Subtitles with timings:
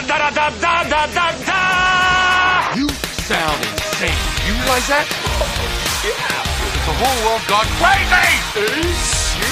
[0.00, 2.74] da da da da da da da.
[2.76, 2.88] You
[3.28, 4.16] sound insane.
[4.46, 5.06] You realize that?
[6.04, 6.40] Yeah.
[6.86, 9.42] The whole world got crazy.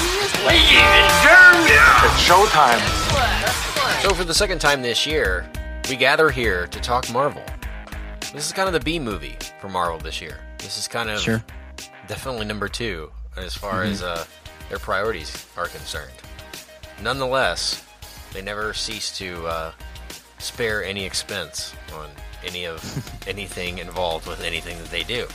[0.52, 2.80] It's showtime.
[4.02, 5.48] So, for the second time this year,
[5.88, 7.42] we gather here to talk Marvel.
[8.32, 10.38] This is kind of the B movie for Marvel this year.
[10.58, 11.42] This is kind of Sure.
[12.08, 14.24] definitely number two as far as uh,
[14.68, 16.12] their priorities are concerned.
[17.02, 17.84] Nonetheless,
[18.32, 19.72] they never cease to uh,
[20.40, 22.08] spare any expense on
[22.44, 22.82] any of
[23.28, 25.26] anything involved with anything that they do.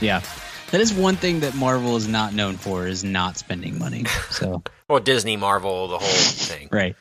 [0.00, 0.22] Yeah.
[0.70, 4.04] That is one thing that Marvel is not known for is not spending money.
[4.30, 6.68] So Well, Disney, Marvel, the whole thing.
[6.72, 6.94] right.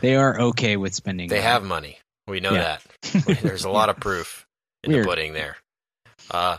[0.00, 1.46] They are okay with spending They money.
[1.46, 1.98] have money.
[2.28, 2.78] We know Yeah.
[3.02, 3.40] that.
[3.42, 4.46] There's a lot of proof
[4.84, 5.04] in Weird.
[5.04, 5.56] the pudding there.
[6.30, 6.58] Uh,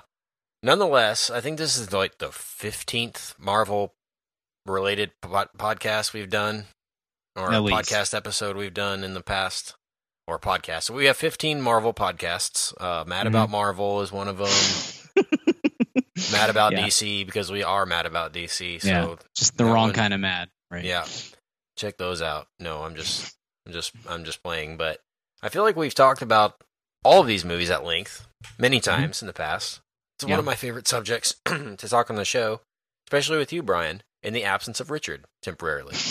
[0.62, 3.94] nonetheless, I think this is like the 15th Marvel
[4.66, 6.66] related pod- podcast we've done,
[7.38, 7.90] or At least.
[7.90, 9.76] podcast episode we've done in the past,
[10.28, 10.84] or podcasts.
[10.84, 12.74] So we have 15 Marvel podcasts.
[12.82, 13.28] Uh, Mad Mm-hmm.
[13.28, 15.24] About Marvel is one of them.
[16.32, 16.86] Mad About Yeah.
[16.86, 18.82] DC because we are mad about DC.
[18.82, 19.16] So Yeah.
[19.36, 20.50] Just the wrong one- kind of mad.
[20.70, 20.84] Right.
[20.84, 21.06] yeah,
[21.78, 22.48] check those out.
[22.60, 23.34] No, I'm just,
[23.66, 24.76] I'm just, I'm just playing.
[24.78, 25.00] But
[25.42, 26.62] I feel like we've talked about
[27.06, 28.28] all of these movies at length
[28.60, 29.80] many times in the past.
[30.18, 30.40] It's one Mm-hmm.
[30.40, 32.62] Of my favorite subjects to talk on the show,
[33.08, 35.96] especially with you, Brian, in the absence of Richard temporarily.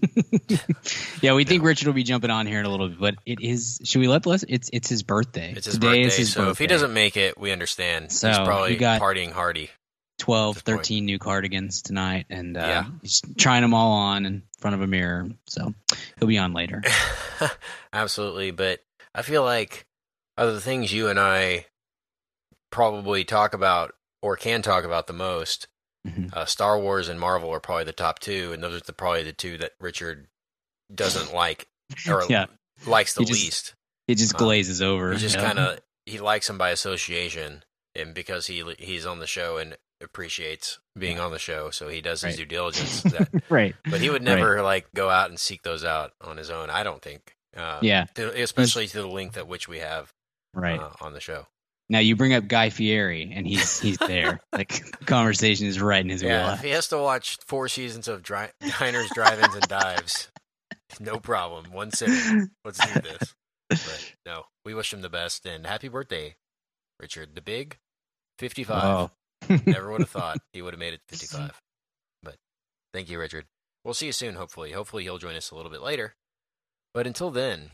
[1.22, 3.40] yeah, we think Richard will be jumping on here in a little bit, but it
[3.40, 3.80] is.
[3.84, 5.52] Should we let the It's it's his birthday.
[5.56, 8.10] It's his Today birthday, is his so if he doesn't make it, we understand.
[8.12, 9.70] So, He's he probably got- partying hardy.
[10.18, 10.78] 12, this point.
[10.80, 12.84] 13 new cardigans tonight, and uh, Yeah.
[13.00, 15.26] he's trying them all on in front of a mirror.
[15.46, 15.72] So
[16.18, 16.82] he'll be on later.
[17.94, 18.80] Absolutely, but
[19.14, 19.86] I feel like
[20.36, 21.64] other the things you and I
[22.70, 25.68] probably talk about or can talk about the most,
[26.06, 26.32] Mhm.
[26.34, 29.22] uh, Star Wars and Marvel are probably the top two, and those are the, probably
[29.22, 30.28] the two that Richard
[30.94, 31.68] doesn't like
[32.08, 32.46] or Yeah.
[32.86, 33.74] likes the He just- least.
[34.06, 35.12] He just Uh, glazes over.
[35.12, 35.42] He just know?
[35.44, 39.76] kind of he likes them by association, and because he he's on the show and
[40.00, 42.36] appreciates being on the show, so he does his Right.
[42.38, 43.02] due diligence.
[43.02, 43.76] That, right.
[43.84, 44.36] but he would Right.
[44.36, 46.70] never like go out and seek those out on his own.
[46.70, 47.34] I don't think.
[47.56, 48.06] Uh, Yeah.
[48.14, 50.12] to- especially to the length at which we have
[50.54, 50.80] Right.
[50.80, 51.46] uh, on the show.
[51.90, 54.40] Now you bring up Guy Fieri, and he's he's there.
[54.52, 56.58] like the conversation is right in his Yeah, wheelhouse.
[56.58, 60.30] if he has to watch four seasons of dri- diners, drive-ins, and dives,
[61.00, 61.72] no problem.
[61.72, 62.50] One sitting.
[62.64, 63.34] Let's do this.
[63.68, 66.36] But no, we wish him the best and happy birthday,
[66.98, 67.34] Richard.
[67.34, 67.76] The big,
[68.38, 68.82] fifty-five.
[68.82, 69.10] Oh.
[69.66, 71.60] Never would have thought he would have made it to 55.
[72.22, 72.36] But
[72.92, 73.46] thank you, Richard.
[73.84, 74.72] We'll see you soon, hopefully.
[74.72, 76.14] Hopefully, he'll join us a little bit later.
[76.92, 77.70] But until then,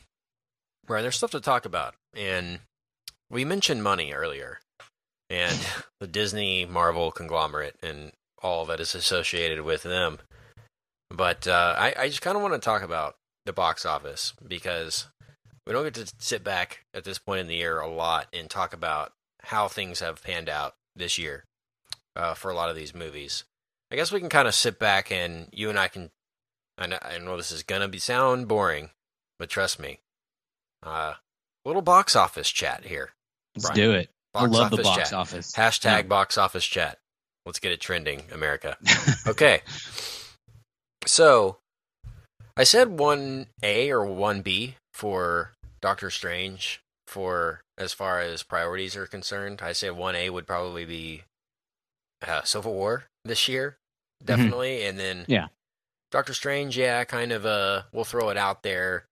[0.85, 1.95] Brian, there's stuff to talk about.
[2.15, 2.59] And
[3.29, 4.59] we mentioned money earlier
[5.29, 5.57] and
[5.99, 8.11] the Disney Marvel conglomerate and
[8.41, 10.19] all that is associated with them.
[11.09, 15.07] But uh, I, I just kind of want to talk about the box office because
[15.65, 18.49] we don't get to sit back at this point in the year a lot and
[18.49, 21.45] talk about how things have panned out this year
[22.15, 23.45] uh, for a lot of these movies.
[23.91, 26.09] I guess we can kind of sit back and you and I can.
[26.77, 28.91] I know, I know this is gonna be sound boring,
[29.39, 29.99] but trust me,
[30.83, 31.15] uh,
[31.65, 33.11] little box office chat here.
[33.57, 33.75] Let's Brian.
[33.89, 34.09] do it.
[34.33, 35.13] I love the box chat.
[35.13, 35.51] office.
[35.53, 36.01] Hashtag Yeah.
[36.03, 36.99] box office chat.
[37.45, 38.77] Let's get it trending, America.
[39.27, 39.61] Okay.
[41.05, 41.57] So,
[42.55, 49.61] I said 1A or 1B for Doctor Strange for as far as priorities are concerned.
[49.61, 51.23] I say 1A would probably be
[52.27, 53.77] uh, Civil War this year,
[54.23, 54.83] definitely.
[54.85, 55.31] And then Mm-hmm.
[55.31, 55.47] Yeah.
[56.11, 59.05] Doctor Strange, yeah, kind of uh we'll throw it out there.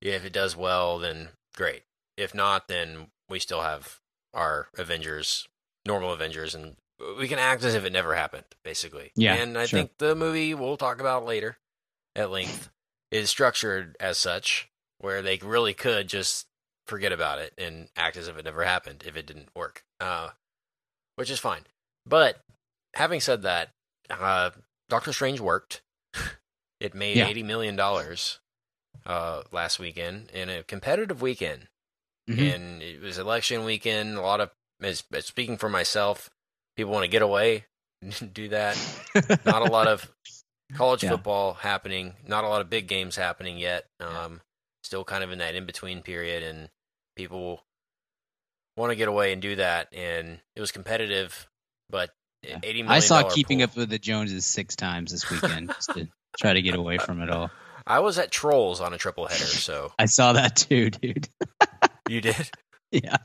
[0.00, 1.82] Yeah, if it does well, then great.
[2.16, 3.98] If not, then we still have
[4.34, 5.46] our Avengers,
[5.86, 6.76] normal Avengers, and
[7.18, 9.12] we can act as if it never happened, basically.
[9.14, 9.80] Yeah, And I sure.
[9.80, 11.58] think the movie we'll talk about later
[12.16, 12.70] at length
[13.10, 14.68] is structured as such
[14.98, 16.46] where they really could just
[16.86, 20.30] forget about it and act as if it never happened if it didn't work, uh,
[21.16, 21.62] which is fine.
[22.06, 22.40] But
[22.94, 23.70] having said that,
[24.10, 24.50] uh,
[24.88, 25.82] Doctor Strange worked.
[26.80, 27.26] it made Yeah.
[27.28, 28.40] eighty million dollars
[29.06, 31.68] uh, last weekend in a competitive weekend,
[32.28, 32.54] Mhm.
[32.54, 34.16] and it was election weekend.
[34.18, 34.50] A lot of
[35.20, 36.28] speaking for myself,
[36.76, 37.64] people want to get away,
[38.32, 38.76] do that.
[39.44, 40.08] Not a lot of
[40.74, 41.10] college Yeah.
[41.10, 42.14] football happening.
[42.26, 43.86] Not a lot of big games happening yet.
[44.00, 44.40] Um,
[44.84, 46.68] still kind of in that in between period, and
[47.16, 47.64] people
[48.76, 49.88] want to get away and do that.
[49.92, 51.48] And it was competitive,
[51.90, 52.10] but
[52.42, 52.58] Yeah.
[52.62, 52.92] eighty million.
[52.96, 53.64] I saw Keeping pool.
[53.64, 56.08] Up with the Joneses six times this weekend just to
[56.38, 57.50] try to get away from it all.
[57.86, 61.28] I was at Trolls on a triple header, so I saw that too, dude.
[62.08, 62.50] You did.
[62.90, 63.16] yeah.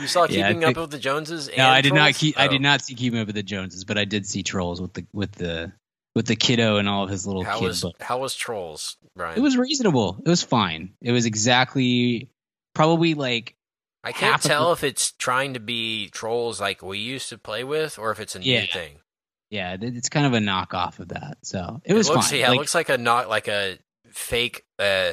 [0.00, 1.50] You saw Yeah, Keeping Up with the Joneses.
[1.56, 2.38] No, I did not keep.
[2.38, 2.50] I Oh.
[2.50, 5.06] did not see Keeping Up with the Joneses, but I did see Trolls with the
[5.12, 5.72] with the
[6.14, 9.38] with the kiddo and all of his little How kid was how was Trolls, Brian?
[9.38, 10.20] It was reasonable.
[10.24, 10.94] It was fine.
[11.00, 12.30] It was exactly
[12.74, 13.54] probably like
[14.02, 17.64] I can't tell the- if it's trying to be trolls like we used to play
[17.64, 18.66] with, or if it's a new Yeah.
[18.66, 18.96] thing.
[19.50, 21.38] yeah, it's kind of a knockoff of that.
[21.42, 22.38] So it was looks, fine.
[22.40, 23.78] Yeah, Like, it looks like a not like a
[24.10, 25.12] fake uh,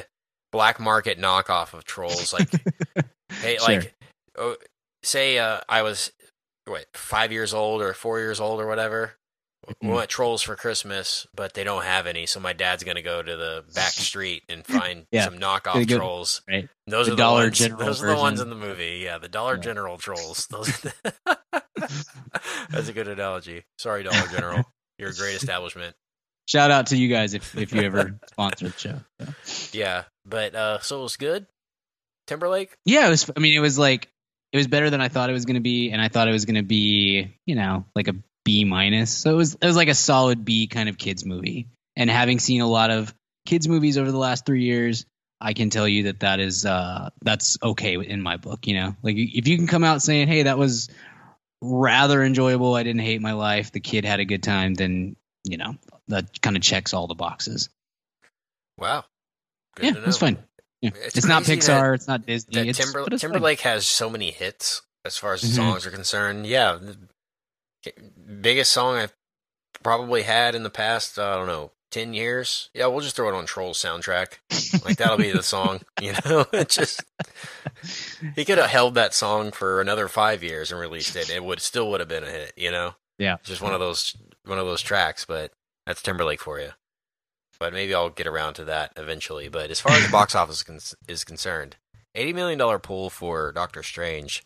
[0.52, 2.32] black market knockoff of trolls.
[2.32, 2.50] Like,
[3.42, 3.66] hey, Sure.
[3.66, 3.94] like,
[4.36, 4.56] oh,
[5.02, 6.12] say uh, I was
[6.66, 9.12] what five years old or four years old or whatever.
[9.82, 9.92] We Mhm.
[9.92, 12.24] want trolls for Christmas, but they don't have any.
[12.26, 15.24] So my dad's gonna go to the back street and find Yeah.
[15.24, 16.40] some knockoff go- trolls.
[16.48, 16.68] right.
[16.86, 17.58] Those The are the Dollar ones.
[17.58, 19.00] General those are the ones in the movie.
[19.04, 19.62] Yeah, the Dollar Yeah.
[19.62, 20.46] General trolls.
[20.50, 21.52] Those are the
[22.70, 23.64] That's a good analogy.
[23.78, 24.64] Sorry, Dollar General.
[24.98, 25.94] You're a great establishment.
[26.48, 29.00] Shout out to you guys if if you ever sponsor the show.
[29.20, 29.78] So.
[29.78, 31.46] Yeah, but uh, so it was good.
[32.26, 32.74] Timberlake.
[32.86, 33.30] Yeah, it was.
[33.36, 34.08] I mean, it was like
[34.50, 36.32] it was better than I thought it was going to be, and I thought it
[36.32, 38.14] was going to be, you know, like a
[38.46, 39.10] B minus.
[39.10, 41.68] So it was it was like a solid B kind of kids movie.
[41.96, 43.12] And having seen a lot of
[43.44, 45.04] kids movies over the last three years,
[45.42, 48.66] I can tell you that that is uh that's okay in my book.
[48.66, 50.88] You know, like if you can come out saying, "Hey, that was
[51.60, 52.74] rather enjoyable.
[52.74, 53.70] I didn't hate my life.
[53.70, 55.14] The kid had a good time," then
[55.44, 55.74] you know
[56.08, 57.68] that kind of checks all the boxes.
[58.78, 59.04] Wow.
[59.76, 60.26] Good yeah, to it was know.
[60.28, 60.38] fun.
[60.80, 60.90] Yeah.
[60.94, 61.94] It's It's, not Pixar.
[61.94, 62.68] it's not Disney.
[62.68, 63.18] It's, Timber, it's fun.
[63.18, 65.54] Timberlake has so many hits as far as Mhm.
[65.56, 66.46] songs are concerned.
[66.46, 66.78] Yeah,
[68.40, 69.14] biggest song I've
[69.82, 71.18] probably had in the past.
[71.18, 72.70] I don't know, ten years.
[72.74, 74.38] Yeah, we'll just throw it on Trolls soundtrack.
[74.84, 75.80] Like that'll be the song.
[76.00, 77.02] You know, it just
[78.36, 81.28] he could have held that song for another five years and released it.
[81.28, 82.52] It would still would have been a hit.
[82.56, 82.94] You know.
[83.18, 83.34] Yeah.
[83.40, 85.52] It's just one of those one of those tracks, but
[85.88, 86.70] that's Timberlake for you.
[87.58, 89.48] But maybe I'll get around to that eventually.
[89.48, 91.76] But as far as the box office con- is concerned,
[92.14, 94.44] eighty million dollar pool for Doctor Strange.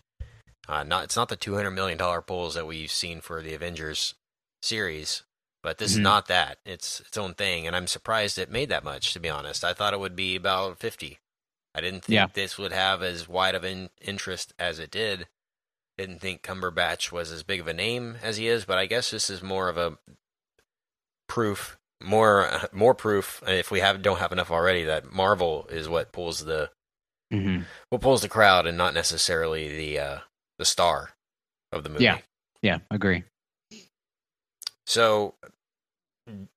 [0.69, 3.53] Uh, not it's not the two hundred million dollar pools that we've seen for the
[3.53, 4.15] Avengers
[4.63, 5.25] series,
[5.63, 6.03] but this is Mhm.
[6.03, 6.59] not that.
[6.65, 9.13] It's its own thing, and I'm surprised it made that much.
[9.13, 11.19] To be honest, I thought it would be about fifty.
[11.75, 12.27] I didn't think Yeah.
[12.33, 15.27] this would have as wide of an interest as it did.
[15.99, 19.11] Didn't think Cumberbatch was as big of a name as he is, but I guess
[19.11, 19.99] this is more of a
[21.33, 23.43] proof, more more proof.
[23.47, 26.71] If we have don't have enough already, that Marvel is what pulls the
[27.33, 27.65] Mhm.
[27.89, 30.19] what pulls the crowd, and not necessarily the uh,
[30.59, 31.15] the star
[31.73, 32.05] of the movie.
[32.05, 32.19] Yeah.
[32.61, 33.25] Yeah, agree.
[34.87, 35.35] So,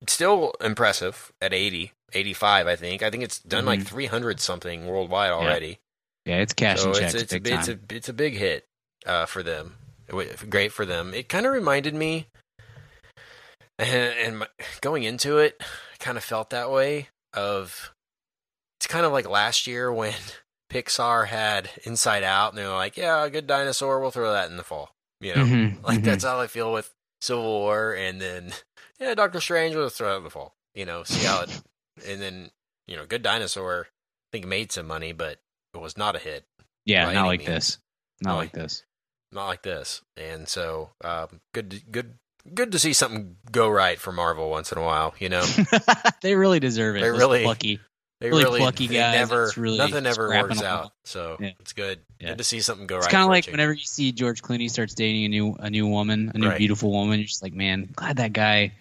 [0.07, 3.01] still impressive at 80, 85, I think.
[3.01, 3.87] I think it's done like Mhm.
[3.87, 5.79] 300 something worldwide already.
[6.25, 8.33] Yeah, it's cash so and it's checks it's a, big it's a it's a big
[8.35, 8.65] hit
[9.05, 9.77] uh, for them.
[10.07, 11.13] It Great for them.
[11.13, 12.27] It kind of reminded me,
[13.79, 13.89] and,
[14.25, 14.47] and my,
[14.81, 17.09] going into it, I kind of felt that way.
[17.33, 17.93] Of
[18.79, 20.13] it's kind of like last year when
[20.71, 23.99] Pixar had Inside Out, and they were like, "Yeah, a good dinosaur.
[23.99, 24.91] We'll throw that in the fall."
[25.21, 26.03] You know, Mhm, like mhm.
[26.03, 28.53] that's how I feel with Civil War, and then
[28.99, 29.75] yeah, Doctor Strange.
[29.75, 30.53] We'll throw it in the fall.
[30.73, 31.61] You know, see how it,
[32.07, 32.51] and then
[32.87, 33.87] you know, Good Dinosaur.
[33.89, 35.39] I think made some money, but
[35.73, 36.43] it was not a hit
[36.85, 37.49] yeah, not like means.
[37.49, 37.77] this.
[38.21, 38.37] Not No.
[38.37, 38.83] like this.
[39.31, 40.01] not like this.
[40.17, 42.15] And so, um, good, good,
[42.53, 45.13] good to see something go right for Marvel once in a while.
[45.19, 45.45] You know,
[46.21, 47.01] they really deserve it.
[47.01, 47.79] They really- plucky.
[48.21, 50.93] they Really really, plucky they guys never, really nothing ever works out.
[51.03, 51.51] So Yeah.
[51.59, 51.99] it's good.
[52.19, 52.29] Yeah.
[52.29, 53.09] Good to see something go It's right.
[53.09, 55.85] It's kind of like whenever you see George Clooney starts dating a new a new
[55.85, 56.57] woman, a new Right.
[56.57, 58.71] beautiful woman, you're just like, man, glad that guy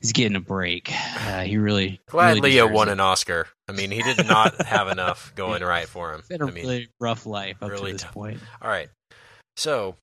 [0.00, 0.92] is getting a break.
[1.28, 2.92] Uh, he really Glad really Leo won it.
[2.92, 3.48] an Oscar.
[3.68, 6.20] I mean, he did not have enough going right for him.
[6.20, 8.14] It's been a I mean, really rough life up really to this tough.
[8.14, 8.38] point.
[8.62, 8.88] all right.
[9.56, 9.96] So,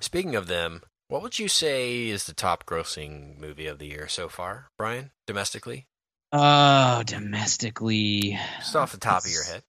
[0.00, 4.08] speaking of them, what would you say is the top grossing movie of the year
[4.08, 5.10] so far, Brian?
[5.26, 5.86] Domestically,
[6.32, 9.62] Oh, domestically, just off the top of your head,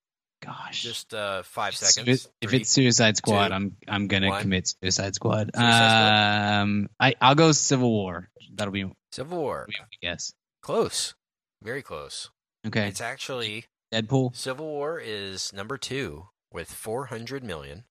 [0.44, 2.28] gosh, just uh, five If seconds.
[2.42, 2.60] If Three.
[2.60, 4.42] it's Suicide Squad, two, I'm I'm gonna one.
[4.42, 5.52] commit Suicide Squad.
[5.56, 8.30] Suicide Um, I I'll go Civil War.
[8.54, 10.34] That'll be, Civil War, that'll be my guess.
[10.62, 11.14] close,
[11.62, 12.30] very close.
[12.66, 14.36] Okay, It's actually Deadpool.
[14.36, 17.84] Civil War is number two with 400 million,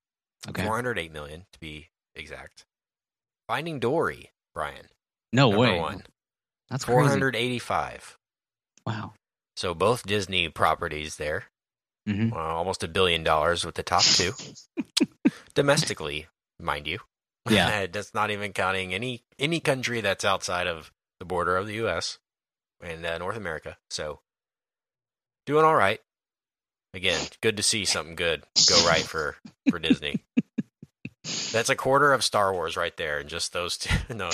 [0.48, 2.64] Okay, 408 million to be exact.
[3.46, 4.86] Finding Dory, Brian,
[5.32, 5.78] no number way.
[5.78, 6.02] one,
[6.70, 6.96] That's crazy.
[6.96, 8.18] 485.
[8.86, 9.12] Wow.
[9.56, 11.44] So both Disney properties there,
[12.06, 14.32] hmm uh, almost a billion dollars with the top two
[15.54, 16.26] domestically,
[16.60, 16.98] mind you.
[17.48, 17.86] Yeah.
[17.92, 22.18] that's not even counting any any country that's outside of the border of the U.S.
[22.82, 23.76] and uh, North America.
[23.90, 24.20] So
[25.46, 26.00] doing all right.
[26.94, 29.36] Again, good to see something good go right for
[29.68, 30.20] for Disney.
[31.52, 33.94] That's a quarter of Star Wars right there, and just those two.
[34.14, 34.30] No,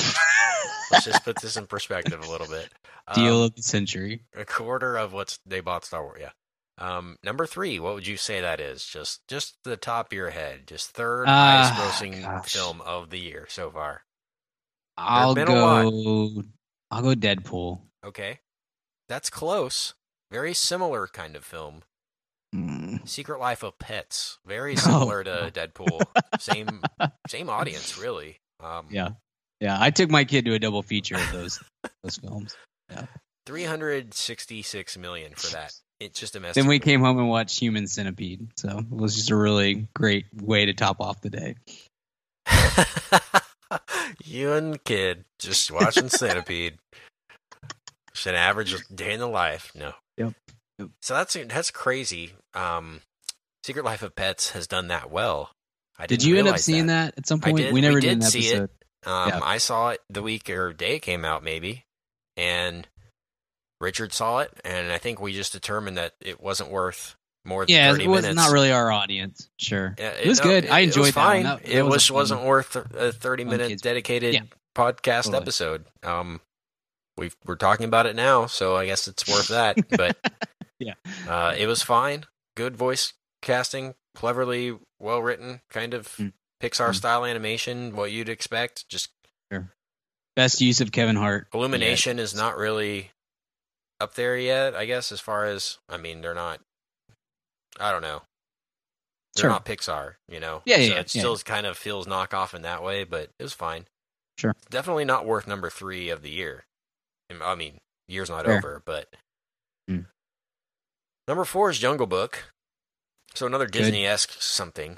[0.90, 2.68] let's just put this in perspective a little bit.
[3.14, 4.24] Deal Um, of the century.
[4.36, 6.18] a quarter of what they bought Star Wars.
[6.20, 6.30] Yeah.
[6.78, 8.84] Um, number three, what would you say that is?
[8.86, 12.52] Just just the top of your head, just third Ah, highest grossing gosh.
[12.52, 14.02] film of the year so far.
[14.96, 16.42] I'll go.
[16.90, 17.80] I'll go Deadpool.
[18.04, 18.40] Okay,
[19.08, 19.94] that's close.
[20.30, 21.82] Very similar kind of film.
[22.54, 23.08] Mm.
[23.08, 24.38] Secret Life of Pets.
[24.46, 24.80] Very Oh.
[24.80, 26.00] similar to Deadpool.
[26.40, 26.82] same
[27.28, 28.36] same audience, really.
[28.62, 29.10] Um, Yeah.
[29.60, 31.62] Yeah, I took my kid to a double feature of those
[32.02, 32.56] those films.
[33.46, 35.72] three hundred sixty-six million for that.
[36.00, 36.54] It's just a mess.
[36.54, 38.48] Then we came home and watched Human Centipede.
[38.56, 41.56] So it was just a really great way to top off the day.
[44.24, 46.78] you and the kid just watching Centipede.
[48.12, 49.72] It's an average day in the life.
[49.74, 49.92] No.
[50.16, 50.32] Yep.
[51.00, 52.32] So that's that's crazy.
[52.54, 53.00] Um,
[53.64, 55.50] Secret Life of Pets has done that well.
[55.98, 57.14] I Did you end up seeing that.
[57.18, 57.56] at some I point?
[57.58, 57.74] did.
[57.74, 58.70] We never We did, did an see it.
[59.06, 59.40] Um, Yeah.
[59.42, 61.84] I saw it the week or day it came out, maybe,
[62.36, 62.86] and
[63.80, 67.74] Richard saw it, and I think we just determined that it wasn't worth more than
[67.74, 68.36] Yeah, thirty it was minutes.
[68.36, 69.48] not really our audience.
[69.58, 69.94] Sure.
[69.98, 70.68] Yeah, It was no, good.
[70.68, 71.42] I it enjoyed was that fine.
[71.44, 74.40] That- that it was, was wasn't worth a thirty minute kids- dedicated Yeah.
[74.76, 75.36] podcast Totally.
[75.42, 75.84] episode.
[76.02, 76.40] Um,
[77.16, 79.76] we we're talking about it now, so I guess it's worth that.
[79.88, 80.16] But
[80.80, 80.94] Yeah.
[81.28, 82.24] uh, it was fine.
[82.56, 86.32] Good voice casting, cleverly well written, kind of Mm.
[86.60, 86.94] Pixar Mm.
[86.96, 88.88] style animation, what you'd expect.
[88.88, 89.10] Just
[90.36, 91.48] Best use of Kevin Hart.
[91.52, 93.10] Illumination is not really
[94.00, 96.60] up there yet, I guess, as far as I mean, they're not
[97.78, 98.22] I don't know.
[99.34, 99.50] They're Sure.
[99.50, 100.62] not Pixar, you know.
[100.64, 101.20] Yeah, yeah, so yeah, it yeah.
[101.20, 103.86] still kind of feels knockoff in that way, but it was fine.
[104.38, 104.54] Sure.
[104.70, 106.64] Definitely not worth number three of the year.
[107.30, 108.58] I mean, year's not Fair.
[108.58, 109.12] over, but
[109.88, 110.00] Hmm.
[111.30, 112.44] Number four is Jungle Book.
[113.34, 114.96] So another Disney esque something.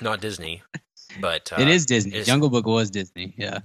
[0.00, 0.62] Not Disney.
[1.20, 2.14] But uh, it is Disney.
[2.16, 3.34] is- Jungle Book was Disney.
[3.36, 3.58] Yeah.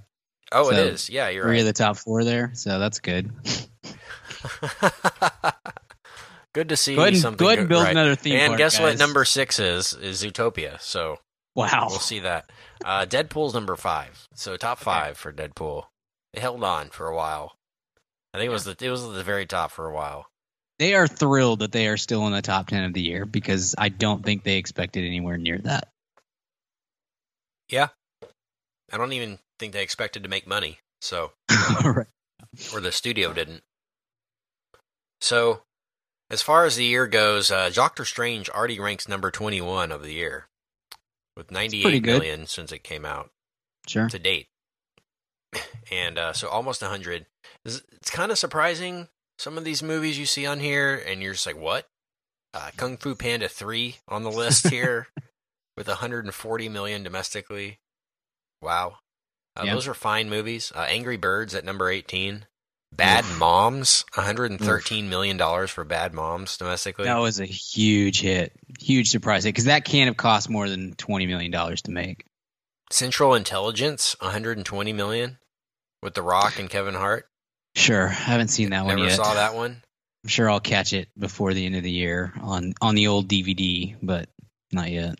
[0.52, 1.10] Oh, so it is.
[1.10, 1.60] Yeah, you're Three right.
[1.60, 2.52] of the top four there.
[2.56, 3.32] So that's good.
[6.54, 7.92] good to see Go ahead and, something go ahead and good- build right.
[7.92, 8.98] another theme And park, guess what?
[8.98, 10.82] Number six is is Zootopia.
[10.82, 11.18] So
[11.56, 11.88] Wow.
[11.90, 12.50] we'll see that.
[12.86, 14.28] Uh, Deadpool's number five.
[14.36, 15.86] So top five for Deadpool.
[16.34, 17.54] It held on for a while.
[18.34, 20.28] I think it was the it was at the very top for a while.
[20.80, 23.74] They are thrilled that they are still in the top 10 of the year because
[23.78, 25.90] I don't think they expected anywhere near that.
[27.70, 27.88] Yeah.
[28.92, 30.80] I don't even think they expected to make money.
[31.02, 31.32] So
[31.84, 32.06] right.
[32.74, 33.64] or the studio didn't.
[35.20, 35.64] So,
[36.30, 40.14] as far as the year goes, uh, Doctor Strange already ranks number 21 of the
[40.14, 40.48] year
[41.36, 42.50] with 98 million good.
[42.50, 43.32] since it came out
[43.88, 44.08] Sure.
[44.10, 44.48] to date.
[45.90, 47.26] And uh, so almost 100.
[47.64, 49.08] It's, it's kind of surprising
[49.38, 51.88] some of these movies you see on here, and you're just like, what?
[52.54, 55.08] Uh, Kung Fu Panda 3 on the list here
[55.76, 57.80] with 140 million domestically.
[58.62, 58.98] Wow.
[59.56, 59.74] Uh, Yeah.
[59.74, 60.72] Those are fine movies.
[60.76, 62.46] Uh, Angry Birds at number 18.
[62.96, 63.40] Bad Oof.
[63.40, 67.06] Moms, 113 million dollars for Bad Moms domestically.
[67.06, 68.54] That was a huge hit.
[68.80, 72.26] Huge surprise hit because that can't have cost more than $20 million to make.
[72.90, 75.38] Central Intelligence, 120 million
[76.02, 77.28] with The Rock and Kevin Hart.
[77.78, 78.08] Sure.
[78.10, 79.16] I haven't seen that one Never yet.
[79.18, 79.82] saw that one.
[80.24, 83.28] I'm sure I'll catch it before the end of the year on, on the old
[83.30, 84.28] DVD, but
[84.72, 85.16] not yet.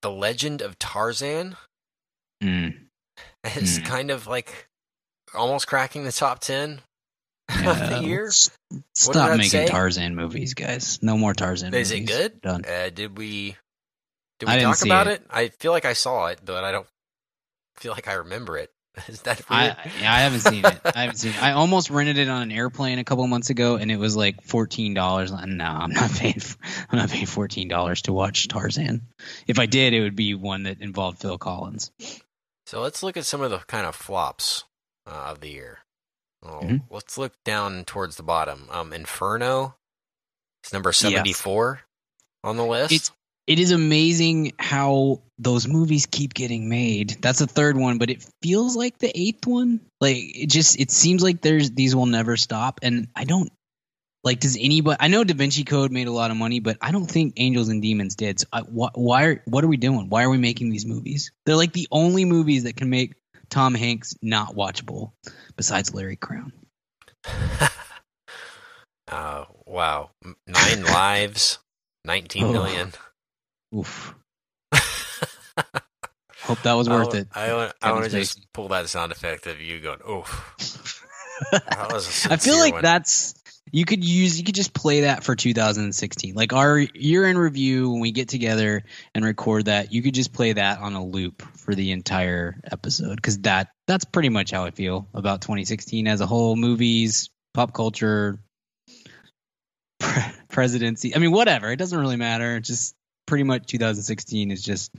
[0.00, 1.56] The Legend of Tarzan
[2.42, 2.76] Mm.
[3.56, 3.84] is Hmm.
[3.84, 4.66] kind of like
[5.34, 6.80] almost cracking the top 10
[7.66, 8.32] of the year.
[8.96, 9.66] Stop making say?
[9.68, 11.00] Tarzan movies, guys.
[11.02, 11.92] No more Tarzan movies.
[11.92, 12.40] Is it good?
[12.40, 12.64] Done.
[12.64, 13.56] Uh, did we
[14.40, 15.20] did I we didn't talk about it.
[15.20, 15.26] it?
[15.30, 16.86] I feel like I saw it, but I don't
[17.76, 18.70] feel like I remember it.
[19.08, 19.66] Is that I
[20.00, 20.80] yeah, I haven't seen it.
[20.84, 21.42] I haven't seen it.
[21.42, 24.42] I almost rented it on an airplane a couple months ago, and it was like
[24.42, 25.32] fourteen dollars.
[25.32, 26.38] No, I'm not paying.
[26.40, 26.58] For,
[26.90, 29.02] I'm not paying fourteen dollars to watch Tarzan.
[29.46, 31.90] If I did, it would be one that involved Phil Collins.
[32.66, 34.64] So let's look at some of the kind of flops
[35.06, 35.78] uh, of the year.
[36.44, 36.82] Oh, Mhm.
[36.90, 38.66] Let's look down towards the bottom.
[38.70, 39.76] Um, Inferno
[40.64, 41.80] is number 74
[42.44, 42.92] on the list.
[42.92, 43.12] It's
[43.46, 47.16] it is amazing how those movies keep getting made.
[47.20, 49.80] That's the third one, but it feels like the eighth one.
[50.00, 53.50] Like it just it seems like there's these will never stop, and I don't
[54.22, 54.40] like.
[54.40, 54.96] Does anybody?
[55.00, 57.68] I know Da Vinci Code made a lot of money, but I don't think Angels
[57.68, 58.40] and Demons did.
[58.40, 59.24] So I, wh- why?
[59.24, 60.08] Are, what are we doing?
[60.08, 61.32] Why are we making these movies?
[61.44, 63.14] They're like the only movies that can make
[63.50, 65.12] Tom Hanks not watchable,
[65.56, 66.52] besides Larry Crowne.
[69.08, 70.10] uh, wow.
[70.46, 71.58] Nine lives,
[72.04, 72.92] nineteen million.
[72.94, 72.98] Oh.
[73.74, 74.14] Oof.
[76.42, 77.28] Hope that was worth I, it.
[77.34, 80.98] I, want, I want to just pull that sound effect of you going, oof.
[81.50, 82.82] That was a I feel like one.
[82.82, 83.34] that's
[83.72, 86.34] you could use you could just play that for 2016.
[86.34, 90.32] Like our year in review when we get together and record that, you could just
[90.32, 94.64] play that on a loop for the entire episode cuz that that's pretty much how
[94.64, 98.38] I feel about 2016 as a whole, movies, pop culture,
[99.98, 101.16] pre- presidency.
[101.16, 102.60] I mean whatever, it doesn't really matter.
[102.60, 102.94] Just
[103.26, 104.90] pretty much 2016 is just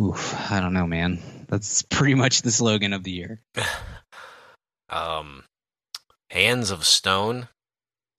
[0.00, 1.20] oof, I don't know, man.
[1.48, 3.40] That's pretty much the slogan of the year.
[4.88, 5.44] um,
[6.30, 7.48] Hands of Stone,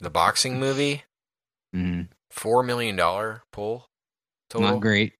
[0.00, 1.02] the boxing movie,
[1.74, 2.08] Mhm.
[2.30, 3.86] four million dollar pull
[4.50, 4.72] total.
[4.72, 5.12] Not great.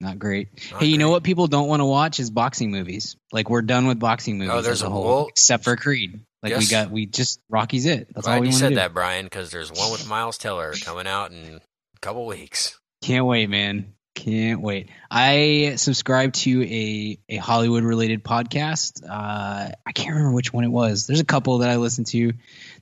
[0.00, 0.48] Not great.
[0.70, 3.16] Not hey, you know what people don't want to watch is boxing movies.
[3.32, 6.20] Like we're done with boxing movies Oh, there's as a whole, whole- except for Creed.
[6.40, 8.06] Like we got, we just Rocky's it.
[8.14, 11.32] That's all we you said that, Brian, because there's one with Miles Teller coming out
[11.32, 11.60] in
[11.98, 12.78] couple weeks.
[13.02, 13.94] Can't wait, man.
[14.14, 14.88] Can't wait.
[15.08, 19.04] I subscribe to a a Hollywood related podcast.
[19.08, 21.06] Uh, I can't remember which one it was.
[21.06, 22.32] There's a couple that I listen to.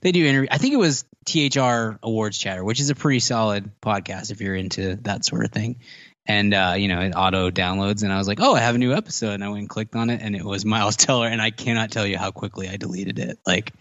[0.01, 0.49] They do interview.
[0.51, 4.55] I think it was THR Awards Chatter, which is a pretty solid podcast if you're
[4.55, 5.81] into that sort of thing.
[6.25, 8.79] And uh, you know, it auto downloads, and I was like, "Oh, I have a
[8.79, 11.43] new episode." And I went and clicked on it, and it was Miles Teller, and
[11.43, 13.39] I cannot tell you how quickly I deleted it.
[13.47, 13.75] Like,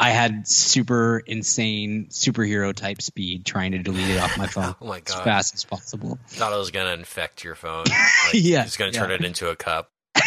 [0.00, 4.86] I had super insane superhero type speed trying to delete it off my phone Oh
[4.86, 5.18] my God.
[5.18, 6.18] as fast as possible.
[6.28, 7.84] Thought it was gonna infect your phone.
[8.26, 9.16] Like, Yeah, it's gonna turn yeah.
[9.16, 9.90] it into a cup.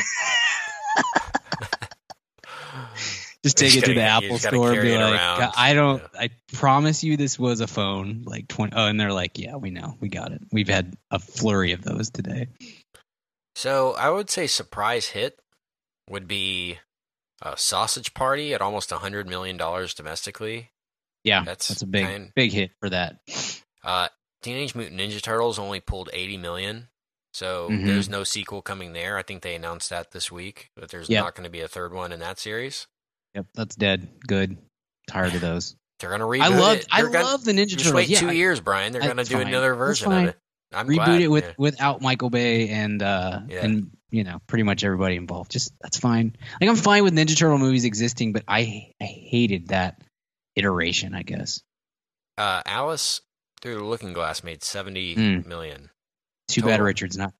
[3.44, 5.20] Just take it to the Apple store and be like.
[5.58, 6.20] I don't, Yeah.
[6.22, 8.22] I promise you this was a phone.
[8.26, 9.96] Like 20, oh, and they're like, yeah, we know.
[10.00, 10.42] We got it.
[10.52, 12.50] We've had a flurry of those today.
[13.56, 15.40] So I would say surprise hit
[16.08, 16.78] would be
[17.42, 20.70] a Sausage Party at almost a hundred million dollars domestically.
[21.24, 23.20] Yeah, That's that's, a big, kind- big hit for that.
[23.84, 24.08] Uh,
[24.42, 26.88] Teenage Mutant Ninja Turtles only pulled 80 million.
[27.34, 27.86] So Mhm.
[27.86, 29.18] there's no sequel coming there.
[29.18, 31.24] I think they announced that this week, that there's Yep.
[31.24, 32.88] not going to be a third one in that series.
[33.36, 34.10] Yep, that's dead.
[34.28, 34.58] Good.
[35.08, 35.76] Tired of those.
[36.00, 36.88] They're going to reboot I love, it.
[36.92, 37.94] I gonna- love the Ninja Just Turtles.
[37.94, 38.92] wait yeah, two years, Brian.
[38.92, 39.48] They're I- going to do fine.
[39.48, 40.38] another version of it.
[40.74, 41.22] I'm reboot glad.
[41.22, 41.54] it with yeah.
[41.58, 43.66] without Michael Bay and uh Yeah.
[43.66, 45.52] and you know pretty much everybody involved.
[45.52, 46.36] Just that's fine.
[46.60, 50.02] Like I'm fine with Ninja Turtle movies existing, but I I hated that
[50.56, 51.14] iteration.
[51.16, 51.62] I guess.
[52.38, 53.22] Uh, Alice
[53.62, 55.46] through the Looking Glass made seventy Mm.
[55.46, 55.90] million.
[56.48, 57.34] Too bad Richard's not.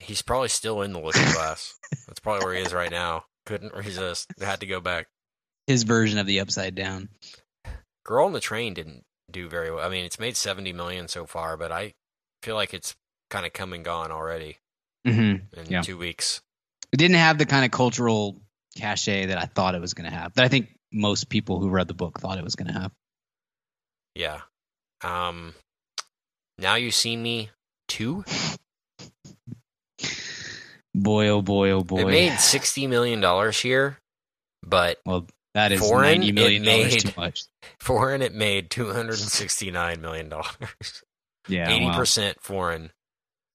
[0.00, 1.74] He's probably still in the Looking Glass.
[2.06, 3.24] That's probably where he is right now.
[3.46, 4.28] Couldn't resist.
[4.40, 5.06] Had to go back.
[5.66, 7.08] His version of the Upside Down.
[8.04, 9.84] Girl on the Train didn't do very well.
[9.84, 11.94] I mean, it's made 70 million so far, but I
[12.42, 12.94] feel like it's
[13.30, 14.58] kind of come and gone already
[15.06, 15.58] Mm-hmm.
[15.60, 15.82] in Yeah.
[15.82, 16.40] two weeks.
[16.92, 18.40] It didn't have the kind of cultural
[18.76, 20.34] cachet that I thought it was going to have.
[20.34, 22.92] That I think most people who read the book thought it was going to have.
[24.14, 24.40] Yeah.
[25.02, 25.54] Um,
[26.58, 27.50] now you see me
[27.88, 28.24] two.
[30.94, 32.02] Boy, oh boy, oh boy.
[32.02, 33.98] It made 60 million dollars here,
[34.64, 37.44] but well, that is Foreign, ninety million it dollars made- too much.
[37.80, 41.02] foreign it made 269 million dollars.
[41.48, 42.90] Yeah, 80 well, percent foreign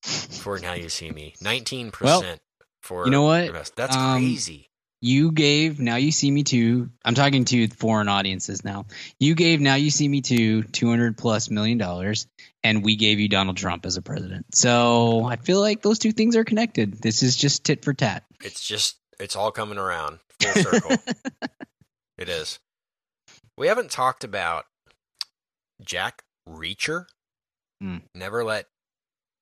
[0.03, 1.33] for now you see me.
[1.41, 2.41] 19 Well, percent
[2.81, 3.71] for you know what?
[3.75, 4.69] That's Um, crazy.
[5.01, 6.89] you gave now you see me too.
[7.05, 8.85] I'm talking to foreign audiences now.
[9.19, 12.27] You gave now you see me too 200 plus million dollars,
[12.63, 14.55] and we gave you Donald Trump as a president.
[14.55, 17.01] So I feel like those two things are connected.
[17.01, 18.23] This is just tit for tat.
[18.43, 20.95] It's just it's all coming around full circle.
[22.17, 22.59] it is.
[23.57, 24.63] We haven't talked about
[25.83, 27.05] Jack Reacher.
[27.81, 27.97] Hmm.
[28.15, 28.67] Never let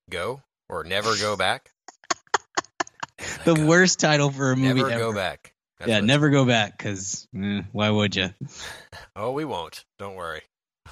[0.09, 1.71] go or never go back.
[3.45, 3.65] The go.
[3.65, 4.99] worst title for a movie Never ever.
[4.99, 5.53] go back.
[5.79, 7.27] That's yeah, never go back because
[7.71, 8.29] why would you?
[9.15, 9.85] Oh, we won't.
[9.97, 10.41] Don't worry.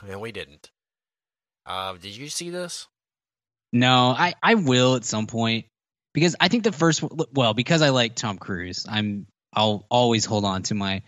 [0.10, 0.72] And we didn't.
[1.66, 2.88] Uh, did you see this?
[3.74, 5.66] No, I I will at some point
[6.14, 8.86] because I think the first well because I like Tom Cruise.
[8.90, 11.04] I'm I'll always hold on to my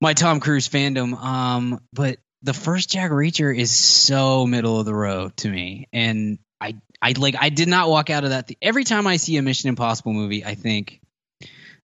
[0.00, 1.14] my Tom Cruise fandom.
[1.16, 6.38] Um, but the first Jack Reacher is so middle of the road to me, and
[6.60, 8.46] I I like I did not walk out of that.
[8.46, 11.00] The, every time I see a Mission Impossible movie, I think.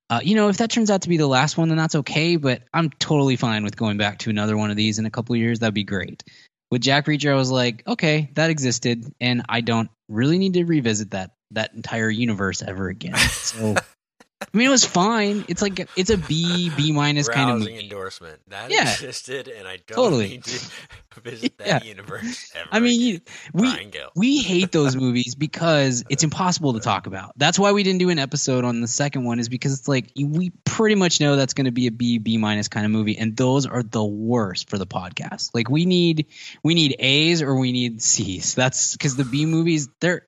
[0.09, 2.37] Uh, you know, if that turns out to be the last one, then that's okay.
[2.37, 5.35] But I'm totally fine with going back to another one of these in a couple
[5.35, 5.59] of years.
[5.59, 6.23] That'd be great.
[6.71, 10.65] With Jack Reacher, I was like, okay, that existed, and I don't really need to
[10.65, 13.17] revisit that that entire universe ever again.
[13.17, 13.75] So,
[14.43, 15.47] I mean, it was fine.
[15.49, 17.79] It's like it's a B B minus kind of movie.
[17.79, 18.39] endorsement.
[18.49, 18.93] That Yeah.
[18.93, 20.29] existed, and I don't Totally.
[20.29, 20.61] need to
[21.23, 21.83] visit that Yeah.
[21.83, 22.69] universe ever.
[22.71, 23.23] I mean, again.
[23.55, 27.33] we we hate those movies because it's impossible to talk about.
[27.39, 30.13] That's why we didn't do an episode on the second one is because it's like
[30.15, 33.17] we pretty much know that's going to be a B B minus kind of movie,
[33.17, 35.51] and those are the worst for the podcast.
[35.55, 36.27] Like we need
[36.63, 38.55] we need A's or we need C's.
[38.55, 40.26] That's because the B movies they're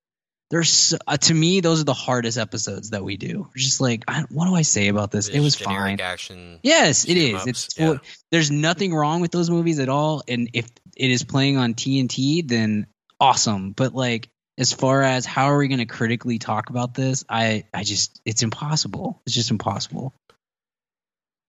[0.51, 0.65] they're
[1.07, 3.43] uh, to me those are the hardest episodes that we do.
[3.49, 5.29] We're just like I, what do I say about this?
[5.29, 6.01] It was fine.
[6.01, 6.61] Action.
[6.63, 7.35] Yes, it is.
[7.35, 7.87] ups, It's yeah.
[7.87, 7.99] full-
[8.31, 12.47] there's nothing wrong with those movies at all, and if it is playing on TNT,
[12.49, 12.87] then
[13.21, 13.73] awesome.
[13.73, 17.65] But like, as far as how are we going to critically talk about this, I
[17.75, 19.21] I just it's impossible.
[19.27, 20.15] It's just impossible.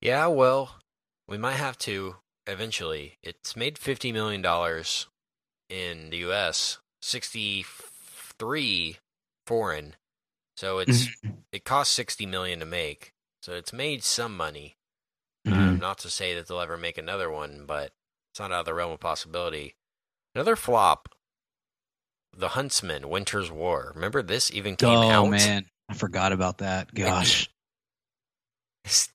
[0.02, 0.76] Yeah, well,
[1.28, 2.16] we might have to
[2.48, 3.18] eventually.
[3.24, 5.08] It's made fifty million dollars
[5.70, 6.80] in the U.S.,
[8.40, 8.98] sixty-three
[9.46, 9.96] foreign.
[10.58, 11.30] So it's Mm-hmm.
[11.52, 13.14] it costs sixty million to make.
[13.42, 14.76] So it's made some money.
[15.48, 15.54] Mhm.
[15.54, 17.92] Um, not to say that they'll ever make another one, but
[18.32, 19.76] it's not out of the realm of possibility.
[20.36, 21.10] Another flop
[22.36, 23.92] The Huntsman: Winter's War.
[23.96, 25.30] Remember this even came oh out.
[25.30, 26.94] man, I forgot about that.
[26.94, 27.50] Gosh,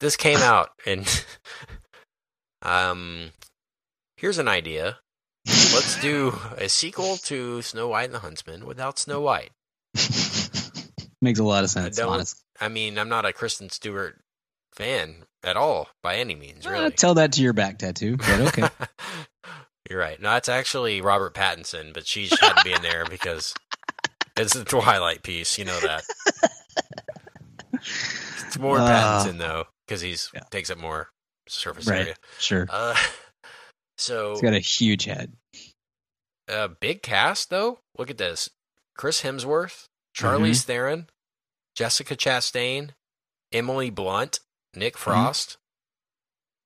[0.01, 1.07] this came out, and
[2.63, 3.31] um,
[4.17, 4.99] here's an idea.
[5.47, 9.51] Let's do a sequel to Snow White and the Huntsman without Snow White.
[11.21, 11.97] makes a lot of sense.
[11.97, 14.21] don't- I mean, I'm not a Kristen Stewart
[14.73, 16.91] fan at all by any means, Uh, really.
[16.93, 18.17] tell that to your back tattoo.
[18.17, 18.69] But okay,
[19.91, 20.21] You're right.
[20.21, 23.55] No, it's actually Robert Pattinson, but she had to be in there because
[24.37, 25.59] it's the Twilight piece.
[25.59, 26.05] You know that.
[28.47, 29.23] It's more Ah.
[29.27, 30.41] Pattinson though, because he's Yeah.
[30.51, 31.11] takes up more
[31.49, 32.01] surface Right.
[32.03, 32.15] area.
[32.39, 32.67] sure.
[32.71, 32.97] Uh,
[33.97, 35.33] so He's got a huge head.
[36.49, 37.81] A big cast though.
[37.99, 38.51] Look at this:
[38.97, 40.67] Chris Hemsworth, Charlize Mm-hmm.
[40.67, 41.07] Theron,
[41.75, 42.91] Jessica Chastain,
[43.53, 44.41] Emily Blunt,
[44.75, 45.57] Nick Frost.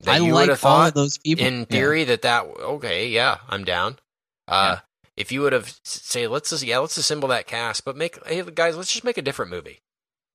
[0.03, 0.11] Mm-hmm.
[0.11, 1.45] I like all of those people.
[1.47, 1.65] in Yeah.
[1.67, 3.99] theory that that okay, yeah, I'm down.
[4.47, 4.79] Uh,
[5.17, 8.43] If you would have say let's just yeah let's assemble that cast, but make hey
[8.55, 9.81] guys let's just make a different movie.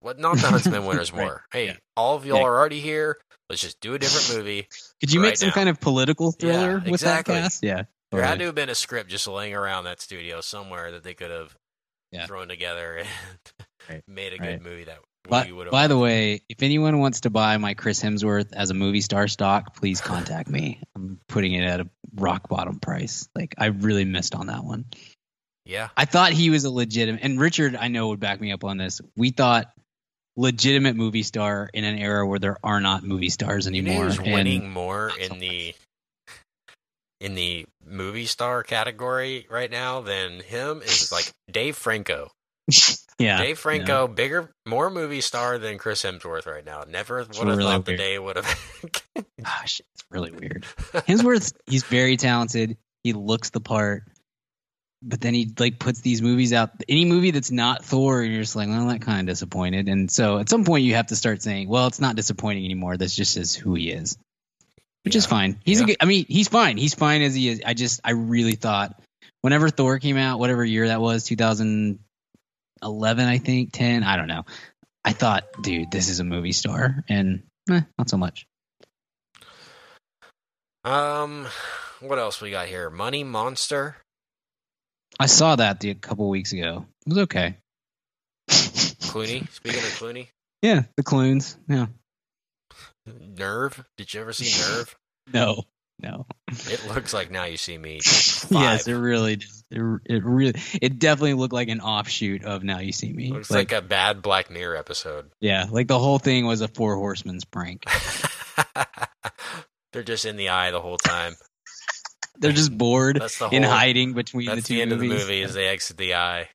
[0.02, 1.22] What not the Huntsman Winter's Right.
[1.24, 1.46] War.
[1.54, 1.78] Hey, Yeah.
[1.96, 3.20] all of y'all are already here.
[3.54, 4.68] Let's just do a different movie.
[5.00, 5.54] Could you make some now.
[5.54, 7.36] kind of political thriller Yeah, with exactly.
[7.36, 7.64] that cast?
[7.64, 7.84] Yeah.
[8.12, 11.14] There had to have been a script just laying around that studio somewhere that they
[11.14, 11.56] could have
[12.12, 12.26] Yeah.
[12.26, 13.08] thrown together and
[13.90, 14.54] Right, made a right.
[14.60, 15.72] good movie that By, we would have.
[15.72, 19.28] by the way, if anyone wants to buy my Chris Hemsworth as a movie star
[19.28, 20.82] stock, please contact me.
[20.96, 23.28] I'm putting it at a rock bottom price.
[23.36, 24.86] Like I really missed on that one.
[25.66, 28.64] yeah, I thought he was a legitimate, and Richard, I know would back me up
[28.64, 29.02] on this.
[29.18, 29.72] We thought
[30.36, 34.10] legitimate movie star in an era where there are not movie stars anymore.
[34.20, 35.76] winning more in the
[37.24, 42.30] in the movie star category right now than him is like Dave Franco.
[43.20, 46.84] yeah, Dave Franco, bigger, more movie star than Chris Hemsworth right now.
[46.88, 48.96] Never would have really thought the day would have.
[49.44, 50.64] Gosh, it's really weird.
[51.08, 52.78] Hemsworth, he's very talented.
[53.04, 54.04] He looks the part,
[55.06, 56.72] but then he like puts these movies out.
[56.88, 59.88] Any movie that's not Thor, you're just like, well, that kind of disappointed.
[59.90, 62.98] And so at some point, you have to start saying, well, it's not disappointing anymore.
[62.98, 64.18] That's just is who he is,
[65.04, 65.60] which is fine.
[65.66, 65.84] He's Yeah.
[65.84, 65.98] a good.
[66.02, 66.78] I mean, he's fine.
[66.78, 67.62] He's fine as he is.
[67.66, 69.00] I just, I really thought
[69.42, 72.00] whenever Thor came out, whatever year that was, 2011,
[73.28, 74.46] I think, 10, I don't know.
[75.06, 78.46] I thought, dude, this is a movie star, and eh, not so much.
[80.86, 81.48] um,
[82.00, 82.90] what else we got here?
[82.90, 83.98] Money Monster.
[85.20, 86.86] I saw that the, a couple weeks ago.
[87.06, 87.58] It was okay.
[88.50, 89.50] Clooney.
[89.52, 90.28] Speaking of Clooney,
[90.62, 91.58] Yeah, the clones.
[91.68, 91.88] Yeah.
[93.38, 93.84] Nerve.
[93.98, 94.96] Did you ever see Nerve?
[95.34, 95.64] No.
[96.02, 96.26] No.
[96.50, 98.02] It looks like now you see me.
[98.50, 99.64] Yes, it really does.
[99.72, 103.32] It, it really it definitely looked like an offshoot of Now You See Me.
[103.32, 105.32] Looks like, a bad Black Mirror episode.
[105.40, 107.86] yeah, like the whole thing was a Four Horsemen's prank.
[109.94, 111.36] They're just in the eye the whole time.
[112.44, 113.50] They're just bored the whole.
[113.50, 115.12] in hiding between the two the end movies.
[115.12, 115.42] of the movie.
[115.42, 116.50] Is they exit the eye.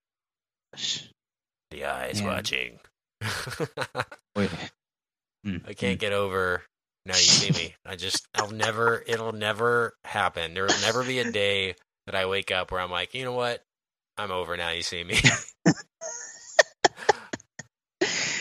[1.71, 2.31] The eye is Man.
[2.31, 2.79] watching.
[5.47, 6.63] Mm, I can't get over.
[7.07, 7.75] Now you see me.
[7.87, 8.27] I just.
[8.35, 9.05] I'll never.
[9.07, 10.53] It'll never happen.
[10.53, 13.33] There will never be a day that I wake up where I'm like, you know
[13.33, 13.63] what?
[14.17, 14.71] I'm over now.
[14.71, 15.17] You see me.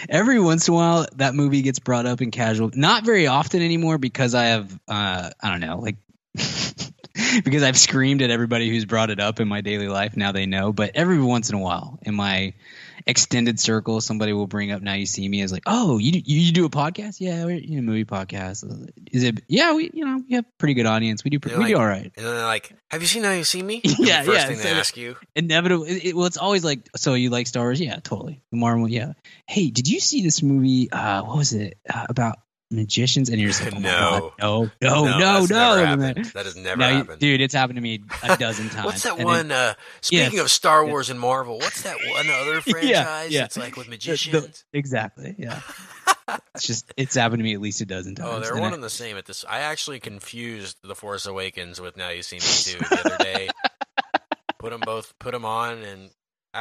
[0.09, 3.61] every once in a while that movie gets brought up in casual not very often
[3.61, 5.97] anymore because i have uh i don't know like
[7.43, 10.45] because i've screamed at everybody who's brought it up in my daily life now they
[10.45, 12.53] know but every once in a while in my
[13.05, 16.21] extended circle somebody will bring up now you see me as like oh you do,
[16.25, 18.65] you do a podcast yeah we're you know, movie podcast
[19.11, 21.59] is it yeah we you know we have pretty good audience we do pre- They're
[21.59, 23.61] we do like- all right And then they're like, "Have you seen Now You See
[23.63, 25.15] Me?" Yeah, first yeah, thing so they ask you.
[25.35, 25.83] inevitable.
[25.85, 27.79] It, it- well, it's always like, so you like Star Wars?
[27.79, 28.41] Yeah, totally.
[28.51, 29.13] The Marvel, yeah.
[29.47, 30.91] Hey, did you see this movie?
[30.91, 32.39] Uh, what was it uh, about
[32.71, 33.29] magicians?
[33.29, 34.31] And you're just like, oh No.
[34.41, 36.13] God, no, no, no, no, no.
[36.13, 37.19] That has never Now happened.
[37.19, 38.85] dude, it's happened to me a dozen times.
[38.85, 39.45] What's that And one?
[39.47, 40.41] it- uh, speaking Yes.
[40.41, 43.31] of Star Wars and Marvel, what's that one other franchise?
[43.31, 43.45] yeah.
[43.45, 44.65] It's like with the- magicians.
[44.73, 45.35] exactly.
[45.37, 45.61] Yeah.
[46.55, 48.29] It's just it's happened to me at least a dozen times.
[48.29, 49.45] oh, they're And one I- and the same at this.
[49.47, 53.49] I actually confused The Force Awakens with Now You See Me too the other day.
[54.59, 56.09] put them both, put them on, and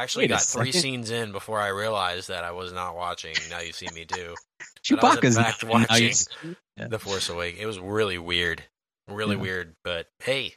[0.01, 3.59] actually Wait got three scenes in before I realized that I was not watching Now
[3.59, 4.35] You See Me but I
[4.83, 6.55] Chewbacca's fact not Now You watching.
[6.77, 6.87] Yeah.
[6.87, 7.61] The Force Awakens.
[7.61, 8.63] It was really weird,
[9.07, 9.41] really Yeah.
[9.41, 9.73] weird.
[9.83, 10.55] But hey,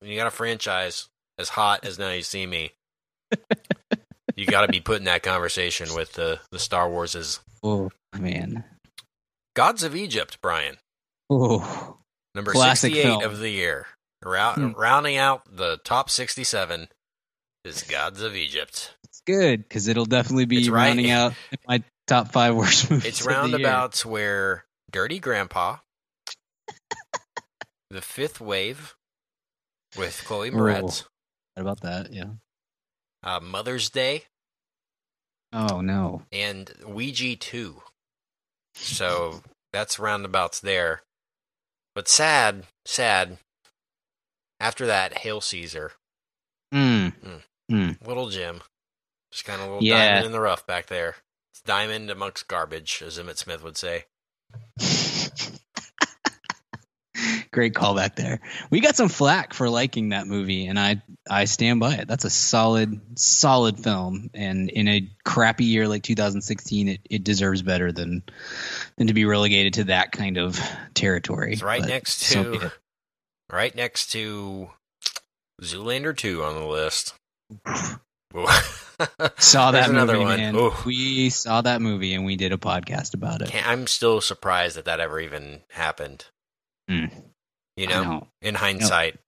[0.00, 2.72] when you got a franchise as hot as Now You See Me,
[4.36, 7.40] you got to be put in that conversation with the the Star Warses.
[7.62, 8.64] Oh man.
[9.56, 10.76] Gods of Egypt, Brian,
[11.28, 11.98] Oh,
[12.34, 13.22] number Classic sixty-eight film.
[13.24, 13.86] of the year,
[14.22, 14.70] Hmm.
[14.76, 16.88] rounding out the top sixty-seven
[17.68, 18.94] is Gods of Egypt.
[19.04, 20.86] it's good because it'll definitely be right.
[20.88, 21.34] rounding out
[21.66, 23.06] my top five worst movies.
[23.06, 23.40] It's of the year.
[23.40, 25.76] roundabouts where Dirty Grandpa,
[27.90, 28.94] The Fifth Wave,
[29.96, 30.50] with Chloe.
[30.50, 31.04] Moretz.
[31.54, 32.12] What about that?
[32.12, 32.30] Yeah.
[33.22, 34.24] uh, Mother's Day,
[35.52, 36.22] Oh no.
[36.32, 37.82] and Ouija 2.
[38.74, 41.02] So that's roundabouts there.
[41.94, 43.38] But sad, sad.
[44.60, 45.92] After that, Hail Caesar.
[46.72, 47.12] Mm.
[47.24, 47.40] Mm.
[47.70, 48.06] Mm.
[48.06, 48.62] Little Jim.
[49.32, 50.08] Just kind of a little Yeah.
[50.08, 51.16] diamond in the rough back there.
[51.52, 54.04] It's diamond amongst garbage, as Emmett Smith would say.
[57.50, 58.40] Great callback there.
[58.70, 62.06] We got some flack for liking that movie, and I I stand by it.
[62.06, 67.62] That's a solid solid film, and in a crappy year like 2016, it, it deserves
[67.62, 68.22] better than
[68.96, 70.60] than to be relegated to that kind of
[70.94, 71.54] territory.
[71.54, 72.72] It's right But next to it.
[73.50, 74.70] right next to
[75.60, 77.14] Zoolander 2 on the list.
[79.38, 80.36] Saw that movie, one.
[80.36, 80.70] man.
[80.84, 83.48] We saw that movie, and we did a podcast about it.
[83.48, 86.26] Can't- I'm still surprised that that ever even happened.
[86.90, 87.10] Mm.
[87.76, 88.26] You know, know.
[88.42, 89.18] in hindsight,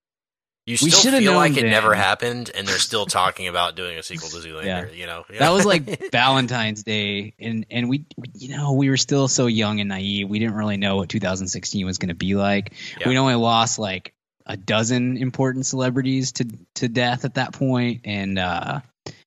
[0.67, 4.29] you still feel like it never happened, and they're still talking about doing a sequel
[4.29, 4.63] to Zoolander.
[4.65, 4.85] Yeah.
[4.91, 9.27] You know, that was like Valentine's Day, and and we, you know, we were still
[9.27, 10.29] so young and naive.
[10.29, 12.73] We didn't really know what 2016 was going to be like.
[12.99, 13.09] Yeah.
[13.09, 14.13] We'd only lost like
[14.45, 18.81] a dozen important celebrities to to death at that point, and uh,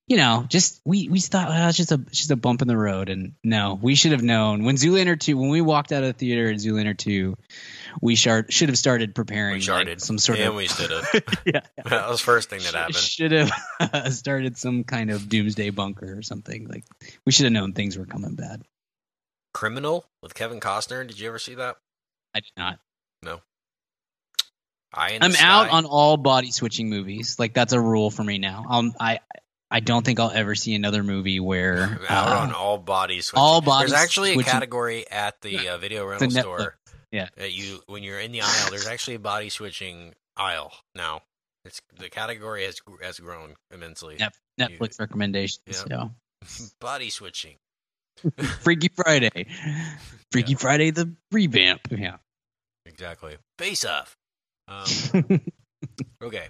[0.07, 2.69] you know, just we we thought well, it's just a it's just a bump in
[2.69, 6.03] the road, and no, we should have known when Zoolander two when we walked out
[6.03, 7.37] of the theater in Zoolander two,
[8.01, 11.05] we shard, should have started preparing like, some sort and of we stood up.
[11.47, 11.61] yeah.
[11.85, 12.97] that was the first thing that Sh- happened.
[12.97, 16.69] Should have started some kind of doomsday bunker or something.
[16.69, 16.85] Like
[17.25, 18.63] we should have known things were coming bad.
[19.55, 21.07] Criminal with Kevin Costner.
[21.07, 21.77] Did you ever see that?
[22.35, 22.79] I did not.
[24.95, 27.37] Eye I'm out on all body switching movies.
[27.39, 28.65] Like that's a rule for me now.
[28.69, 29.21] Um, I
[29.71, 33.27] I don't think I'll ever see another movie where out uh, on all bodies.
[33.27, 33.43] switching.
[33.43, 36.77] all body There's actually a category at the uh, video rental store.
[37.11, 37.29] Yeah.
[37.37, 41.23] That you when you're in the aisle, there's actually a body switching aisle now.
[41.65, 44.17] It's the category has has grown immensely.
[44.19, 44.35] Yep.
[44.61, 45.85] Netflix recommendations.
[45.89, 46.09] Yeah.
[46.43, 46.67] Yeah.
[46.81, 47.57] Body switching.
[48.61, 49.47] Freaky Friday,
[50.31, 50.59] Freaky Yeah.
[50.59, 51.81] Friday the revamp.
[51.91, 52.19] Yeah.
[52.87, 53.37] Exactly.
[53.59, 54.17] Face off.
[54.69, 55.41] Um,
[56.23, 56.47] okay.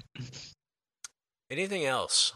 [1.50, 2.32] Anything else?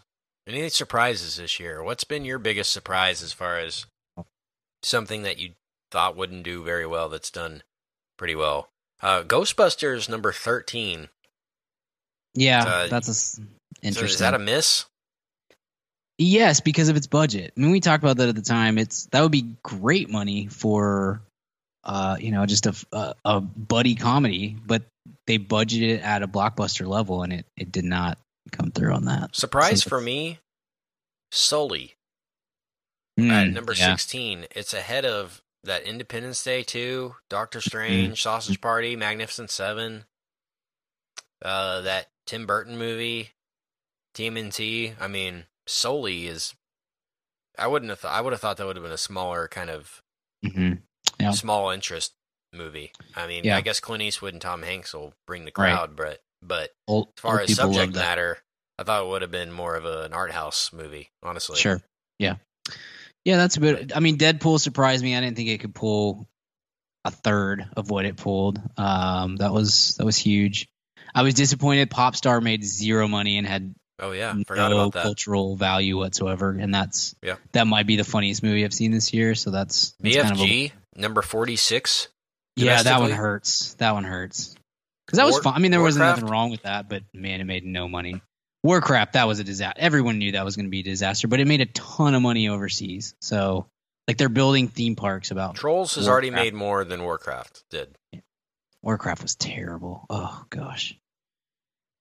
[0.46, 1.82] Any surprises this year?
[1.82, 3.86] What's been your biggest surprise as far as
[4.82, 5.50] something that you
[5.90, 7.62] thought wouldn't do very well that's done
[8.16, 8.68] pretty well?
[9.02, 11.08] Uh, Ghostbusters number 13.
[12.34, 13.42] yeah, Uh, that's a s- So
[13.82, 14.06] interesting.
[14.14, 14.86] is that a miss?
[16.18, 17.52] Yes, because of its budget.
[17.56, 18.76] I mean, we talked about that at the time.
[18.76, 21.20] It's that would be great money for,
[21.84, 24.82] uh, you know, just a, a a buddy comedy, but
[25.28, 28.18] they budgeted it at a blockbuster level, and it it did not
[28.50, 29.36] come through on that.
[29.36, 30.40] Surprise So- for me,
[31.30, 31.94] Sully
[33.18, 33.90] Mm, at number yeah.
[33.96, 34.46] 16.
[34.52, 37.68] It's ahead of that Independence Day 2, Doctor Mm-hmm.
[37.68, 40.04] Strange, Sausage Party, Magnificent Seven,
[41.42, 43.30] uh, that Tim Burton movie,
[44.14, 44.94] TMNT.
[45.00, 46.54] I mean, Sully is.
[47.58, 48.00] I wouldn't have.
[48.02, 50.00] Th- I would have thought that would have been a smaller kind of
[50.44, 50.82] Mhm.
[51.18, 51.32] Yeah.
[51.32, 52.14] small interest
[52.52, 52.92] movie.
[53.14, 53.56] I mean, Yeah.
[53.56, 55.72] I guess Clint Eastwood and Tom Hanks will bring the Right.
[55.74, 58.38] crowd, but but Old, as far as subject matter,
[58.78, 61.10] I thought it would have been more of a, an art house movie.
[61.22, 61.80] Honestly, Sure.
[62.20, 62.36] Yeah.
[63.24, 63.92] Yeah, that's a bit.
[63.96, 65.16] I mean, Deadpool surprised me.
[65.16, 66.26] I didn't think it could pull
[67.04, 68.60] a third of what it pulled.
[68.76, 70.68] Um, that was that was huge.
[71.14, 71.90] I was disappointed.
[71.90, 75.02] Popstar made zero money and had Oh yeah, forgot no about that.
[75.02, 77.36] cultural value whatsoever, and that's Yeah.
[77.52, 79.34] that might be the funniest movie I've seen this year.
[79.34, 82.06] So that's, that's kind of a, BFG number forty six.
[82.64, 83.74] Yeah, that one hurts.
[83.74, 84.54] That one hurts
[85.06, 85.54] because that was fun.
[85.54, 88.20] I mean, there wasn't nothing wrong with that, but man, it made no money.
[88.64, 89.80] Warcraft, that was a disaster.
[89.80, 92.22] Everyone knew that was going to be a disaster, but it made a ton of
[92.22, 93.14] money overseas.
[93.20, 93.66] So,
[94.08, 97.94] like, they're building theme parks about Trolls has already made more than Warcraft did.
[98.82, 100.06] Warcraft was terrible.
[100.10, 100.96] Oh gosh,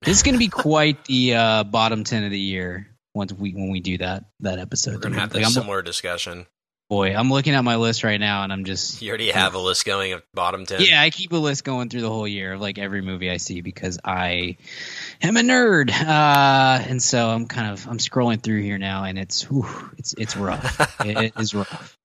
[0.01, 3.51] this is going to be quite the uh, bottom ten of the year once we
[3.51, 4.95] when we do that that episode.
[4.95, 6.47] We're gonna have Like, this similar discussion.
[6.89, 9.59] Boy, I'm looking at my list right now, and I'm just You already have a
[9.59, 10.81] list going of bottom ten.
[10.81, 11.01] yeah.
[11.01, 13.61] I keep a list going through the whole year of like every movie I see
[13.61, 14.57] because I
[15.21, 19.17] am a nerd, uh, and so I'm kind of I'm scrolling through here now, and
[19.17, 21.01] it's whew, it's it's rough.
[21.05, 21.97] it, it is rough.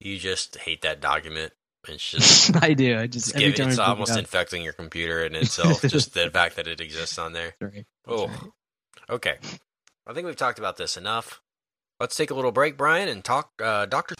[0.00, 1.52] you just hate that document.
[1.88, 2.98] It's just I do.
[2.98, 5.82] I just it's, every giving, time it's pick it almost infecting your computer in itself.
[5.86, 7.54] just the fact that it exists on there.
[7.58, 7.86] Sorry.
[8.06, 8.30] Oh,
[9.08, 9.36] okay.
[10.06, 11.40] I think we've talked about this enough.
[12.00, 14.14] Let's take a little break, Brian, and talk uh, Doctor.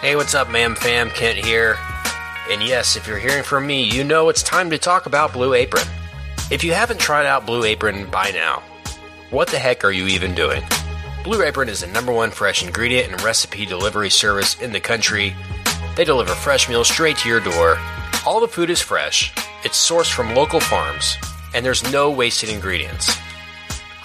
[0.00, 1.10] Hey, what's up, ma'am fam?
[1.10, 1.76] Kent here.
[2.48, 5.52] And yes, if you're hearing from me, you know it's time to talk about Blue
[5.52, 5.82] Apron.
[6.48, 8.62] If you haven't tried out Blue Apron by now,
[9.30, 10.62] what the heck are you even doing?
[11.24, 15.34] Blue Apron is the number one fresh ingredient and recipe delivery service in the country.
[15.96, 17.78] They deliver fresh meals straight to your door.
[18.24, 21.16] All the food is fresh, it's sourced from local farms,
[21.52, 23.16] and there's no wasted ingredients.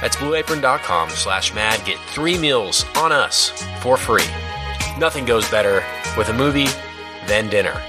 [0.00, 1.84] That's blueapron.com slash mad.
[1.84, 4.26] Get three meals on us for free.
[4.98, 5.84] Nothing goes better
[6.16, 6.68] with a movie
[7.26, 7.80] than dinner.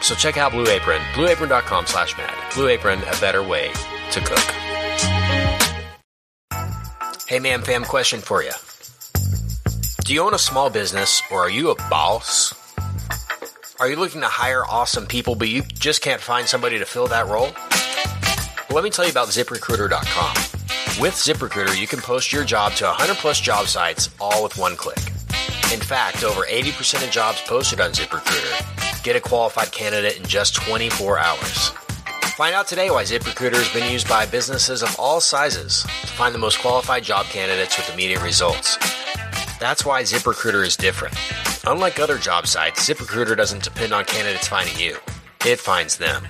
[0.00, 2.34] So check out Blue Apron, blueapron.com slash mad.
[2.54, 3.70] Blue Apron, a better way
[4.10, 4.38] to cook.
[7.28, 8.52] Hey man, fam, question for you.
[10.04, 12.52] Do you own a small business or are you a boss?
[13.78, 17.06] Are you looking to hire awesome people but you just can't find somebody to fill
[17.06, 17.50] that role?
[18.68, 20.51] Well, let me tell you about ziprecruiter.com.
[21.00, 24.76] With ZipRecruiter, you can post your job to 100 plus job sites all with one
[24.76, 24.98] click.
[25.72, 30.54] In fact, over 80% of jobs posted on ZipRecruiter get a qualified candidate in just
[30.54, 31.70] 24 hours.
[32.36, 36.34] Find out today why ZipRecruiter has been used by businesses of all sizes to find
[36.34, 38.76] the most qualified job candidates with immediate results.
[39.58, 41.16] That's why ZipRecruiter is different.
[41.66, 44.98] Unlike other job sites, ZipRecruiter doesn't depend on candidates finding you.
[45.46, 46.22] It finds them.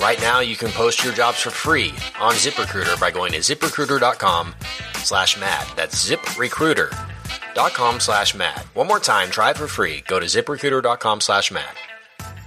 [0.00, 1.88] Right now, you can post your jobs for free
[2.20, 4.54] on ZipRecruiter by going to ziprecruiter.com
[4.98, 5.66] slash mad.
[5.74, 8.60] That's ziprecruiter.com slash mad.
[8.74, 10.02] One more time, try it for free.
[10.06, 11.74] Go to ziprecruiter.com slash mad.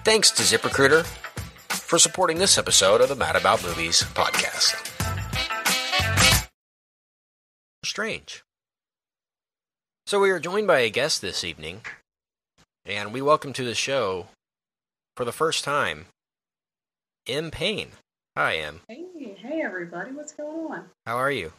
[0.06, 1.06] Thanks to ZipRecruiter
[1.70, 4.86] for supporting this episode of the Mad About Movies podcast.
[7.84, 8.44] Strange.
[10.06, 11.82] So we are joined by a guest this evening,
[12.86, 14.28] and we welcome to the show
[15.16, 16.06] for the first time
[17.30, 17.52] M.
[17.52, 17.92] Payne.
[18.36, 18.82] Hi, M.
[18.88, 19.06] Hey,
[19.38, 20.86] hey, everybody, what's going on?
[21.06, 21.54] How are you?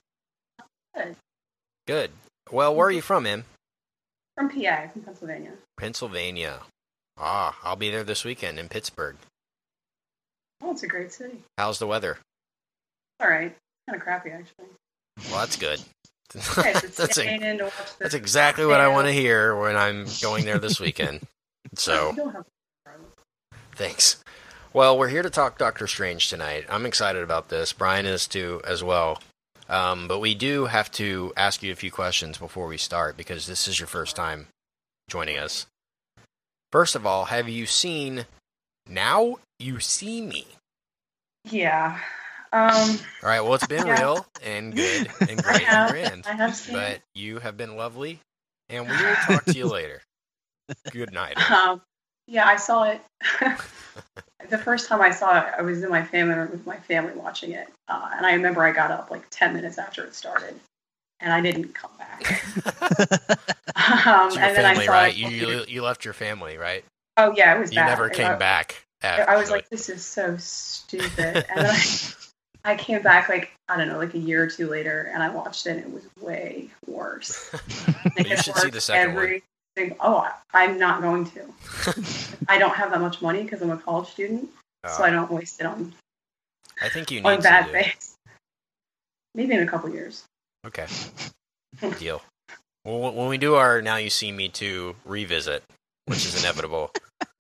[0.97, 1.15] Good.
[1.87, 2.11] Good.
[2.51, 3.45] Well, where are you from, M?
[4.37, 5.53] From PA, from Pennsylvania.
[5.79, 6.63] Pennsylvania.
[7.17, 9.15] Ah, I'll be there this weekend in Pittsburgh.
[10.61, 11.39] Oh, it's a great city.
[11.57, 12.19] How's the weather?
[13.21, 13.55] All right,
[13.89, 14.67] kind of crappy actually.
[15.31, 15.81] Well, that's good.
[16.33, 20.07] That's, a, in to watch the that's exactly what I want to hear when I'm
[20.23, 21.21] going there this weekend.
[21.75, 22.45] So, You don't have
[23.75, 24.23] thanks.
[24.73, 26.65] Well, we're here to talk Doctor Strange tonight.
[26.69, 27.73] I'm excited about this.
[27.73, 29.21] Brian is too, as well.
[29.69, 33.47] Um, but we do have to ask you a few questions before we start because
[33.47, 34.47] this is your first time
[35.09, 35.67] joining us.
[36.73, 38.27] First of all, have you seen
[38.89, 40.47] Now You See Me?
[41.45, 41.99] Yeah.
[42.53, 42.73] Um,
[43.23, 44.01] All right, well, it's been Yeah.
[44.01, 46.25] real and good and great and grand.
[46.29, 48.21] I have seen But you have been lovely,
[48.69, 50.03] and we will talk to you later.
[50.91, 51.39] Good night.
[51.51, 51.81] Um,
[52.27, 53.01] yeah, I saw it.
[54.49, 57.13] the first time I saw it, I was in my family room with my family
[57.15, 60.55] watching it, uh, and I remember I got up like ten minutes after it started,
[61.21, 62.23] and I didn't come back.
[64.07, 65.15] um, It's your and then I family, saw right?
[65.15, 65.17] it.
[65.17, 66.85] You, you you left your family, right?
[67.17, 67.87] oh yeah, it was You bad.
[67.87, 68.85] never came I- back.
[69.03, 71.47] I was like, this is so stupid.
[71.51, 71.87] And then I,
[72.73, 75.31] I came back like I don't know, like a year or two later, and I
[75.31, 77.51] watched it, and it was way worse.
[78.17, 79.41] It you gets should see the second one.
[79.81, 81.43] Single- Oh, I'm not going to.
[82.49, 84.49] I don't have that much money because I'm a college student,
[84.87, 85.93] so Uh, I don't waste it on
[86.83, 87.73] I think you on need bad to.
[87.73, 88.15] things.
[89.35, 90.25] Maybe in a couple years.
[90.67, 90.87] Okay,
[91.99, 92.23] deal.
[92.85, 95.63] Well, when we do our Now You See Me Too revisit,
[96.07, 96.91] which is inevitable,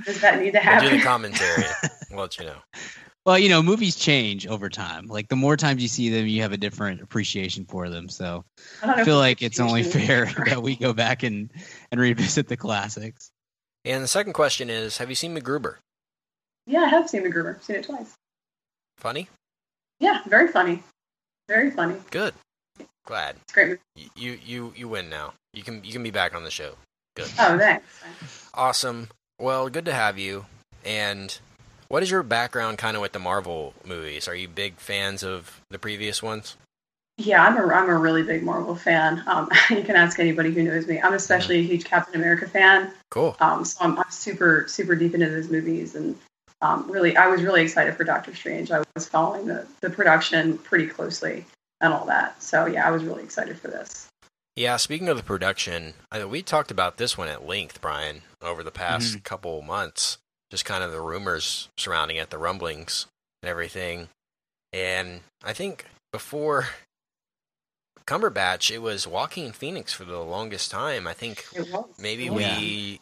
[0.04, 0.82] Does that need to happen?
[0.84, 1.64] we'll do the commentary.
[2.10, 2.56] We'll let you know.
[3.26, 5.06] Well, you know, movies change over time.
[5.06, 8.08] Like the more times you see them, you have a different appreciation for them.
[8.08, 8.44] So
[8.82, 11.50] I, don't know I if feel like it's only fair that we go back and
[11.92, 13.30] and revisit the classics.
[13.84, 15.76] And the second question is: Have you seen MacGruber?
[16.66, 17.62] Yeah, I have seen MacGruber.
[17.62, 18.14] Seen it twice.
[18.96, 19.28] Funny?
[19.98, 20.82] Yeah, very funny.
[21.48, 21.96] Very funny.
[22.10, 22.34] Good.
[23.06, 24.10] Glad It's great movie.
[24.14, 25.34] You you you win now.
[25.52, 26.74] You can you can be back on the show.
[27.16, 27.30] Good.
[27.38, 28.48] Oh, thanks.
[28.54, 29.08] Awesome.
[29.38, 30.46] Well, good to have you.
[30.84, 31.36] And
[31.90, 34.28] what is your background kind of with the Marvel movies?
[34.28, 36.56] Are you big fans of the previous ones?
[37.18, 39.22] Yeah, I'm a I'm a really big Marvel fan.
[39.26, 41.00] Um, you can ask anybody who knows me.
[41.00, 42.92] I'm especially a huge Captain America fan.
[43.10, 43.36] Cool.
[43.40, 46.16] Um, so I'm, I'm super super deep into those movies, and
[46.62, 48.70] um, really I was really excited for Doctor Strange.
[48.70, 51.44] I was following the the production pretty closely
[51.80, 52.40] and all that.
[52.40, 54.06] So yeah, I was really excited for this.
[54.54, 58.62] Yeah, speaking of the production, I, we talked about this one at length, Brian, over
[58.62, 60.18] the past couple months.
[60.50, 63.06] Just kind of the rumors surrounding it, the rumblings
[63.42, 64.08] and everything.
[64.72, 66.68] And I think before
[68.06, 71.06] Cumberbatch, it was Joaquin Phoenix for the longest time.
[71.06, 71.46] I think
[71.98, 72.58] maybe oh, Yeah.
[72.58, 73.00] we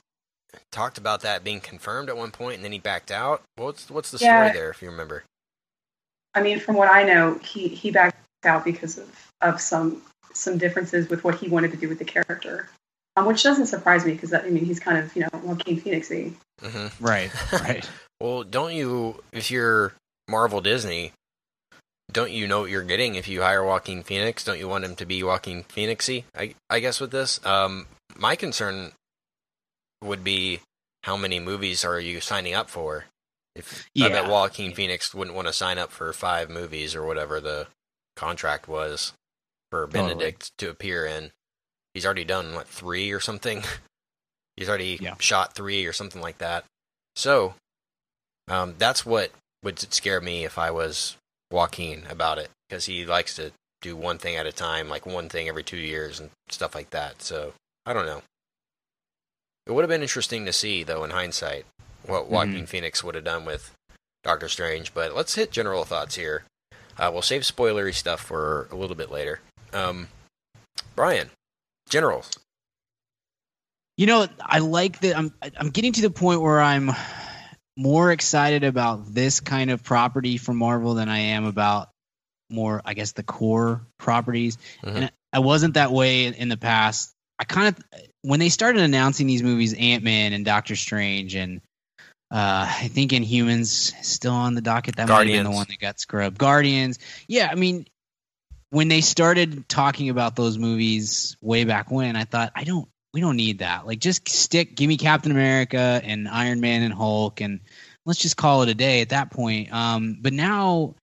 [0.70, 3.42] talked about that being confirmed at one point, and then he backed out.
[3.56, 4.34] What's what's the Yeah.
[4.34, 5.24] story there, if you remember?
[6.34, 10.02] I mean, from what I know, he he backed out because of of some
[10.34, 12.68] some differences with what he wanted to do with the character.
[13.18, 16.32] Um, which doesn't surprise me because I mean he's kind of you know Joaquin Phoenixy.
[16.62, 17.88] hmm Right, right.
[18.20, 19.92] Well, don't you, if you're
[20.28, 21.12] Marvel Disney,
[22.10, 24.44] don't you know what you're getting if you hire Joaquin Phoenix?
[24.44, 26.24] Don't you want him to be Joaquin Phoenixy?
[26.36, 28.92] I, I guess with this, um, my concern
[30.02, 30.60] would be
[31.04, 33.04] how many movies are you signing up for?
[33.54, 34.28] If I bet Yeah.
[34.28, 37.66] Joaquin Phoenix wouldn't want to sign up for five movies or whatever the
[38.16, 39.12] contract was
[39.70, 40.08] for Totally.
[40.14, 41.30] Benedict to appear in.
[41.94, 43.62] He's already done what three or something.
[44.56, 45.14] He's already Yeah.
[45.20, 46.64] shot three or something like that.
[47.16, 47.54] So,
[48.48, 49.30] um, that's what
[49.62, 51.16] would scare me if I was
[51.50, 55.28] Joaquin about it because he likes to do one thing at a time, like one
[55.28, 57.22] thing every two years and stuff like that.
[57.22, 57.54] So
[57.86, 58.22] I don't know.
[59.66, 61.66] It would have been interesting to see, though, in hindsight,
[62.06, 63.72] what Joaquin Phoenix would have done with
[64.24, 64.94] Doctor Strange.
[64.94, 66.44] But let's hit general thoughts here.
[66.96, 69.40] Uh, we'll save spoilery stuff for a little bit later.
[69.72, 70.08] Um,
[70.96, 71.30] Brian,
[71.88, 72.30] generals.
[73.96, 75.18] You know, I like that.
[75.18, 76.92] I'm I'm getting to the point where I'm
[77.76, 81.90] more excited about this kind of property from Marvel than I am about
[82.50, 84.58] more, I guess, the core properties.
[84.82, 84.94] Mhm.
[84.94, 87.12] And I wasn't that way in, the past.
[87.38, 91.60] I kind of when they started announcing these movies, Ant Man and Doctor Strange, and
[92.30, 94.96] uh, I think Inhumans still on the docket.
[94.96, 96.38] That might have been the one that got scrubbed.
[96.38, 97.48] Guardians, yeah.
[97.50, 97.86] I mean,
[98.70, 103.20] when they started talking about those movies way back when, I thought I don't we
[103.20, 103.86] don't need that.
[103.86, 107.60] Like just stick give me Captain America and Iron Man and Hulk and
[108.04, 109.72] let's just call it a day at that point.
[109.72, 110.94] Um but now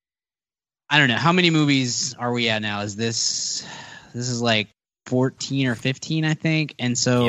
[0.89, 2.82] I don't know how many movies are we at now?
[2.82, 3.66] Is this
[4.13, 4.70] this is like
[5.07, 6.76] 14 or 15 I think.
[6.80, 7.26] And so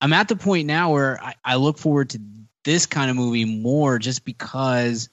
[0.00, 2.20] I'm at the point now where I, I look forward to
[2.64, 5.10] this kind of movie more just because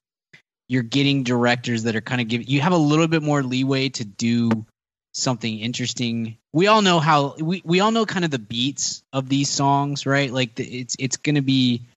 [0.67, 3.89] you're getting directors that are kind of giving you have a little bit more leeway
[3.89, 4.65] to do
[5.13, 6.37] something interesting.
[6.53, 10.05] We all know how we, we all know kind of the beats of these songs,
[10.05, 10.31] right?
[10.31, 11.87] Like the, it's it's going to be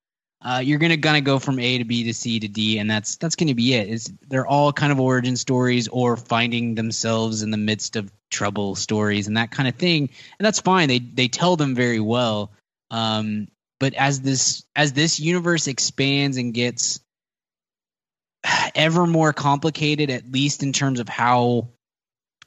[0.43, 3.17] uh, you're gonna gonna go from A to B to C to D, and that's
[3.17, 3.91] that's gonna be it.
[3.91, 8.75] It's they're all kind of origin stories or finding themselves in the midst of trouble
[8.75, 10.09] stories and that kind of thing,
[10.39, 10.89] and that's fine.
[10.89, 12.53] They they tell them very well.
[12.91, 13.49] Um,
[13.79, 17.01] but as this as this universe expands and gets
[18.75, 21.69] ever more complicated, at least in terms of how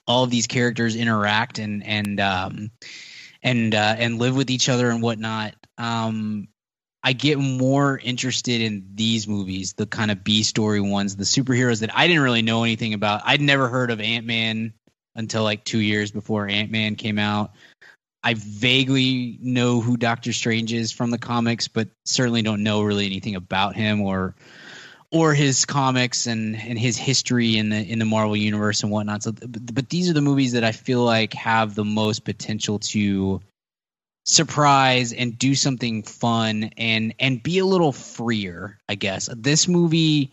[0.06, 2.72] all of these characters interact and and um,
[3.42, 5.56] and uh, and live with each other and whatnot.
[5.78, 6.48] Um,
[7.06, 11.82] I get more interested in these movies, the kind of B story ones, the superheroes
[11.82, 13.24] that I didn't really know anything about.
[13.26, 14.74] I'd never heard of Ant Man
[15.14, 17.52] until like two years before Ant Man came out.
[18.24, 23.06] I vaguely know who Doctor Strange is from the comics, but certainly don't know really
[23.06, 24.34] anything about him or
[25.14, 29.24] or his comics and and his history in the in the Marvel universe and whatnot.
[29.24, 33.40] So, but, these are the movies that I feel like have the most potential to
[34.26, 38.80] surprise and do something fun and and be a little freer.
[38.90, 40.32] I guess this movie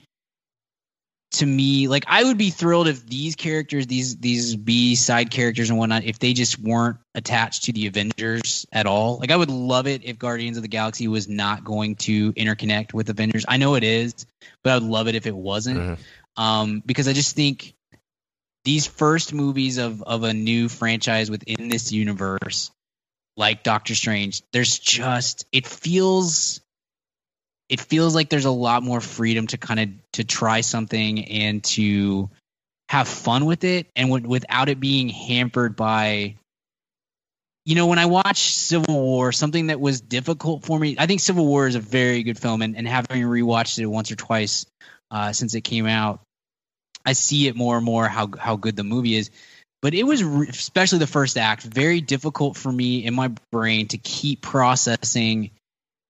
[1.32, 5.70] to me like i would be thrilled if these characters these these b side characters
[5.70, 9.18] and whatnot if they just weren't attached to the avengers at all.
[9.18, 12.92] Like i would love it if guardians of the galaxy was not going to interconnect
[12.92, 13.44] with avengers.
[13.48, 14.26] I know it is
[14.64, 15.78] but i would love it if it wasn't.
[15.78, 15.98] Mhm.
[16.36, 17.74] um because i just think
[18.64, 22.70] these first movies of of a new franchise within this universe
[23.36, 26.60] like doctor strange there's just it feels
[27.70, 31.62] it feels like there's a lot more freedom to kind of to try something and
[31.64, 32.28] to
[32.88, 33.86] have fun with it.
[33.94, 36.34] And w- without it being hampered by
[37.66, 41.20] you know when i watch civil war something that was difficult for me i think
[41.20, 44.64] civil war is a very good film and, and having rewatched it once or twice
[45.10, 46.20] uh, since it came out
[47.04, 49.30] i see it more and more how how good the movie is.
[49.82, 53.88] But it was re- especially the first act very difficult for me in my brain
[53.88, 55.50] to keep processing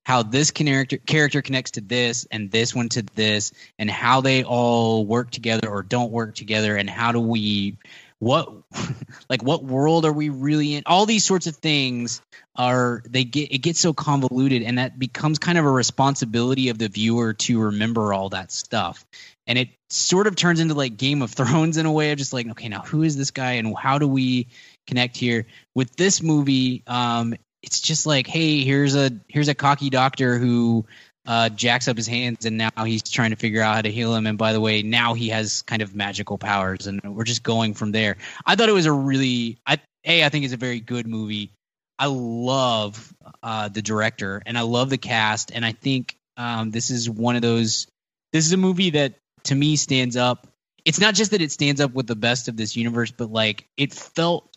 [0.05, 4.45] how this character character connects to this and this one to this and how they
[4.45, 7.77] all work together or don't work together and how do we
[8.19, 8.53] what
[9.29, 10.85] like what world are we really in?
[10.87, 12.23] All these sorts of things
[12.55, 16.79] are they get it gets so convoluted and that becomes kind of a responsibility of
[16.79, 19.05] the viewer to remember all that stuff.
[19.47, 22.33] And it sort of turns into like game of thrones in a way of just
[22.33, 24.49] like okay now who is this guy and how do we
[24.87, 25.47] connect here?
[25.75, 30.85] With this movie um it's just like hey here's a here's a cocky doctor who
[31.27, 34.15] uh, jacks up his hands and now he's trying to figure out how to heal
[34.15, 34.27] him.
[34.27, 37.75] And by the way now he has kind of magical powers and we're just going
[37.75, 38.17] from there.
[38.45, 41.53] I thought it was a really i a i think it's a very good movie.
[41.99, 45.53] I love uh, the director and i love the cast.
[45.55, 47.87] And i think um, this is one of those
[48.33, 50.47] this is a movie that to me stands up
[50.85, 53.69] it's not just that it stands up with the best of this universe but like
[53.77, 54.50] it felt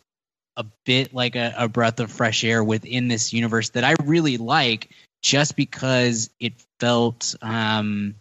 [0.57, 4.37] a bit like a, a breath of fresh air within this universe that I really
[4.37, 4.89] like,
[5.21, 8.15] just because it felt um,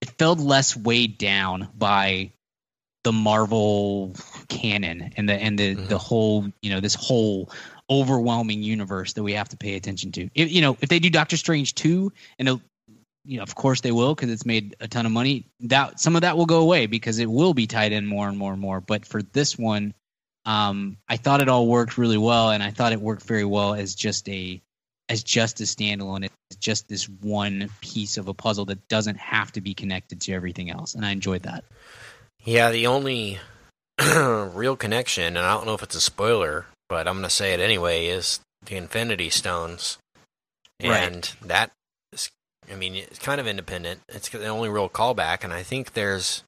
[0.00, 2.32] it felt less weighed down by
[3.04, 4.14] the Marvel
[4.48, 5.88] canon and the and the Mhm.
[5.88, 7.50] the whole you know this whole
[7.90, 10.28] overwhelming universe that we have to pay attention to.
[10.34, 12.62] If, you know, if they do Doctor Strange two, and it'll-
[13.24, 15.46] you know, of course they will because it's made a ton of money.
[15.60, 18.38] That some of that will go away because it will be tied in more and
[18.38, 18.80] more and more.
[18.80, 19.94] But for this one,
[20.44, 23.74] um, I thought it all worked really well, and I thought it worked very well
[23.74, 24.60] as just a
[25.08, 26.24] as just a standalone.
[26.24, 30.32] It's just this one piece of a puzzle that doesn't have to be connected to
[30.32, 31.64] everything else, and I enjoyed that.
[32.44, 33.38] Yeah, the only
[34.00, 37.52] real connection, and I don't know if it's a spoiler, but I'm going to say
[37.52, 39.98] it anyway, is the Infinity Stones.
[40.82, 41.12] Right.
[41.12, 41.72] And that
[42.12, 42.30] is,
[42.70, 44.00] I mean, it's kind of independent.
[44.08, 46.44] It's the only real callback, and I think there's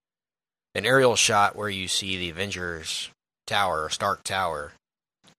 [0.74, 3.10] an aerial shot where you see the Avengers
[3.50, 4.72] Tower, or Stark Tower,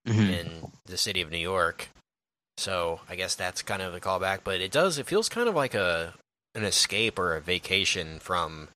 [0.05, 1.89] in the city of New York.
[2.57, 4.97] So I guess that's kind of a callback, but it does.
[4.97, 6.13] It feels kind of like a
[6.53, 8.67] an escape or a vacation from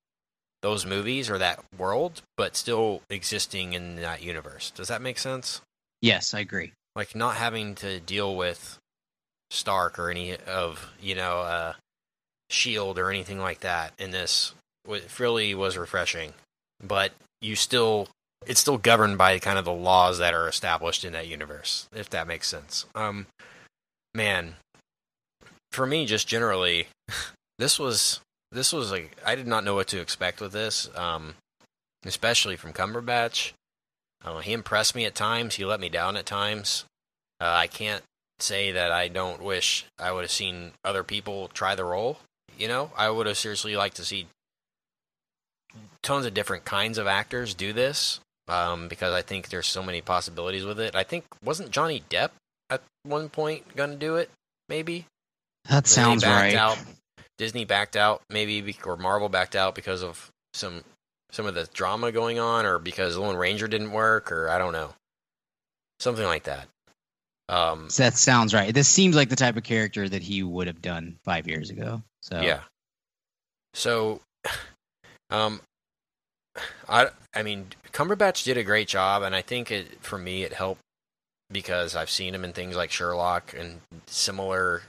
[0.62, 4.72] those movies or that world, but still existing in that universe.
[4.72, 5.62] Does that make sense?
[6.02, 6.72] Yes, I agree.
[6.96, 8.80] Like not having to deal with
[9.52, 11.74] Stark or any of you know uh,
[12.50, 14.54] Shield or anything like that in this.
[14.88, 16.34] It really was refreshing,
[16.82, 17.12] but
[17.42, 18.08] you still
[18.46, 22.10] it's still governed by kind of the laws that are established in that universe, if
[22.12, 22.86] that makes sense.
[22.96, 23.28] Um,
[24.14, 24.56] man,
[25.72, 26.88] for me, just generally,
[27.60, 28.20] this was
[28.52, 31.36] this was like I did not know what to expect with this, um,
[32.06, 33.54] especially from Cumberbatch.
[34.24, 35.56] Uh, he impressed me at times.
[35.56, 36.86] He let me down at times.
[37.40, 38.04] Uh, I can't
[38.40, 42.20] say that I don't wish I would have seen other people try the role.
[42.58, 44.28] You know, I would have seriously liked to see
[46.02, 50.02] tons of different kinds of actors do this um, because I think there's so many
[50.02, 50.96] possibilities with it.
[50.96, 52.30] I think wasn't Johnny Depp
[52.70, 54.30] at one point going to do it?
[54.70, 55.06] Maybe
[55.70, 56.56] That sounds right.
[56.56, 56.78] Out.
[57.38, 60.84] Disney backed out, maybe, or Marvel backed out because of some
[61.32, 64.74] some of the drama going on, or because Lone Ranger didn't work, or I don't
[64.74, 64.94] know,
[66.00, 66.68] something like that.
[67.50, 68.74] Um, That sounds right.
[68.74, 72.02] This seems like the type of character that he would have done five years ago.
[72.22, 72.62] So Yeah.
[73.74, 74.22] So,
[75.30, 75.60] um,
[76.88, 80.54] I I mean Cumberbatch did a great job, and I think it for me it
[80.54, 80.82] helped
[81.52, 84.84] because I've seen him in things like Sherlock and similar,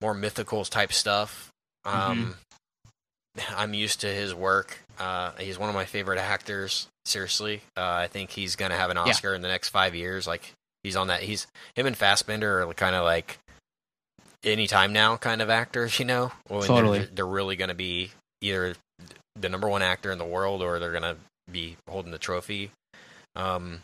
[0.00, 1.50] more mythical type stuff.
[1.84, 2.36] Um,
[3.56, 4.78] I'm used to his work.
[4.98, 6.88] Uh, he's one of my favorite actors.
[7.04, 10.26] Seriously, uh, I think he's gonna have an Oscar in the next five years.
[10.26, 10.52] Like
[10.82, 11.22] he's on that.
[11.22, 13.38] He's him and Fassbender are kind of like
[14.44, 16.32] anytime now kind of actors, you know.
[16.48, 16.98] When Totally.
[16.98, 18.10] They're, they're really going to be
[18.40, 18.74] either
[19.40, 21.16] the number one actor in the world or they're going to
[21.50, 22.70] be holding the trophy.
[23.36, 23.80] Um,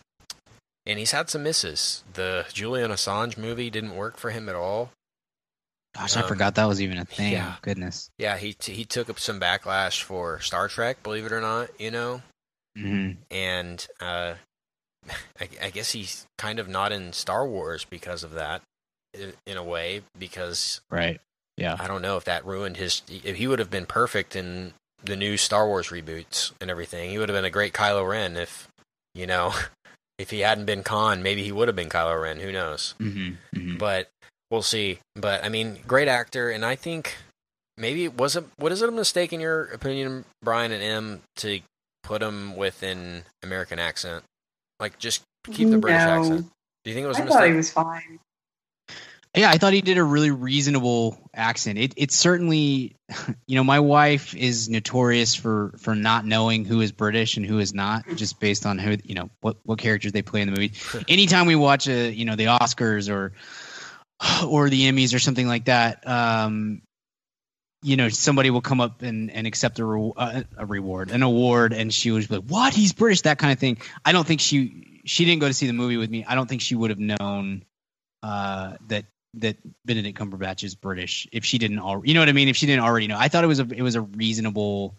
[0.86, 2.02] and he's had some misses.
[2.12, 4.90] The Julian Assange movie didn't work for him at all.
[5.96, 7.32] Gosh, I Um, forgot that was even a thing.
[7.32, 7.56] yeah.
[7.62, 8.10] Goodness.
[8.18, 11.68] Yeah, he t- he took up some backlash for Star Trek, believe it or not,
[11.80, 12.22] you know.
[12.76, 14.34] hmm And uh,
[15.40, 18.62] I, I guess he's kind of not in Star Wars because of that,
[19.16, 21.20] i- in a way, because Right.
[21.56, 21.76] Yeah.
[21.78, 23.02] I don't know if that ruined his.
[23.08, 24.74] If he would have been perfect in
[25.04, 28.36] the new Star Wars reboots and everything, he would have been a great Kylo Ren.
[28.36, 28.68] If
[29.14, 29.54] you know,
[30.18, 32.38] if he hadn't been Khan, maybe he would have been Kylo Ren.
[32.40, 32.94] Who knows?
[32.98, 34.08] hmm hmm But
[34.50, 34.98] we'll see.
[35.16, 37.16] But I mean, great actor, and I think
[37.76, 38.44] maybe it was it.
[38.56, 41.60] What is it a mistake in your opinion, Brian and M, to
[42.02, 44.24] put him with an American accent?
[44.80, 46.10] Like just keep the British No.
[46.16, 46.46] accent.
[46.84, 48.18] Do you think it was a I thought he was fine.
[49.36, 51.78] Yeah, I thought he did a really reasonable accent.
[51.78, 52.96] It it's certainly,
[53.46, 57.58] you know, my wife is notorious for for not knowing who is British and who
[57.58, 60.52] is not, just based on who you know what what characters they play in the
[60.52, 60.72] movie.
[61.08, 63.32] Anytime we watch a you know the Oscars or
[64.46, 66.82] or the Emmys or something like that, um,
[67.82, 71.22] you know, somebody will come up and, and accept a, re- uh, a reward, an
[71.22, 72.72] award, and she was like, "What?
[72.72, 73.78] He's British?" That kind of thing.
[74.04, 76.24] I don't think she she didn't go to see the movie with me.
[76.24, 77.64] I don't think she would have known
[78.22, 79.04] uh, that
[79.40, 82.08] that Benedict Cumberbatch is British if she didn't already.
[82.08, 82.48] You know what I mean?
[82.48, 84.94] If she didn't already know, I thought it was a it was a reasonable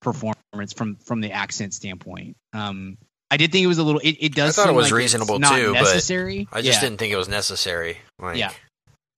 [0.00, 2.36] performance from from the accent standpoint.
[2.52, 2.98] Um,
[3.30, 4.00] I did think it was a little.
[4.00, 4.58] It, it does.
[4.58, 6.48] I thought it was like reasonable, too, but Necessary.
[6.52, 7.96] I just Yeah, didn't think it was necessary.
[8.18, 8.52] Like, Yeah.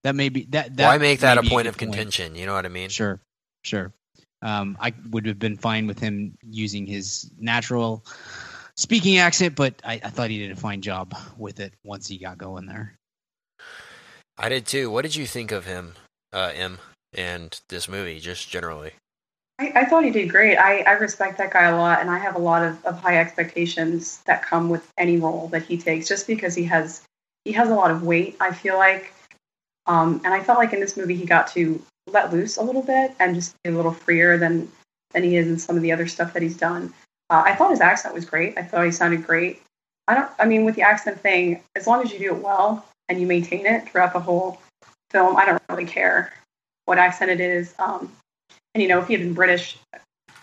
[0.04, 0.76] That may be that.
[0.76, 2.36] that why make that a point good of contention?
[2.36, 2.90] You know what I mean?
[2.90, 3.20] Sure,
[3.64, 3.92] sure.
[4.42, 8.04] Um, I would have been fine with him using his natural
[8.76, 12.18] speaking accent, but I, I thought he did a fine job with it once he
[12.18, 12.98] got going there.
[14.38, 14.90] I did too.
[14.90, 15.94] What did you think of him,
[16.32, 16.78] uh, M,
[17.12, 18.92] and this movie, just generally?
[19.60, 20.56] I, I thought he did great.
[20.56, 23.18] I, I respect that guy a lot, and I have a lot of, of high
[23.18, 27.02] expectations that come with any role that he takes, just because he has
[27.44, 28.36] he has a lot of weight.
[28.40, 29.12] I feel like,
[29.86, 32.82] um, and I felt like in this movie he got to let loose a little
[32.82, 34.70] bit and just be a little freer than
[35.12, 36.92] than he is in some of the other stuff that he's done.
[37.30, 38.58] Uh, I thought his accent was great.
[38.58, 39.62] I thought he sounded great.
[40.08, 40.30] I don't.
[40.40, 43.26] I mean, with the accent thing, as long as you do it well and you
[43.26, 44.60] maintain it throughout the whole
[45.10, 46.32] film, I don't really care
[46.86, 47.74] what accent it is.
[47.78, 48.12] Um,
[48.74, 49.78] and you know, if he had been British,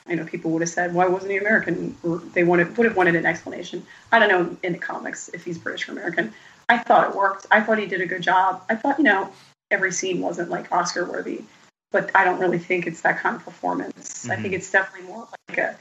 [0.07, 2.97] you know people would have said, "Why wasn't he American?" Or they wanted would have
[2.97, 3.85] wanted an explanation.
[4.11, 6.33] I don't know in the comics if he's British or American.
[6.69, 7.45] I thought it worked.
[7.51, 8.63] I thought he did a good job.
[8.69, 9.31] I thought you know
[9.69, 11.43] every scene wasn't like Oscar worthy,
[11.91, 14.23] but I don't really think it's that kind of performance.
[14.23, 14.31] Mm-hmm.
[14.31, 15.77] I think it's definitely more like a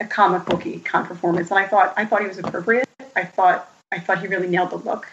[0.00, 1.50] a comic booky kind of performance.
[1.50, 2.88] And I thought I thought he was appropriate.
[3.16, 5.06] I thought I thought he really nailed the look.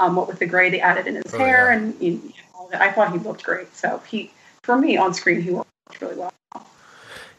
[0.00, 1.76] Um, what with the gray they added in his oh, hair, yeah.
[1.76, 3.76] and you know, I thought he looked great.
[3.76, 4.32] So he,
[4.62, 5.68] for me, on screen, he worked
[6.00, 6.32] really well.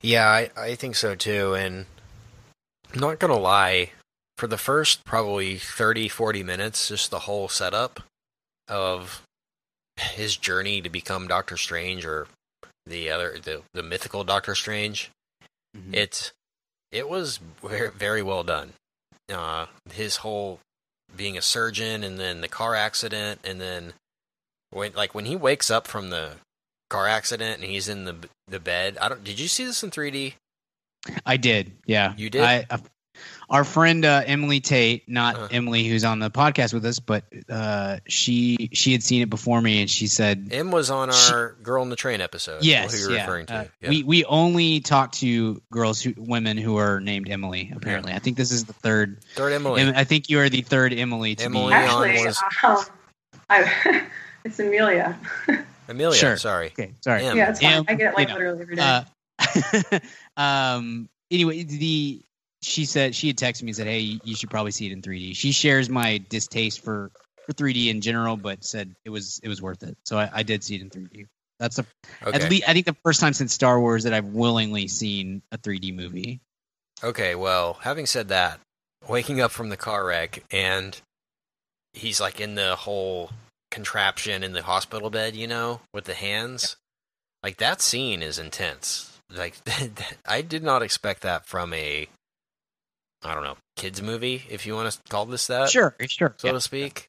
[0.01, 1.55] Yeah, I, I think so too.
[1.55, 1.85] And
[2.93, 3.91] I'm not going to lie,
[4.37, 8.01] for the first probably 30, 40 minutes, just the whole setup
[8.67, 9.23] of
[9.97, 12.27] his journey to become Doctor Strange or
[12.85, 15.11] the other, the, the mythical Doctor Strange,
[15.75, 15.93] mm-hmm.
[15.93, 16.31] it's,
[16.91, 18.73] it was very, very well done.
[19.31, 20.59] Uh, his whole
[21.15, 23.93] being a surgeon and then the car accident and then
[24.71, 26.33] when like when he wakes up from the
[26.89, 28.15] car accident and he's in the
[28.47, 28.97] the bed.
[29.01, 29.23] I don't.
[29.23, 30.33] Did you see this in 3D?
[31.25, 31.71] I did.
[31.87, 32.41] Yeah, you did.
[32.41, 32.77] I, uh,
[33.51, 35.47] our friend uh, Emily Tate, not uh-huh.
[35.51, 39.61] Emily who's on the podcast with us, but uh, she she had seen it before
[39.61, 42.63] me, and she said Em was on our she, "Girl in the Train" episode.
[42.63, 43.25] Yes, who you're yeah.
[43.25, 43.53] referring to.
[43.53, 43.89] Uh, yeah.
[43.89, 47.73] We we only talk to girls who women who are named Emily.
[47.75, 48.15] Apparently, yeah.
[48.15, 49.83] I think this is the third third Emily.
[49.83, 51.35] I think you are the third Emily.
[51.35, 51.73] To Emily be.
[51.73, 52.41] Actually, was...
[52.63, 52.77] um,
[53.49, 54.07] I,
[54.45, 55.19] it's Amelia.
[55.89, 56.37] Amelia, sure.
[56.37, 56.67] sorry.
[56.67, 57.25] Okay, sorry.
[57.25, 57.35] M.
[57.35, 57.73] Yeah, it's fine.
[57.73, 59.99] M, I get it like you know, literally every day.
[60.37, 61.09] Uh, um.
[61.29, 62.21] Anyway, the
[62.61, 65.01] she said she had texted me and said, "Hey, you should probably see it in
[65.01, 67.11] 3D." She shares my distaste for
[67.45, 69.97] for 3D in general, but said it was it was worth it.
[70.05, 71.27] So I, I did see it in 3D.
[71.59, 71.85] That's a
[72.23, 72.43] okay.
[72.43, 75.57] at least I think the first time since Star Wars that I've willingly seen a
[75.57, 76.39] 3D movie.
[77.03, 78.59] Okay, well, having said that,
[79.07, 80.99] waking up from the car wreck and
[81.93, 83.31] he's like in the whole
[83.69, 86.75] contraption in the hospital bed, you know, with the hands.
[86.77, 87.47] Yeah.
[87.47, 89.19] Like that scene is intense.
[89.29, 89.55] Like
[90.27, 92.07] I did not expect that from a
[93.23, 95.69] I don't know, kids movie if you want to call this that.
[95.69, 96.35] Sure, sure.
[96.37, 96.53] So yeah.
[96.53, 97.07] to speak.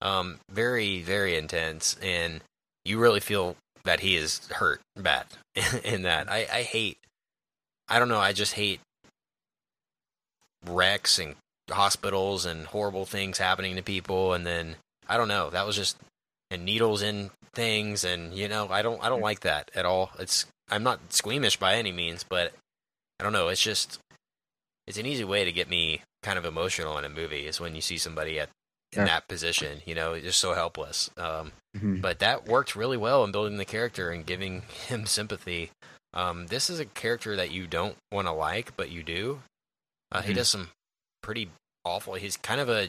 [0.00, 2.42] Um very very intense and
[2.84, 5.26] you really feel that he is hurt bad
[5.84, 6.30] in that.
[6.30, 6.98] I I hate
[7.88, 8.80] I don't know, I just hate
[10.66, 11.34] wrecks and
[11.70, 14.76] hospitals and horrible things happening to people and then
[15.08, 15.50] I don't know.
[15.50, 15.96] That was just
[16.50, 20.10] and needles in things, and you know, I don't I don't like that at all.
[20.18, 22.52] It's I'm not squeamish by any means, but
[23.20, 23.48] I don't know.
[23.48, 23.98] It's just
[24.86, 27.74] it's an easy way to get me kind of emotional in a movie is when
[27.74, 28.50] you see somebody at
[28.92, 29.06] in yeah.
[29.06, 29.80] that position.
[29.84, 31.10] You know, just so helpless.
[31.16, 32.00] Um, mm-hmm.
[32.00, 35.70] But that worked really well in building the character and giving him sympathy.
[36.12, 39.40] Um, this is a character that you don't want to like, but you do.
[40.12, 40.28] Uh, mm-hmm.
[40.28, 40.68] He does some
[41.22, 41.50] pretty
[41.84, 42.14] awful.
[42.14, 42.88] He's kind of a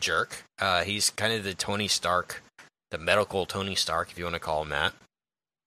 [0.00, 0.44] jerk.
[0.60, 2.42] Uh, he's kind of the Tony Stark,
[2.90, 4.92] the medical Tony Stark, if you want to call him that.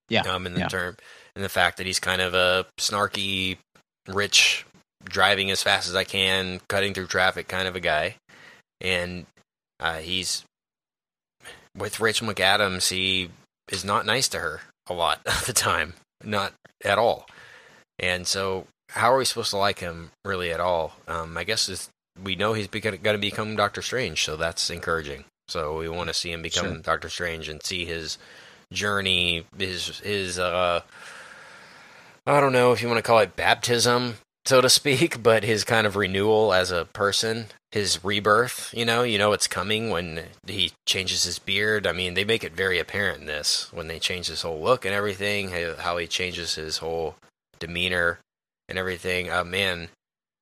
[0.08, 0.22] Yeah.
[0.22, 0.68] Um, in the yeah.
[0.68, 0.98] term,
[1.36, 3.58] in the fact that he's kind of a snarky,
[4.08, 4.65] rich,
[5.06, 8.16] driving as fast as I can, cutting through traffic kind of a guy,
[8.82, 9.26] and
[9.80, 10.44] uh, he's
[11.78, 12.90] with Rachel McAdams.
[12.90, 13.30] He
[13.72, 15.94] is not nice to her a lot of the time,
[16.24, 16.54] not
[16.84, 17.28] at all.
[18.00, 20.96] And so, how are we supposed to like him really at all?
[21.08, 21.90] Um, I guess
[22.22, 25.26] we know he's going to become Doctor Strange, so that's encouraging.
[25.48, 26.78] So we want to see him become sure.
[26.82, 28.18] Doctor Strange and see his
[28.74, 30.82] journey, his his uh,
[32.26, 34.16] I don't know if you want to call it baptism,
[34.46, 38.74] so to speak, but his kind of renewal as a person, his rebirth.
[38.74, 41.88] You know, you know it's coming when he changes his beard.
[41.88, 44.86] I mean, they make it very apparent in this when they change his whole look
[44.86, 47.16] and everything, how he changes his whole
[47.60, 48.20] demeanor
[48.70, 49.30] and everything.
[49.30, 49.90] Uh, man,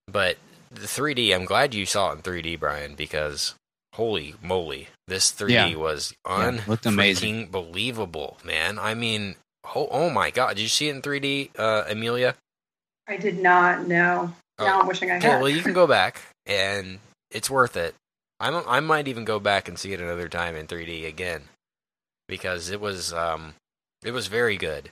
[0.08, 0.38] but
[0.74, 1.34] the 3D.
[1.34, 3.56] I'm glad you saw it in 3D, Brian, because
[3.93, 5.76] holy moly, this 3D yeah.
[5.76, 8.80] was unfreaking yeah, believable, man.
[8.80, 9.36] I mean,
[9.76, 12.36] oh, oh, my god, did you see it in 3D, uh, Amelia?
[13.08, 13.88] I did not.
[13.88, 14.34] know.
[14.60, 14.66] Oh.
[14.66, 15.41] Now I'm wishing I had.
[15.41, 16.99] Well, you can go back, and
[17.32, 17.95] it's worth it.
[18.39, 21.43] I'm, I might even go back and see it another time in 3D again
[22.28, 23.54] because it was um,
[24.04, 24.89] it was very good,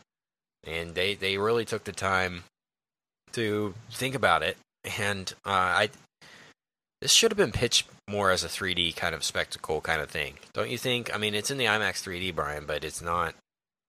[0.66, 2.44] and they they really took the time
[3.34, 5.90] to think about it and uh, I
[7.02, 10.36] this should have been pitched more as a 3D kind of spectacle kind of thing,
[10.54, 11.14] don't you think?
[11.14, 13.34] I mean, it's in the IMAX 3D, Brian, but it's not.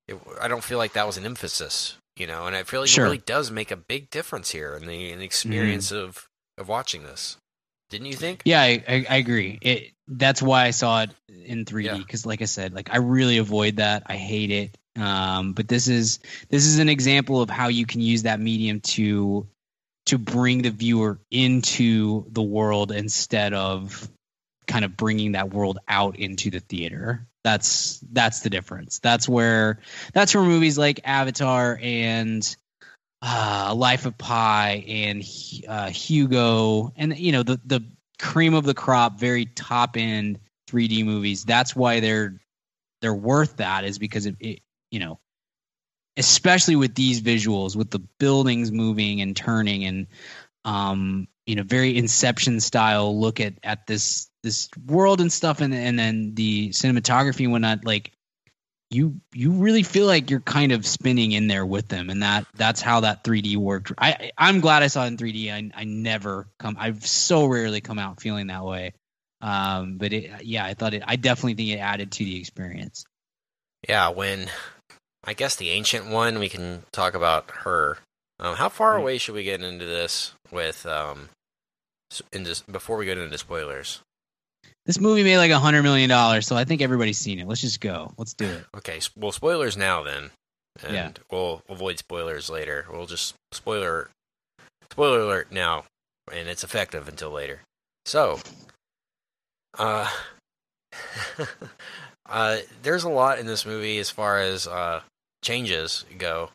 [0.09, 2.89] It, I don't feel like that was an emphasis you know, and I feel like
[2.89, 3.05] Sure.
[3.05, 6.05] it really does make a big difference here in the, in the experience Mm-hmm.
[6.09, 7.39] of of watching this.
[7.91, 8.43] Didn't you think?
[8.45, 9.59] Yeah, I, I, I agree.
[9.63, 11.97] It that's why I saw it in 3D Yeah.
[11.97, 14.03] because, like I said, like I really avoid that.
[14.07, 14.77] I hate it.
[15.01, 16.19] Um, but this is
[16.51, 19.47] this is an example of how you can use that medium to
[20.07, 24.09] to bring the viewer into the world instead of
[24.67, 27.27] kind of bringing that world out into the theater.
[27.45, 29.01] That's that's the difference.
[29.01, 29.81] That's where
[30.13, 32.57] that's where movies like Avatar and
[33.21, 35.25] uh, Life of Pi and
[35.69, 37.85] uh, Hugo and you know the the
[38.19, 40.39] cream of the crop, very top end
[40.71, 41.45] 3D movies.
[41.45, 42.41] That's why they're
[43.01, 45.19] they're worth that is because it, it you know
[46.17, 50.07] especially with these visuals with the buildings moving and turning and
[50.65, 55.75] um you know very inception style look at at this this world and stuff and
[55.75, 58.13] and then the cinematography and whatnot like
[58.91, 62.47] you you really feel like you're kind of spinning in there with them and that
[62.55, 63.93] that's how that 3d worked.
[63.97, 67.81] I i'm glad i saw it in 3d i, I never come i've so rarely
[67.81, 68.93] come out feeling that way.
[69.41, 73.05] Um but it yeah i thought it i definitely think it added to the experience.
[73.89, 74.49] Yeah, when
[75.25, 77.99] I guess the ancient one, we can talk about her.
[78.41, 81.29] Um, how far away should we get into this with um,
[82.33, 84.01] into, before we get into spoilers?
[84.87, 87.61] This movie made like a hundred million dollars so i think everybody's seen it let's
[87.61, 90.31] just go let's do it Okay, well, spoilers now then,
[90.83, 91.11] and Yeah.
[91.31, 92.87] we'll avoid spoilers later.
[92.91, 94.11] We'll just spoiler
[94.91, 95.85] spoiler alert now,
[96.33, 97.61] and it's effective until later.
[98.07, 98.41] So,
[99.79, 100.09] uh,
[102.29, 105.03] uh, there's a lot in this movie as far as uh
[105.43, 106.51] changes go.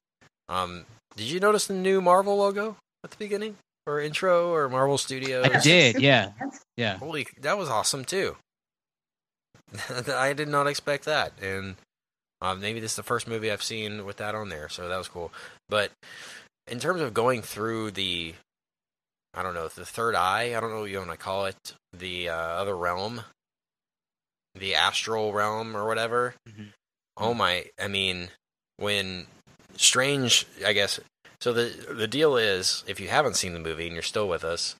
[0.49, 3.55] Um, did you notice the new Marvel logo at the beginning
[3.87, 5.47] or intro or Marvel Studios?
[5.51, 6.31] I did yeah
[6.75, 8.35] yeah Holy, that was awesome too.
[10.07, 11.75] I did not expect that, and
[12.41, 14.97] um, maybe this is the first movie I've seen with that on there, so that
[14.97, 15.31] was cool.
[15.67, 15.91] But
[16.67, 18.33] in terms of going through the,
[19.33, 21.73] I don't know, the third eye, I don't know what you want to call it,
[21.91, 23.21] the uh, other realm,
[24.55, 26.35] the astral realm or whatever.
[26.47, 26.67] Mhm.
[27.17, 27.65] Oh my!
[27.81, 28.29] I mean,
[28.77, 29.25] when
[29.75, 30.99] Strange, I guess.
[31.41, 34.43] So the the deal is, if you haven't seen the movie and you're still with
[34.43, 34.75] us,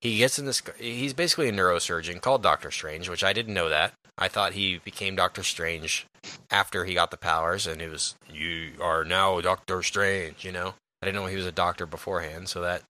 [0.00, 0.62] he gets in this.
[0.78, 3.92] He's basically a neurosurgeon called Doctor Strange, which I didn't know that.
[4.18, 6.06] I thought he became Doctor Strange
[6.50, 10.44] after he got the powers, and it was you are now Doctor Strange.
[10.44, 12.82] You know, I didn't know he was a doctor beforehand, so that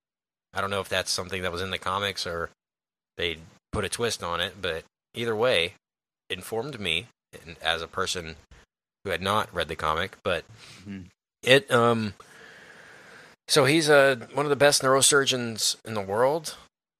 [0.54, 2.50] I don't know if that's something that was in the comics or
[3.16, 3.38] they
[3.72, 4.62] put a twist on it.
[4.62, 4.84] But
[5.14, 5.74] either way,
[6.30, 7.06] informed me
[7.60, 8.36] as a person
[9.04, 10.44] who had not read the comic, but
[10.86, 11.06] Mhm.
[11.42, 12.14] it um.
[13.48, 16.56] So he's a one of the best neurosurgeons in the world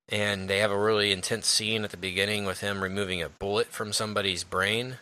[0.08, 3.68] and they have a really intense scene at the beginning with him removing a bullet
[3.68, 4.98] from somebody's brain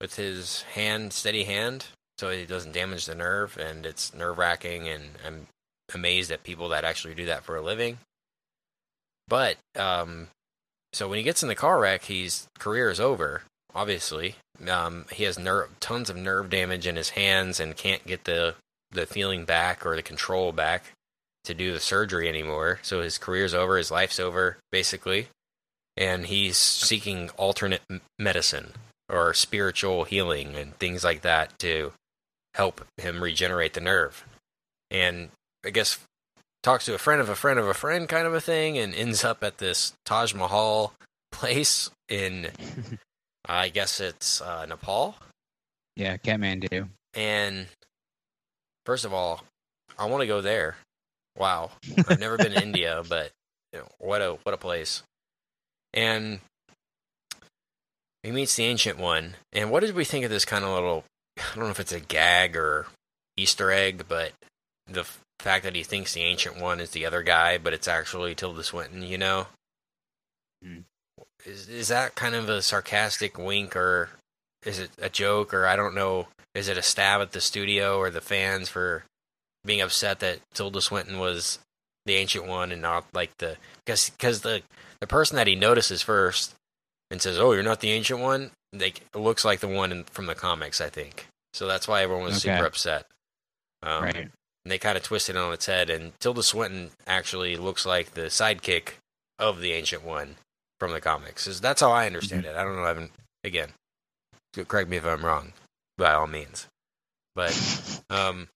[0.00, 1.86] with his hand, steady hand,
[2.18, 3.56] so he doesn't damage the nerve.
[3.56, 5.46] And it's nerve wracking, and I'm
[5.94, 7.98] amazed at people that actually do that for a living.
[9.28, 10.28] But um,
[10.92, 13.42] so when he gets in the car wreck, his career is over.
[13.74, 14.36] Obviously,
[14.68, 15.38] um, he has
[15.78, 18.54] tons of nerve damage in his hands and can't get the
[18.90, 20.84] the feeling back or the control back
[21.44, 22.78] to do the surgery anymore.
[22.82, 25.28] So his career's over, his life's over, basically.
[25.96, 28.72] And he's seeking alternate m- medicine
[29.08, 31.92] or spiritual healing and things like that to
[32.54, 34.24] help him regenerate the nerve.
[34.90, 35.30] And
[35.64, 35.98] I guess
[36.62, 38.94] talks to a friend of a friend of a friend kind of a thing and
[38.94, 40.92] ends up at this Taj Mahal
[41.32, 42.48] place in,
[43.46, 45.16] I guess it's uh, Nepal.
[45.96, 47.66] yeah Kathmandu And
[48.88, 49.44] first of all,
[49.98, 50.76] I want to go there.
[51.36, 51.72] Wow,
[52.08, 53.30] I've never been to India, but
[53.74, 55.02] you know, what a what a place.
[55.92, 56.40] And
[58.22, 59.34] he meets the ancient one.
[59.52, 61.04] And what did we think of this kind of little?
[61.38, 62.86] I don't know if it's a gag or
[63.36, 64.32] Easter egg, but
[64.90, 67.86] the f- fact that he thinks the ancient one is the other guy, but it's
[67.88, 69.02] actually Tilda Swinton.
[69.02, 69.46] You know,
[70.64, 70.80] Hmm.
[71.44, 74.08] is is that kind of a sarcastic wink or
[74.68, 76.28] is it a joke or I don't know?
[76.54, 79.04] Is it a stab at the studio or the fans for
[79.64, 81.58] being upset that Tilda Swinton was
[82.06, 84.62] the ancient one and not like the because because the
[85.00, 86.54] the person that he notices first
[87.10, 90.04] and says, "Oh, you're not the ancient one," like it looks like the one in,
[90.04, 91.26] from the comics, I think.
[91.54, 92.54] So that's why everyone was Okay.
[92.54, 93.06] super upset.
[93.82, 97.56] Um, right and they kind of twisted it on its head, and Tilda Swinton actually
[97.56, 98.94] looks like the sidekick
[99.38, 100.36] of the Ancient One
[100.80, 101.46] from the comics.
[101.46, 102.54] Is that's how I understand it.
[102.56, 102.84] I don't know.
[102.84, 103.12] I haven't
[103.44, 103.70] again.
[104.54, 105.52] Correct me if I'm wrong,
[105.96, 106.66] by all means.
[107.34, 107.56] But
[108.10, 108.48] um,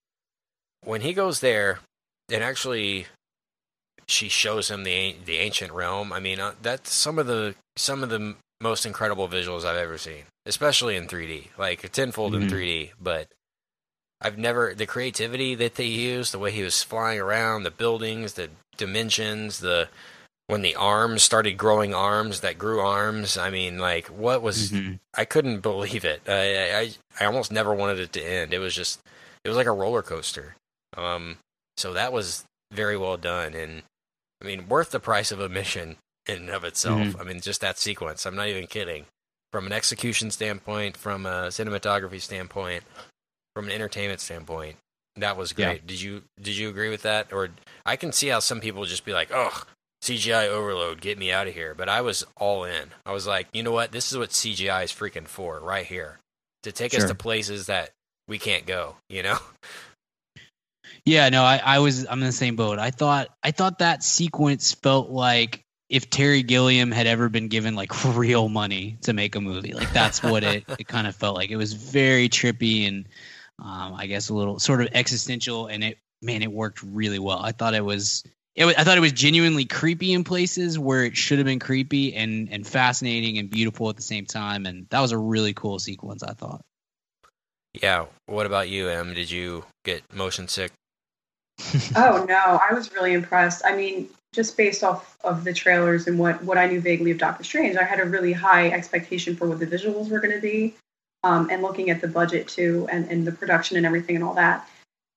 [0.85, 1.81] when he goes there,
[2.31, 3.07] and actually,
[4.07, 6.13] she shows him the the ancient realm.
[6.13, 9.99] I mean, uh, that's some of the some of the most incredible visuals I've ever
[9.99, 11.49] seen, especially in 3D.
[11.59, 12.51] Like tenfold in Mhm.
[12.51, 13.29] 3D, but
[14.21, 18.35] I've never the creativity that they used, the way he was flying around, the buildings,
[18.35, 19.89] the dimensions, the
[20.53, 23.37] when the arms started growing arms that grew arms.
[23.37, 25.01] I mean, like what was Mhm.
[25.15, 26.23] I couldn't believe it.
[26.29, 28.53] I, I I almost never wanted it to end.
[28.55, 29.01] It was just
[29.45, 30.55] it was like a roller coaster.
[30.97, 31.39] Um,
[31.77, 33.83] so that was very well done, and
[34.43, 35.97] I mean worth the price of admission
[36.27, 37.01] in and of itself.
[37.01, 37.21] Mhm.
[37.21, 38.27] I mean just that sequence.
[38.27, 39.07] I'm not even kidding.
[39.53, 42.85] From an execution standpoint, from a cinematography standpoint,
[43.55, 44.77] from an entertainment standpoint,
[45.17, 45.67] that was Yeah.
[45.67, 45.87] great.
[45.87, 47.33] Did you did you agree with that?
[47.33, 47.51] Or
[47.85, 49.65] I can see how some people just be like, "Oh,
[50.03, 52.91] CGI overload, get me out of here." But I was all in.
[53.07, 53.93] I was like, you know what?
[53.93, 56.19] This is what CGI is freaking for, right here,
[56.63, 57.91] to take us to places that
[58.29, 58.97] we can't go.
[59.09, 59.39] You know?
[61.05, 62.79] Yeah, no, I, I was I'm in the same boat.
[62.79, 67.75] I thought I thought that sequence felt like if Terry Gilliam had ever been given
[67.75, 69.75] like real money to make a movie.
[69.75, 71.51] Like that's what it it kind of felt like.
[71.51, 73.09] It was very trippy and
[73.59, 77.39] um, I guess a little sort of existential and it man, it worked really well.
[77.39, 78.25] I thought it was
[78.55, 81.59] it was, I thought it was genuinely creepy in places where it should have been
[81.59, 85.55] creepy and and fascinating and beautiful at the same time and that was a really
[85.55, 86.63] cool sequence I thought.
[87.81, 88.07] Yeah.
[88.27, 89.15] What about you, Em?
[89.15, 90.73] Did you get motion sick?
[91.97, 93.63] Oh no, I was really impressed.
[93.65, 97.19] I mean, just based off of the trailers and what what I knew vaguely of
[97.19, 100.41] Doctor Strange, I had a really high expectation for what the visuals were going to
[100.41, 100.75] be,
[101.23, 104.35] um, and looking at the budget too, and, and the production and everything and all
[104.35, 104.69] that.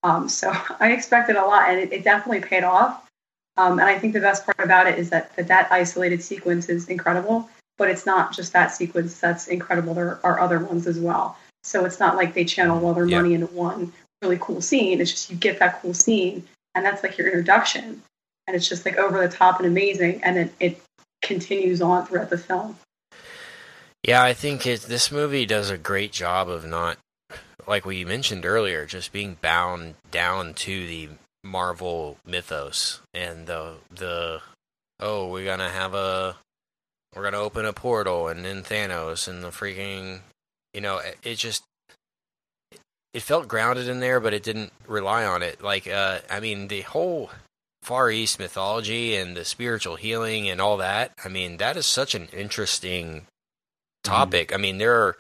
[0.04, 3.02] Um, so I expected a lot, and it, it definitely paid off.
[3.58, 6.68] Um, and I think the best part about it is that, that that isolated sequence
[6.68, 9.94] is incredible, but it's not just that sequence that's incredible.
[9.94, 11.38] There are other ones as well.
[11.64, 13.22] So it's not like they channel all their Yeah.
[13.22, 15.02] money into one really cool scene.
[15.02, 18.02] It's just you get that cool scene, and that's like your introduction,
[18.48, 20.82] and it's just like over the top and amazing, and then it
[21.22, 22.78] continues on throughout the film.
[24.04, 26.98] Yeah, I think it, this movie does a great job of not,
[27.68, 31.10] like we mentioned earlier, just being bound down to the
[31.46, 34.42] Marvel mythos and the the
[35.00, 36.36] oh we're gonna have a
[37.16, 40.22] we're gonna open a portal and then Thanos and the freaking
[40.74, 41.64] you know it, it just
[43.14, 45.62] it felt grounded in there, but it didn't rely on it.
[45.62, 47.30] Like uh, I mean the whole
[47.82, 51.14] Far East mythology and the spiritual healing and all that.
[51.24, 53.28] I mean that is such an interesting
[54.06, 54.54] topic.
[54.54, 55.18] I mean, there are,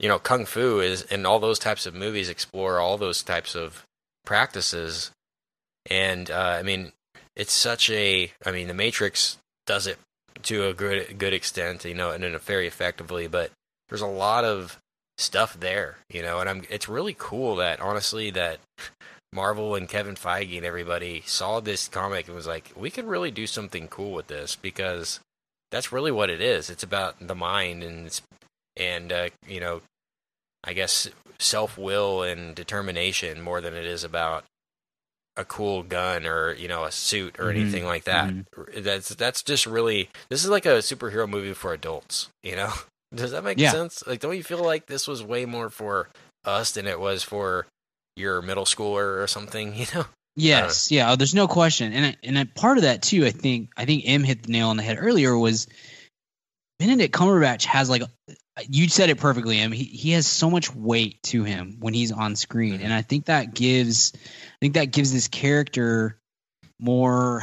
[0.00, 3.54] you know, kung fu is, and all those types of movies explore all those types
[3.54, 3.84] of
[4.24, 5.12] practices.
[5.90, 6.92] And uh, I mean,
[7.36, 8.32] it's such a.
[8.44, 9.98] I mean, The Matrix does it
[10.42, 13.26] to a good good extent, you know, and in a very effectively.
[13.26, 13.50] But
[13.88, 14.78] there's a lot of
[15.18, 16.62] stuff there, you know, and I'm.
[16.70, 18.60] It's really cool that honestly that
[19.34, 23.32] Marvel and Kevin Feige and everybody saw this comic and was like, we could really
[23.32, 25.18] do something cool with this because
[25.72, 26.70] that's really what it is.
[26.70, 28.20] It's about the mind and
[28.76, 29.82] and uh, you know,
[30.62, 31.08] I guess
[31.38, 34.44] self will and determination more than it is about
[35.36, 38.32] a cool gun or you know a suit or Mhm, anything like that.
[38.76, 42.28] That's that's just really this is like a superhero movie for adults.
[42.42, 42.72] You know,
[43.14, 43.72] does that make Yeah.
[43.72, 44.04] sense?
[44.06, 46.08] Like, don't you feel like this was way more for
[46.44, 47.66] us than it was for
[48.16, 49.74] your middle schooler or something?
[49.78, 50.04] You know.
[50.36, 51.12] Yes, yeah.
[51.12, 53.24] oh, There's no question, and I- and I, part of that too.
[53.24, 55.38] I think I think M hit the nail on the head earlier.
[55.38, 55.68] Was
[56.80, 58.02] Benedict Cumberbatch has like
[58.68, 59.58] you said it perfectly.
[59.58, 59.72] M.
[59.72, 62.84] He he has so much weight to him when he's on screen, mm-hmm.
[62.84, 66.18] and I think that gives I think that gives this character
[66.78, 67.42] more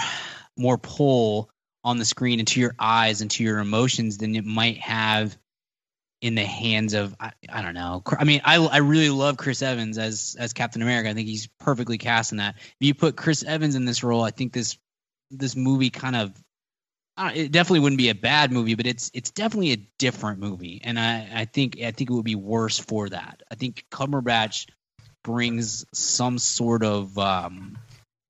[0.58, 1.50] more pull
[1.84, 5.38] on the screen into your eyes and to your emotions than it might have
[6.22, 8.04] in the hands of I, I don't know.
[8.18, 11.10] I mean, I I really love Chris Evans as as Captain America.
[11.10, 12.56] I think he's perfectly cast in that.
[12.58, 14.78] If you put Chris Evans in this role, I think this
[15.30, 16.51] this movie kind of I
[17.18, 21.00] it definitely wouldn't be a bad movie, but it's it's definitely a different movie, and
[21.00, 23.44] I I think I think it would be worse for that.
[23.52, 24.68] I think Cumberbatch
[25.24, 27.78] brings some sort of um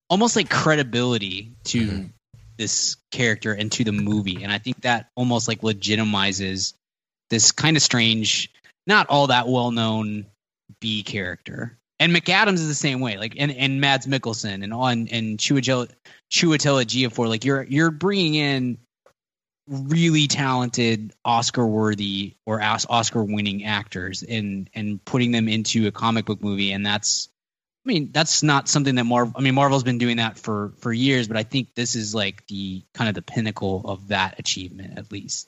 [0.09, 2.09] almost like credibility to Mhm.
[2.57, 6.73] this character and to the movie, and I think that almost like legitimizes
[7.29, 8.51] this kind of strange,
[8.88, 10.25] not all that well known
[10.79, 11.77] B character.
[12.02, 15.88] And McAdams is the same way, like and and Mads Mikkelsen and on and Chiwetel
[16.32, 18.80] Chiwetel like you're you're bringing in
[19.68, 26.26] really talented Oscar worthy or Oscar winning actors and and putting them into a comic
[26.26, 27.30] book movie, and that's
[27.86, 29.34] I mean that's not something that Marvel.
[29.36, 32.47] I mean Marvel's been doing that for for years, but I think this is like
[32.47, 35.47] the kind of the pinnacle of that achievement, at least.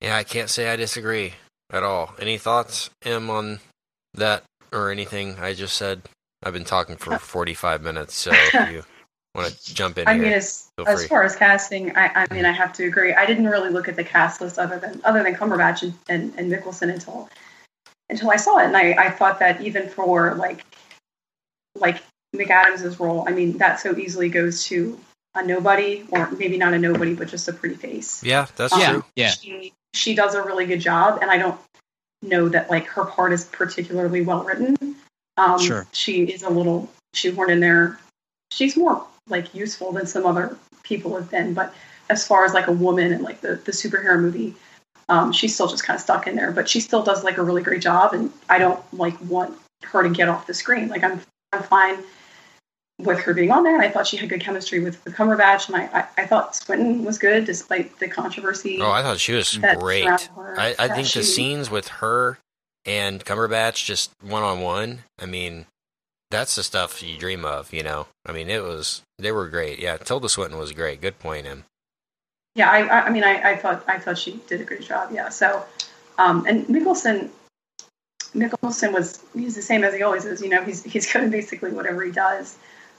[0.00, 1.34] Yeah, I can't say I disagree
[1.72, 2.16] at all.
[2.18, 3.60] Any thoughts, Em, on
[4.14, 4.42] that
[4.72, 6.02] or anything I just said?
[6.42, 8.82] I've been talking for 45 minutes, so if you
[9.34, 12.44] want to jump in I here, mean, as as far as casting, I, I mean,
[12.44, 13.12] I have to agree.
[13.12, 16.34] I didn't really look at the cast list other than other than Cumberbatch and, and,
[16.38, 17.28] and Mikkelsen until
[18.10, 20.64] until I saw it, and I, I thought that even for like
[21.74, 22.02] like
[22.34, 24.98] McAdams' role, I mean, that so easily goes to
[25.34, 28.22] a nobody, or maybe not a nobody, but just a pretty face.
[28.24, 29.04] Yeah, that's Um, true.
[29.16, 29.30] Yeah.
[29.30, 31.58] She she does a really good job, and I don't
[32.22, 34.96] know that like her part is particularly well written.
[35.36, 35.86] Um, Sure.
[35.92, 37.98] She is a little shoehorned in there.
[38.50, 41.74] She's more like useful than some other people have been, but
[42.10, 44.54] as far as like a woman and like the the superhero movie,
[45.08, 46.52] um, she's still just kind of stuck in there.
[46.52, 50.02] But she still does like a really great job, and I don't like want her
[50.02, 50.88] to get off the screen.
[50.88, 51.20] Like I'm
[51.52, 51.98] I'm fine
[52.98, 53.74] with her being on there.
[53.74, 56.56] And I thought she had good chemistry with, with Cumberbatch, and I, I, I thought
[56.56, 58.80] Swinton was good despite the controversy.
[58.80, 60.06] Oh, I thought she was great.
[60.06, 62.38] I, I think the scenes with her
[62.84, 65.00] and Cumberbatch just one on one.
[65.18, 65.66] I mean,
[66.30, 67.72] that's the stuff you dream of.
[67.72, 69.78] You know, I mean, it was they were great.
[69.78, 71.00] Yeah, Tilda Swinton was great.
[71.00, 71.64] Good point, him.
[72.54, 75.10] Yeah, I, I I mean, I, I thought I thought she did a great job.
[75.12, 75.28] Yeah.
[75.28, 75.64] So,
[76.18, 77.30] um, and Mikkelsen,
[78.34, 80.42] Mikkelsen was he's the same as he always is.
[80.42, 82.56] You know, he's he's good at basically whatever he does,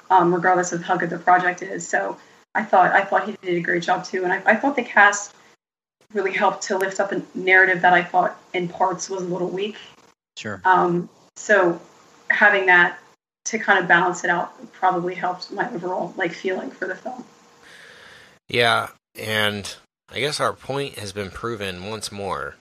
[0.10, 1.88] um, regardless of how good the project is.
[1.88, 2.18] So,
[2.56, 4.84] I thought I thought he did a great job too, and I, I thought the
[4.84, 5.34] cast
[6.14, 9.50] really helped to lift up a narrative that I thought in parts was a little
[9.50, 9.78] weak.
[10.38, 10.62] Sure.
[10.66, 11.80] Um, so,
[12.30, 13.00] having that
[13.46, 17.24] to kind of balance it out probably helped my overall like feeling for the film.
[18.48, 19.76] Yeah, and
[20.12, 22.56] I guess our point has been proven once more.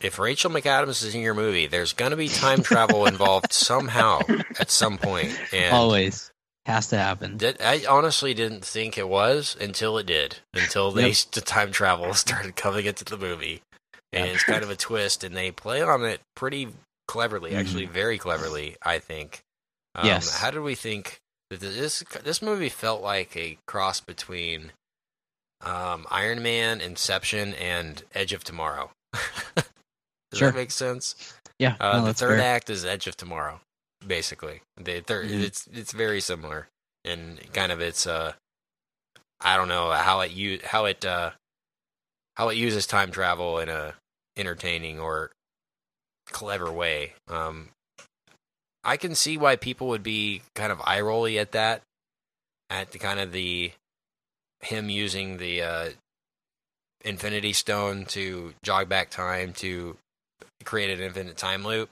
[0.00, 4.20] If Rachel McAdams is in your movie, there's going to be time travel involved somehow
[4.58, 5.38] at some point.
[5.52, 6.30] And Always
[6.66, 7.36] has to happen.
[7.36, 10.36] Did, I honestly didn't think it was until it did.
[10.54, 11.16] Until they Yep.
[11.32, 13.62] the time travel started coming into the movie,
[14.12, 14.32] and Yeah.
[14.32, 16.68] it's kind of a twist, and they play on it pretty
[17.08, 18.76] cleverly, actually, very cleverly.
[18.82, 19.42] I think.
[19.94, 20.38] Um, Yes.
[20.38, 24.72] How did we think that this this movie felt like a cross between
[25.60, 28.90] um, Iron Man, Inception, and Edge of Tomorrow?
[29.54, 30.50] Does Sure.
[30.50, 31.14] that make sense?
[31.58, 31.76] Yeah.
[31.78, 32.54] Uh, no, the third fair.
[32.56, 33.60] act is Edge of Tomorrow,
[34.06, 34.60] basically.
[34.76, 35.42] The 3rd Mhm.
[35.42, 36.68] it's it's very similar
[37.04, 38.34] and kind of its uh,
[39.40, 41.32] I don't know how it u- how it uh,
[42.36, 43.94] how it uses time travel in a
[44.36, 45.30] entertaining or
[46.26, 47.14] clever way.
[47.28, 47.70] Um,
[48.82, 51.82] I can see why people would be kind of eye rolly at that,
[52.70, 53.72] at the kind of the
[54.60, 55.90] him using the uh,
[57.02, 59.96] Infinity Stone to jog back time to
[60.64, 61.90] create an infinite time loop.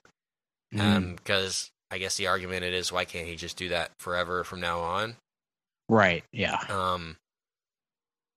[0.72, 0.80] Mhm.
[0.80, 4.42] Um, because I guess the argument it is why can't he just do that forever
[4.44, 5.16] from now on?
[5.88, 6.24] right.
[6.32, 6.58] Yeah.
[6.70, 7.16] Um,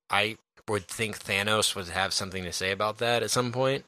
[0.10, 0.38] I
[0.68, 3.86] would think Thanos would have something to say about that at some point.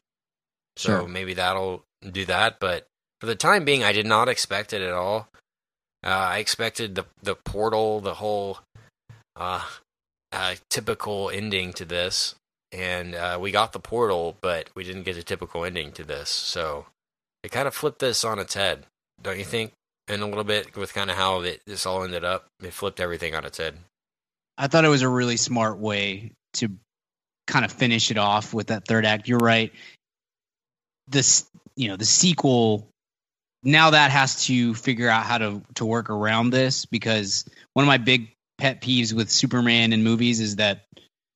[0.76, 1.08] So Sure.
[1.08, 2.58] maybe that'll do that.
[2.60, 2.86] But
[3.20, 5.28] for the time being, I did not expect it at all.
[6.04, 8.60] Uh, I expected the the portal, the whole
[9.36, 9.64] uh,
[10.32, 12.36] uh, typical ending to this,
[12.72, 16.30] and uh, we got the portal, but we didn't get a typical ending to this.
[16.30, 16.86] So
[17.42, 18.86] it kind of flipped this on its head,
[19.22, 19.72] don't you think?
[20.08, 22.98] In a little bit with kind of how it, this all ended up, it flipped
[22.98, 23.76] everything on its head.
[24.56, 26.70] I thought it was a really smart way to
[27.46, 29.28] kind of finish it off with that third act.
[29.28, 29.70] You're right.
[31.08, 31.46] This,
[31.76, 32.88] you know, the sequel.
[33.62, 37.44] Now that has to figure out how to to work around this because
[37.74, 40.84] one of my big pet peeves with Superman in movies is that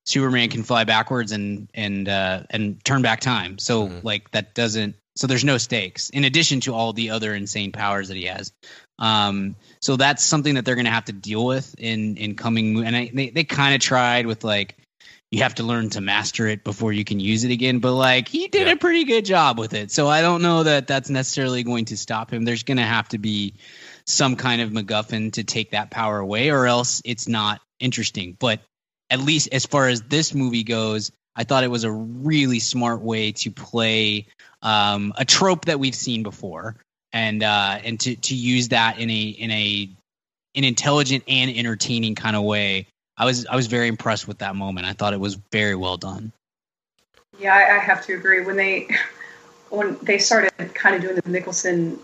[0.07, 3.59] Superman can fly backwards and and uh, and turn back time.
[3.59, 4.05] So Mhm.
[4.05, 4.97] like that doesn't.
[5.17, 8.53] So there's no stakes in addition to all the other insane powers that he has.
[8.99, 12.85] Um, so that's something that they're going to have to deal with in in coming.
[12.85, 14.77] And I, they they kind of tried with like
[15.31, 17.79] you have to learn to master it before you can use it again.
[17.79, 18.75] But like he did Yeah.
[18.75, 19.91] a pretty good job with it.
[19.91, 22.45] So I don't know that that's necessarily going to stop him.
[22.45, 23.55] There's going to have to be
[24.07, 28.37] some kind of MacGuffin to take that power away, or else it's not interesting.
[28.39, 28.61] But
[29.11, 33.01] at least as far as this movie goes, I thought it was a really smart
[33.01, 34.27] way to play
[34.61, 36.77] um, a trope that we've seen before,
[37.13, 39.89] and uh, and to to use that in a in a
[40.55, 42.87] an intelligent and entertaining kind of way.
[43.17, 44.87] I was I was very impressed with that moment.
[44.87, 46.33] I thought it was very well done.
[47.39, 48.45] Yeah, I, I have to agree.
[48.45, 48.89] When they
[49.71, 51.99] when they started kind of doing the Nicholson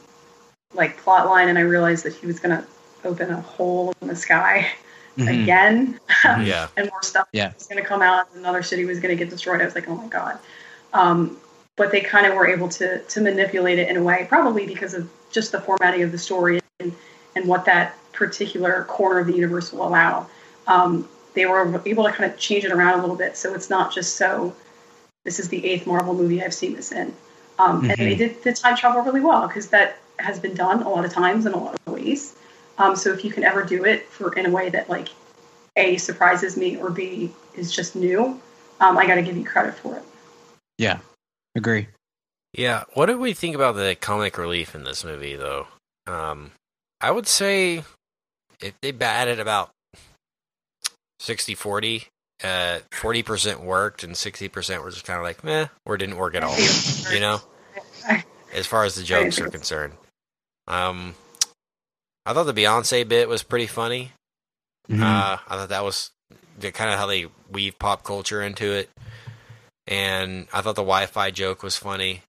[0.75, 2.67] like plot line, and I realized that he was going to
[3.05, 4.71] open a hole in the sky
[5.19, 5.43] Mhm.
[5.43, 6.69] again, Yeah.
[6.77, 7.53] and more stuff Yeah.
[7.55, 8.29] was going to come out.
[8.35, 9.61] Another city was going to get destroyed.
[9.61, 10.39] I was like, oh my god.
[10.93, 11.37] Um,
[11.77, 14.95] but they kind of were able to to manipulate it in a way, probably because
[14.95, 16.93] of just the formatting of the story and,
[17.37, 20.27] and what that particular corner of the universe will allow.
[20.67, 23.71] Um, they were able to kind of change it around a little bit, so it's
[23.71, 24.55] not just so.
[25.25, 27.15] This is the eighth Marvel movie I've seen this in,
[27.59, 28.19] um, and they Mhm.
[28.19, 31.45] did the time travel really well because that has been done a lot of times
[31.47, 32.35] in a lot of ways.
[32.79, 35.09] Um, so if you can ever do it for in a way that like
[35.77, 38.41] a surprises me or b is just new,
[38.81, 40.03] um, I got to give you credit for it.
[40.79, 41.01] Yeah,
[41.57, 41.89] agree.
[42.55, 45.67] Yeah, what did we think about the comic relief in this movie, though?
[46.07, 46.53] Um,
[47.01, 47.85] I would say
[48.61, 49.71] if they batted about
[51.21, 52.07] 60 40,
[52.43, 56.43] uh, 40% worked and 60% were just kind of like, meh, or didn't work at
[56.43, 56.57] all,
[57.13, 57.41] you know,
[58.55, 59.95] as far as the jokes are concerned.
[60.67, 61.15] Um,
[62.29, 64.13] I thought the Beyonce bit was pretty funny.
[64.91, 65.03] Mhm.
[65.03, 66.11] Uh, I thought that was
[66.59, 68.91] the kind of how they weave pop culture into it,
[69.87, 72.23] and I thought the Wi-Fi joke was funny.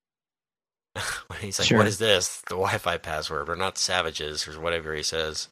[1.41, 1.77] He's like, Sure.
[1.79, 2.37] "What is this?
[2.47, 3.47] The Wi-Fi password?
[3.47, 5.49] We're not savages, or whatever he says."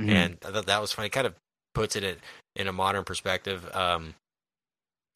[0.00, 0.10] Mhm.
[0.10, 1.06] And I thought that was funny.
[1.06, 1.34] It Kind of
[1.74, 2.16] puts it in,
[2.54, 3.68] in a modern perspective.
[3.74, 4.14] Um,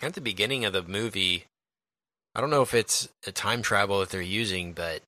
[0.01, 1.45] at the beginning of the movie,
[2.35, 5.03] I don't know if it's a time travel that they're using, but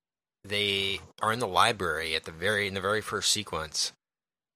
[0.45, 3.93] they are in the library at the very in the very first sequence,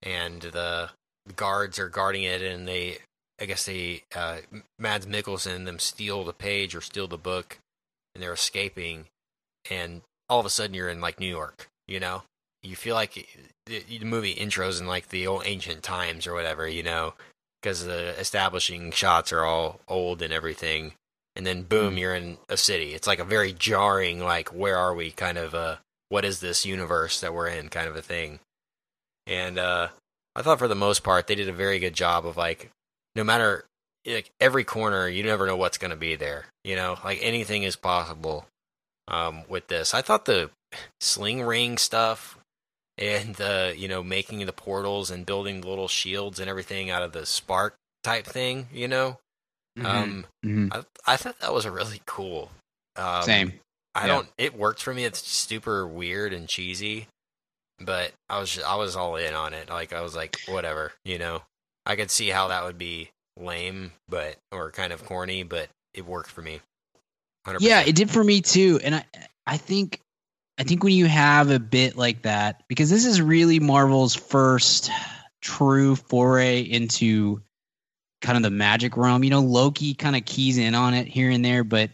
[0.03, 0.91] and the
[1.37, 2.99] guards are guarding it, and they,
[3.41, 4.39] I guess they, uh,
[4.79, 7.59] Mads Mikkelsen and them steal the page or steal the book,
[8.15, 9.07] and they're escaping,
[9.71, 12.23] and all of a sudden you're in like New York, you know.
[12.63, 13.29] You feel like
[13.67, 17.15] the, the movie intros in like the old ancient times or whatever, you know,
[17.63, 20.95] because the establishing shots are all old and everything,
[21.39, 22.95] and then boom, you're in a city.
[22.95, 25.77] It's like a very jarring, like where are we kind of uh,
[26.09, 28.41] what is this universe that we're in kind of a thing.
[29.27, 29.89] And uh,
[30.35, 32.71] I thought for the most part they did a very good job of like
[33.15, 33.65] no matter
[34.05, 36.47] like every corner, you never know what's going to be there.
[36.65, 38.47] You know, like anything is possible
[39.07, 39.95] um, with this.
[39.95, 40.51] I thought the
[41.01, 42.37] sling ring stuff
[42.97, 47.13] and the you know making the portals and building little shields and everything out of
[47.13, 48.67] the spark type thing.
[48.73, 49.19] You know,
[49.87, 50.73] um, Mhm.
[50.73, 52.51] I I thought that was a really cool.
[52.97, 53.61] Um, Same.
[53.95, 54.15] I Yeah.
[54.15, 54.29] don't.
[54.39, 55.05] It worked for me.
[55.05, 57.09] It's super weird and cheesy,
[57.81, 59.69] but I was I was all in on it.
[59.69, 61.43] Like I was like, whatever, you know.
[61.87, 66.05] I could see how that would be lame, but or kind of corny, but it
[66.05, 66.61] worked for me.
[67.47, 67.61] 100%.
[67.61, 68.79] Yeah, it did for me too.
[68.85, 69.05] And I
[69.47, 70.01] I think
[70.59, 74.91] I think when you have a bit like that, because this is really Marvel's first
[75.41, 77.41] true foray into
[78.21, 79.25] kind of the magic realm.
[79.25, 81.91] You know, Loki kind of keys in on it here and there, but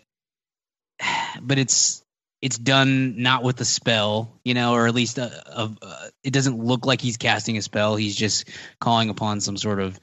[1.42, 2.04] but it's
[2.44, 6.32] it's done not with a spell, you know, or at least a, a, a, it
[6.34, 7.96] doesn't look like he's casting a spell.
[7.96, 8.50] He's just
[8.80, 9.98] calling upon some sort of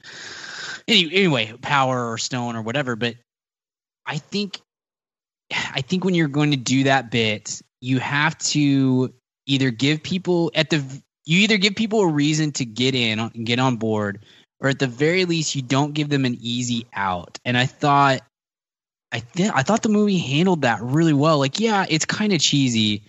[0.88, 2.96] any, anyway power or stone or whatever.
[2.96, 3.14] But
[4.04, 4.60] I think
[5.52, 9.14] I think when you're going to do that bit, you have to
[9.46, 10.82] either give people at the
[11.24, 14.24] you either give people a reason to get in get on board,
[14.62, 17.38] or at the very least you don't give them an easy out.
[17.44, 18.20] And I thought
[19.10, 21.38] I th- I thought the movie handled that really well.
[21.38, 23.02] Like, yeah, it's kind of cheesy,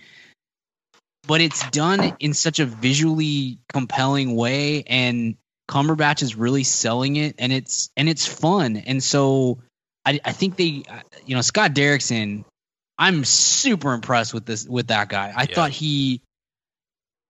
[1.26, 5.36] but it's done in such a visually compelling way, and
[5.66, 8.76] Cumberbatch is really selling it, and it's and it's fun.
[8.76, 9.60] And so,
[10.04, 12.44] I I think they, uh, you know, Scott Derrickson,
[12.98, 15.32] I'm super impressed with this with that guy.
[15.34, 15.54] I Yeah.
[15.54, 16.20] thought he.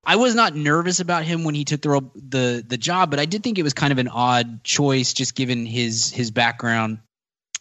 [0.07, 3.25] I was not nervous about him when he took the the the job, but I
[3.25, 6.99] did think it was kind of an odd choice, just given his his background.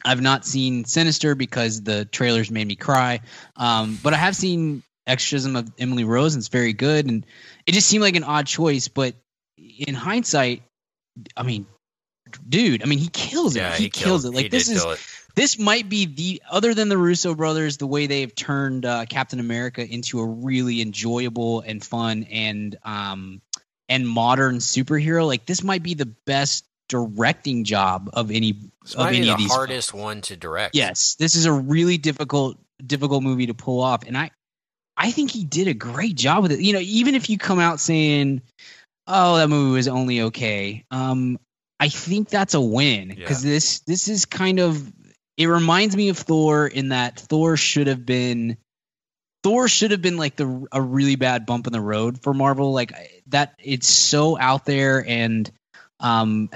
[0.06, 3.22] I've not seen Sinister because the trailers made me cry,
[3.56, 7.06] um, but I have seen Exorcism of Emily Rose, and it's very good.
[7.08, 7.26] And
[7.66, 9.16] it just seemed like an odd choice, but
[9.58, 10.64] in hindsight,
[11.38, 11.68] I mean,
[12.48, 13.60] dude, I mean, he kills it.
[13.60, 14.36] yeah, he, kills killed- it.
[14.36, 14.84] Like he this is.
[15.36, 19.40] This might be the other than the Russo brothers, the way they've turned uh, Captain
[19.40, 23.42] America into a really enjoyable and fun and um
[23.90, 25.26] and modern superhero.
[25.28, 28.54] Like this might be the best directing job of any
[28.84, 29.52] This of might be any the of these.
[29.52, 30.76] hardest one to direct.
[30.76, 34.32] Yes, this is a really difficult difficult movie to pull off, and I
[34.96, 36.60] I think he did a great job with it.
[36.60, 38.42] You know, even if you come out saying,
[39.08, 41.40] "Oh, that movie was only okay," um,
[41.80, 44.92] I think that's a win because this this is kind of
[45.38, 48.58] it reminds me of Thor in that Thor should have been
[49.44, 52.72] Thor should have been like the a really bad bump in the road for Marvel.
[52.72, 52.94] Like
[53.28, 55.50] that, it's so out there and
[56.00, 56.50] um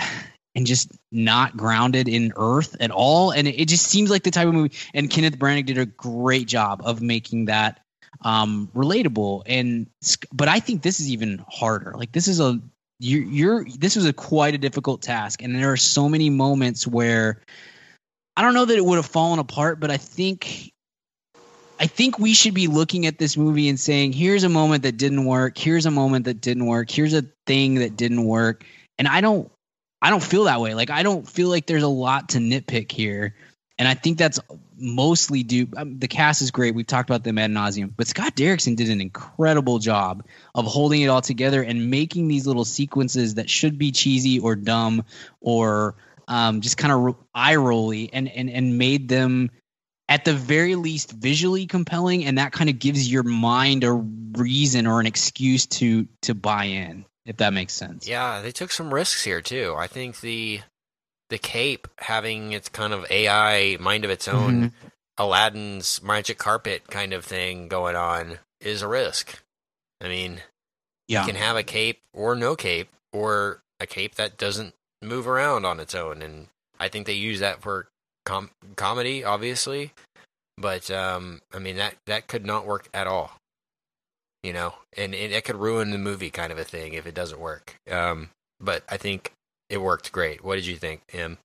[0.56, 3.32] and just not grounded in Earth at all.
[3.32, 4.76] And it, it just seems like the type of movie.
[4.94, 7.82] And Kenneth Branagh did a great job of making that
[8.22, 9.44] um relatable.
[9.46, 9.88] And
[10.32, 11.94] but I think this is even harder.
[11.96, 12.60] Like this is a
[13.00, 16.88] you're, you're this was a quite a difficult task, and there are so many moments
[16.88, 17.42] where
[18.38, 20.72] I don't know that it would have fallen apart, but I think
[21.80, 24.96] I think we should be looking at this movie and saying, here's a moment that
[24.96, 28.64] didn't work, here's a moment that didn't work, here's a thing that didn't work.
[29.00, 29.52] And I don't
[30.04, 30.76] I don't feel that way.
[30.76, 33.34] Like I don't feel like there's a lot to nitpick here.
[33.80, 34.40] And I think that's
[34.78, 35.68] mostly due.
[35.76, 36.76] Um, the cast is great.
[36.76, 40.24] We've talked about them ad nauseum, but Scott Derrickson did an incredible job
[40.54, 44.56] of holding it all together and making these little sequences that should be cheesy or
[44.56, 45.06] dumb
[45.42, 45.96] or
[46.28, 49.52] um, just kind of eye rolly, and and and made them
[50.10, 54.88] at the very least visually compelling and that kind of gives your mind a reason
[54.88, 58.94] or an excuse to to buy in if that makes sense Yeah, they took some
[58.94, 59.76] risks here too.
[59.78, 60.62] I think the
[61.30, 64.88] the cape having its kind of AI mind of its own, Mm-hmm.
[65.18, 69.44] Aladdin's magic carpet kind of thing going on is a risk.
[70.00, 70.42] I mean,
[71.10, 75.28] yeah you can have a cape or no cape or a cape that doesn't move
[75.28, 76.48] around on its own and
[76.80, 77.88] I think they use that for
[78.26, 79.94] com- comedy obviously,
[80.58, 83.32] but um I mean that that could not work at all.
[84.44, 87.16] You know, and, and it could ruin the movie kind of a thing if it
[87.16, 87.76] doesn't work.
[87.90, 88.30] Um
[88.60, 89.32] but I think
[89.70, 90.44] it worked great.
[90.44, 91.38] What did you think, Em?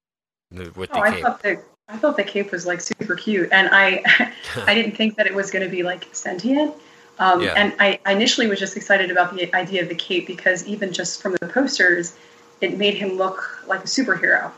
[0.53, 3.69] With the Oh, I thought the I thought the cape was like super cute, and
[3.73, 4.03] I
[4.67, 6.75] I didn't think that it was going to be like sentient.
[7.19, 7.55] Um, Yeah.
[7.57, 10.93] And I, I initially was just excited about the idea of the cape because even
[10.93, 12.15] just from the posters,
[12.63, 14.51] it made him look like a superhero.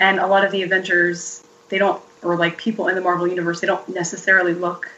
[0.00, 3.60] And a lot of the Avengers, they don't, or like people in the Marvel universe,
[3.60, 4.90] they don't necessarily look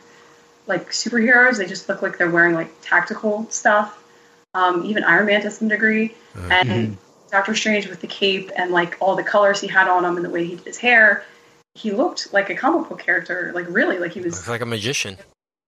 [0.66, 1.58] like superheroes.
[1.58, 4.02] They just look like they're wearing like tactical stuff.
[4.54, 6.96] Um, even Iron Man to some degree, Uh, and Mhm.
[7.30, 10.24] Doctor Strange with the cape and like all the colors he had on him and
[10.24, 11.24] the way he did his hair,
[11.74, 13.52] he looked like a comic book character.
[13.54, 14.48] Like really, like he was.
[14.48, 15.18] Like a magician.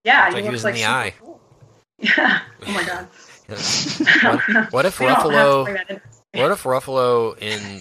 [0.05, 1.15] Yeah, Looked like he was in the eye.
[1.21, 1.39] cool.
[1.99, 2.41] Yeah.
[2.67, 3.09] Oh my god.
[4.23, 6.01] what, what if We don't have to Ruffalo bring that in.
[6.35, 7.81] What if Ruffalo in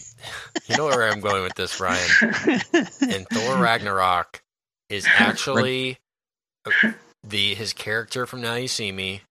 [0.68, 2.10] you know where I'm going with this, Ryan?
[3.02, 4.42] in Thor Ragnarok
[4.90, 5.98] is actually
[6.66, 6.92] uh,
[7.24, 9.22] the his character from Now You See Me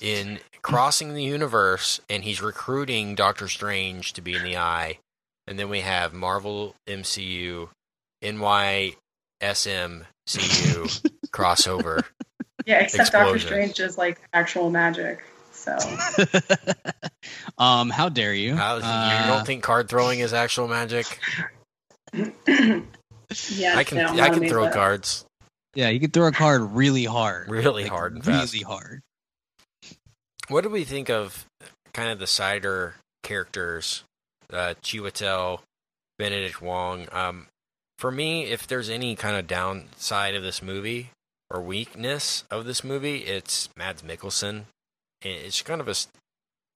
[0.00, 4.98] in crossing the universe, and he's recruiting Doctor Strange to be in the Eye,
[5.46, 7.68] and then we have Marvel MCU
[8.22, 8.94] NYSMCU
[11.32, 12.04] crossover.
[12.66, 15.22] Yeah, except Doctor Strange is like actual magic.
[15.64, 15.76] So
[17.58, 21.06] um how dare you How, you Uh, don't think card throwing is actual magic?
[22.12, 22.82] yeah,
[23.76, 24.74] I can I'm I can throw that.
[24.74, 25.24] cards
[25.74, 28.64] yeah you can throw a card really hard really Like, hard and really fast.
[28.64, 29.00] hard
[30.48, 31.46] What do we think of
[31.94, 34.04] kind of the cider characters,
[34.52, 35.60] uh, Chiwetel,
[36.18, 37.06] Benedict Wong?
[37.10, 37.46] Um,
[37.98, 41.08] for me, if there's any kind of downside of this movie
[41.50, 44.64] or weakness of this movie, it's Mads Mikkelsen.
[45.24, 45.94] It's kind of a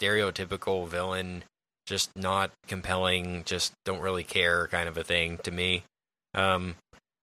[0.01, 1.45] stereotypical villain,
[1.87, 5.85] just not compelling, just don't really care kind of a thing to me.
[6.35, 6.77] Um,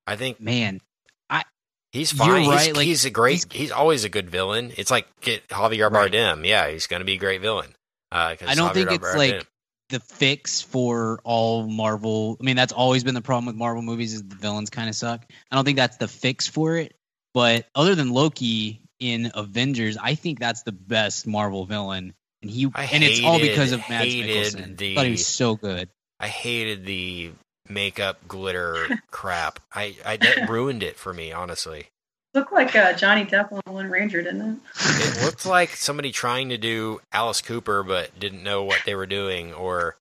[0.07, 0.81] I think man
[1.29, 1.43] I
[1.91, 2.41] He's You're fine.
[2.43, 3.31] He's, like, he's a great.
[3.31, 4.73] he's- He's, always a good villain.
[4.75, 6.11] It's like get Javier Right.
[6.11, 6.45] Bardem.
[6.45, 7.73] Yeah, he's going to be a great villain.
[8.11, 9.45] Uh, I don't think it's like
[9.89, 12.37] the fix for all Marvel.
[12.39, 14.95] I mean, that's always been the problem with Marvel movies is the villains kind of
[14.95, 15.25] suck.
[15.51, 16.95] I don't think that's the fix for it.
[17.33, 22.69] But other than Loki in Avengers, I think that's the best Marvel villain, and he
[22.73, 24.77] I and it's all because of Mads hated Mikkelsen.
[24.77, 25.89] the- I thought he was so good.
[26.19, 27.31] I hated the
[27.67, 29.59] makeup glitter crap.
[29.73, 31.31] I, I that ruined it for me.
[31.33, 31.87] Honestly,
[32.33, 34.57] Looked like uh, Johnny Depp on Lone Ranger, didn't it?
[34.85, 39.05] it looked like somebody trying to do Alice Cooper but didn't know what they were
[39.05, 39.95] doing, or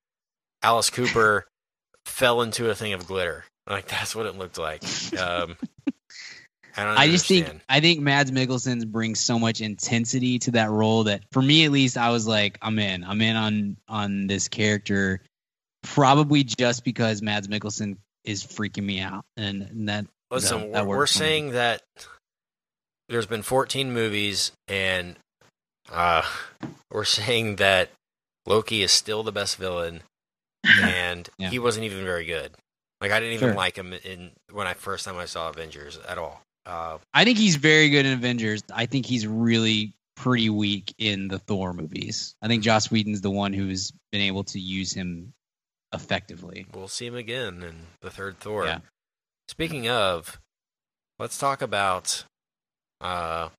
[0.62, 1.47] Alice Cooper
[2.07, 3.45] fell into a thing of glitter.
[3.69, 4.83] Like that's what it looked like.
[5.19, 5.57] Um,
[6.76, 6.98] I don't.
[6.98, 11.22] I just think I think Mads Mikkelsen brings so much intensity to that role that
[11.30, 15.20] for me at least I was like I'm in I'm in on on this character
[15.82, 20.86] probably just because Mads Mikkelsen is freaking me out and, and that Listen, that- that
[20.86, 21.06] we're, we're me.
[21.09, 21.82] saying that
[23.09, 25.16] there's been 14 movies, and
[25.92, 26.22] uh,
[26.90, 27.90] we're saying that
[28.46, 30.01] Loki is still the best villain,
[30.82, 31.51] and Yeah.
[31.51, 32.52] he wasn't even very good.
[33.02, 33.55] Like I didn't even Sure.
[33.55, 36.40] like him in when I first time I saw Avengers at all.
[36.66, 38.62] Uh, I think he's very good in Avengers.
[38.73, 42.35] I think he's really pretty weak in the Thor movies.
[42.41, 45.32] I think Joss Whedon's the one who's been able to use him
[45.93, 46.66] effectively.
[46.74, 48.66] we'll see him again in the third Thor.
[48.66, 48.78] Yeah.
[49.49, 50.41] Speaking of,
[51.19, 52.24] let's talk about
[53.01, 53.51] uh,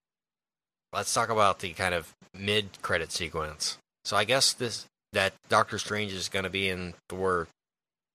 [0.91, 3.77] let's talk about the kind of mid credit sequence.
[4.03, 7.47] So I guess this that Doctor Strange is going to be in Thor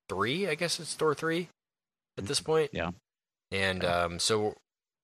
[0.08, 0.48] three.
[0.48, 1.48] I guess it's Thor three
[2.18, 2.70] at this point.
[2.72, 2.90] Yeah.
[3.52, 4.54] And um, so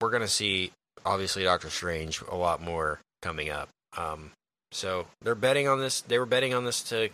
[0.01, 0.73] we're going to see
[1.05, 3.69] obviously Doctor Strange a lot more coming up.
[3.97, 4.33] Um,
[4.73, 6.01] so they're betting on this.
[6.03, 7.09] They were betting on this to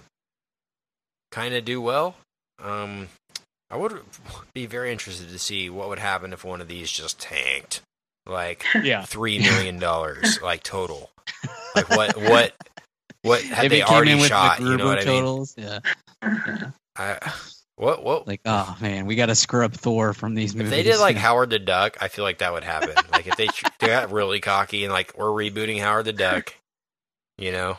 [1.30, 2.16] kind of do well.
[2.62, 3.08] Um,
[3.70, 4.00] I would
[4.54, 7.80] be very interested to see what would happen if one of these just tanked,
[8.26, 9.04] like Yeah.
[9.04, 11.10] three million dollars, like total.
[11.74, 12.16] Like what?
[12.16, 12.52] What?
[13.22, 14.58] What had if they came already in with shot?
[14.58, 15.20] the You know Gruber what I mean?
[15.20, 15.78] totals, yeah.
[16.22, 16.70] yeah.
[16.96, 17.32] I,
[17.82, 18.04] what?
[18.04, 18.28] What?
[18.28, 20.70] Like, oh man, we got to scrub Thor from these if movies.
[20.70, 22.94] they did like Howard the Duck, I feel like that would happen.
[23.10, 23.48] like if they
[23.80, 26.54] they got really cocky and like we're rebooting Howard the Duck,
[27.38, 27.78] you know,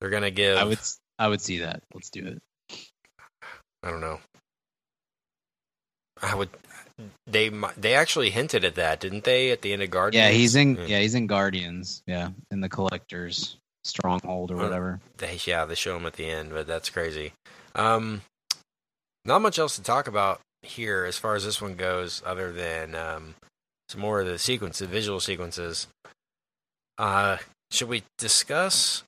[0.00, 0.56] they're gonna give.
[0.56, 0.78] I would,
[1.18, 1.82] I would see that.
[1.92, 2.42] Let's do it.
[3.82, 4.20] I don't know.
[6.22, 6.48] I would.
[7.26, 9.50] they they actually hinted at that, didn't they?
[9.50, 10.24] At the end of Guardians.
[10.24, 10.76] Yeah, he's in.
[10.76, 10.86] Yeah.
[10.86, 12.02] Yeah, he's in Guardians.
[12.06, 15.00] Yeah, in the Collector's Stronghold or whatever.
[15.18, 17.32] They, yeah, they show him at the end, but that's crazy.
[17.74, 18.22] Um,
[19.24, 22.94] not much else to talk about here as far as this one goes, other than
[22.94, 23.34] um,
[23.88, 25.86] some more of the sequence, the visual sequences.
[26.98, 27.38] Uh,
[27.70, 29.02] should we discuss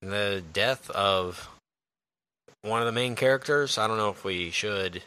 [0.00, 1.48] the death of
[2.62, 3.78] one of the main characters?
[3.78, 5.02] I don't know if we should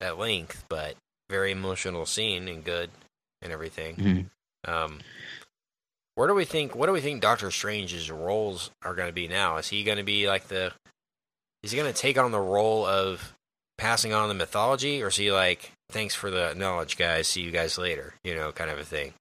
[0.00, 0.96] at length, but
[1.30, 2.90] very emotional scene and good
[3.40, 3.96] and everything.
[3.96, 4.30] Mhm.
[4.70, 5.00] Um,
[6.14, 6.74] where do we think?
[6.74, 9.56] What do we think Doctor Strange's roles are going to be now?
[9.56, 10.72] Is he going to be like the?
[11.62, 13.32] Is he going to take on the role of
[13.78, 17.28] passing on the mythology, or is he like, thanks for the knowledge, guys.
[17.28, 18.14] See you guys later.
[18.24, 19.14] You know, kind of a thing.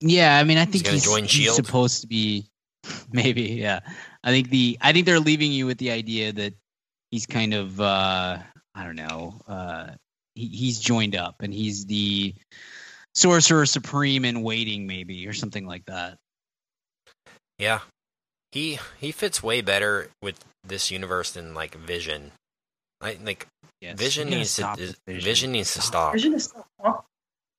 [0.00, 2.46] Yeah, I mean, I think he's, join he's supposed to be.
[3.12, 3.80] Maybe, yeah.
[4.24, 4.78] I think the.
[4.80, 6.54] I think they're leaving you with the idea that
[7.10, 7.80] he's kind of.
[7.80, 8.38] uh
[8.74, 9.40] I don't know.
[9.46, 9.88] uh
[10.34, 12.34] he, He's joined up, and he's the
[13.14, 16.16] sorcerer supreme in waiting, maybe, or something like that.
[17.58, 17.80] Yeah,
[18.52, 22.32] he he fits way better with this universe than like Vision.
[23.00, 23.46] I like
[23.80, 23.98] Yes.
[23.98, 25.52] Vision We gotta needs to stop Vision.
[25.52, 26.12] needs to stop.
[26.12, 27.04] Vision is so awful.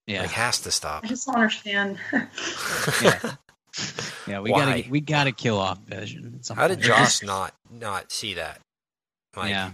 [0.05, 1.03] Yeah, Like has to stop.
[1.03, 1.97] I just don't understand.
[3.01, 3.35] Yeah.
[4.27, 4.39] yeah.
[4.41, 4.59] We Why?
[4.81, 6.39] gotta we gotta kill off Vision.
[6.49, 6.85] at How did point.
[6.87, 8.59] Joss not not see that?
[9.35, 9.71] Like, yeah,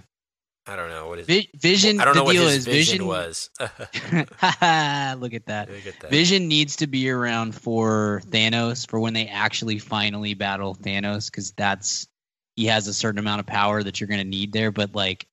[0.68, 2.00] I don't know what is his Vision.
[2.00, 3.50] I don't the know what deal his is vision, Vision was.
[3.60, 4.32] Look
[4.64, 5.20] at.
[5.20, 5.68] Look at that.
[6.10, 11.52] Vision needs to be around for Thanos for when they actually finally battle Thanos because
[11.52, 12.08] that's
[12.56, 14.72] he has a certain amount of power that you're going to need there.
[14.72, 15.26] But like,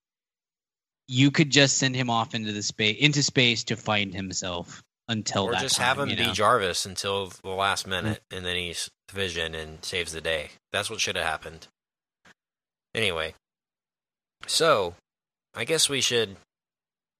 [1.07, 5.45] you could just send him off into the space into space to find himself until
[5.45, 6.29] or that just time, have him you be know?
[6.29, 6.35] Mm-hmm.
[6.35, 10.51] Jarvis until the last minute, and then he's Vision and saves the day.
[10.73, 11.69] That's what should have happened.
[12.95, 13.35] Anyway,
[14.47, 14.95] so
[15.55, 16.37] I guess we should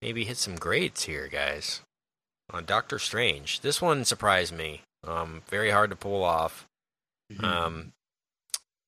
[0.01, 1.81] maybe hit some grades here, guys.
[2.51, 4.81] On Doctor Strange, this one surprised me.
[5.03, 6.67] Um, very hard to pull off.
[7.31, 7.43] Mhm.
[7.43, 7.93] Um,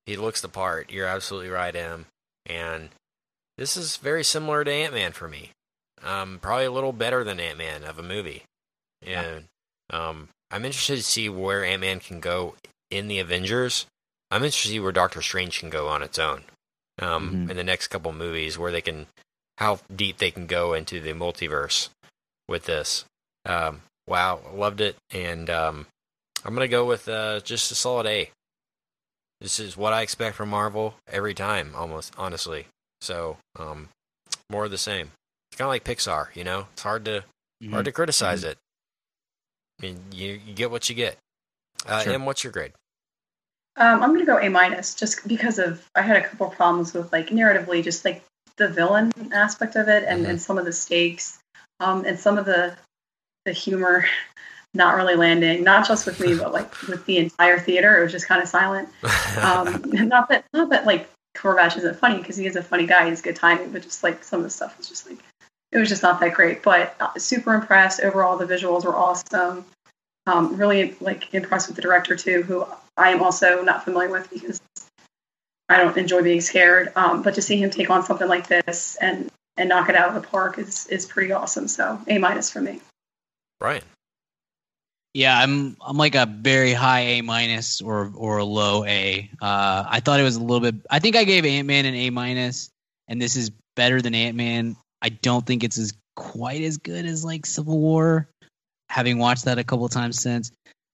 [0.05, 0.91] he looks the part.
[0.91, 2.05] You're absolutely right, Em.
[2.45, 2.89] And
[3.57, 5.51] this is very similar to Ant Man for me.
[6.03, 8.43] Um, probably a little better than Ant Man of a movie.
[9.01, 9.45] And
[9.89, 12.55] um, I'm interested to see where Ant Man can go
[12.91, 13.85] in the Avengers.
[14.31, 16.43] I'm interested to see where Doctor Strange can go on its own.
[16.99, 17.51] Um, Mhm.
[17.51, 19.05] in the next couple movies, where they can,
[19.59, 21.89] how deep they can go into the multiverse
[22.47, 23.05] with this.
[23.45, 25.85] Um, wow, loved it, and um,
[26.43, 28.31] I'm gonna go with uh, just a solid A.
[29.41, 32.65] This is what I expect from Marvel every time, almost honestly.
[33.01, 33.89] So, um,
[34.49, 35.11] more of the same.
[35.51, 36.67] It's kind of like Pixar, you know.
[36.73, 37.23] It's hard to
[37.63, 37.71] Mhm.
[37.71, 38.57] hard to criticize it.
[39.79, 41.17] I mean, you you get what you get.
[41.85, 42.13] Uh, Sure.
[42.13, 42.73] Em, what's your grade?
[43.75, 47.11] Um, I'm gonna go A minus just because of I had a couple problems with
[47.11, 48.23] like narratively, just like
[48.55, 50.29] the villain aspect of it, and, Mhm.
[50.29, 51.37] and some of the stakes,
[51.79, 52.75] um, and some of the
[53.45, 54.03] the humor
[54.73, 57.97] not really landing, not just with me, but like with the entire theater.
[57.99, 58.89] It was just kind of silent.
[59.37, 61.07] Um, not that not that like
[61.37, 63.09] Cumberbatch isn't funny because he is a funny guy.
[63.09, 65.19] He's good timing, but just like some of the stuff was just like
[65.71, 66.63] it was just not that great.
[66.63, 68.37] But uh, super impressed overall.
[68.37, 69.65] The visuals were awesome.
[70.25, 72.65] Um, really like impressed with the director too, who
[72.97, 74.61] I am also not familiar with because
[75.69, 76.91] I don't enjoy being scared.
[76.95, 80.09] Um, but to see him take on something like this and and knock it out
[80.09, 81.67] of the park is is pretty awesome.
[81.67, 82.81] So A minus for me.
[83.59, 83.83] Brian.
[85.17, 89.27] Yeah, I'm I'm like a very high A minus or or a low A.
[89.41, 90.75] Uh, I thought it was a little bit.
[90.91, 92.69] I think I gave Ant Man an A minus,
[93.07, 94.75] and this is better than Ant Man.
[95.01, 98.29] I don't think it's as quite as good as like Civil War.
[98.89, 100.51] Having watched that a couple times since,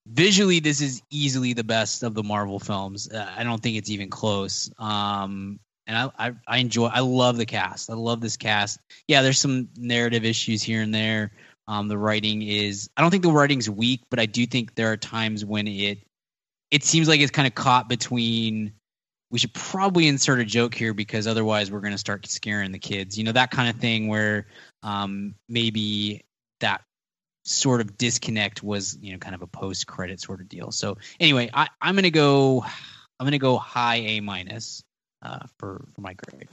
[0.08, 3.12] visually this is easily the best of the Marvel films.
[3.12, 4.72] Uh, I don't think it's even close.
[4.80, 6.86] Um, and I, I I enjoy.
[6.86, 7.90] I love the cast.
[7.90, 8.80] I love this cast.
[9.06, 11.32] Yeah, there's some narrative issues here and there.
[11.68, 14.92] Um, the writing is I don't think the writing's weak, but I do think there
[14.92, 16.00] are times when it
[16.72, 18.74] it seems like it's kind of caught between
[19.32, 22.80] we should probably insert a joke here because otherwise we're going to start scaring the
[22.80, 23.18] kids.
[23.18, 24.48] You know that kind of thing where
[24.84, 26.24] um, maybe
[26.60, 26.82] that
[27.46, 30.72] sort of disconnect was you know kind of a post credit sort of deal.
[30.72, 32.64] So anyway, I, I'm going to go
[33.20, 34.84] I'm going to go high A minus
[35.22, 36.50] uh, for for my grade.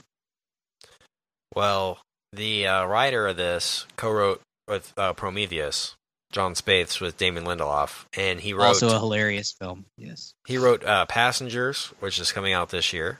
[1.53, 1.99] Well,
[2.33, 5.95] the uh, writer of this co-wrote with uh, Prometheus,
[6.31, 9.85] Jon Spaihts, with Damon Lindelof, and he wrote Also a hilarious film.
[9.97, 10.33] Yes.
[10.47, 13.19] he wrote uh, Passengers, which is coming out this year,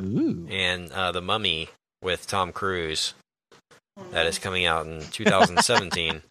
[0.00, 0.46] Ooh.
[0.50, 1.68] and uh, The Mummy
[2.00, 3.12] with Tom Cruise,
[4.12, 6.22] that is coming out in 2017.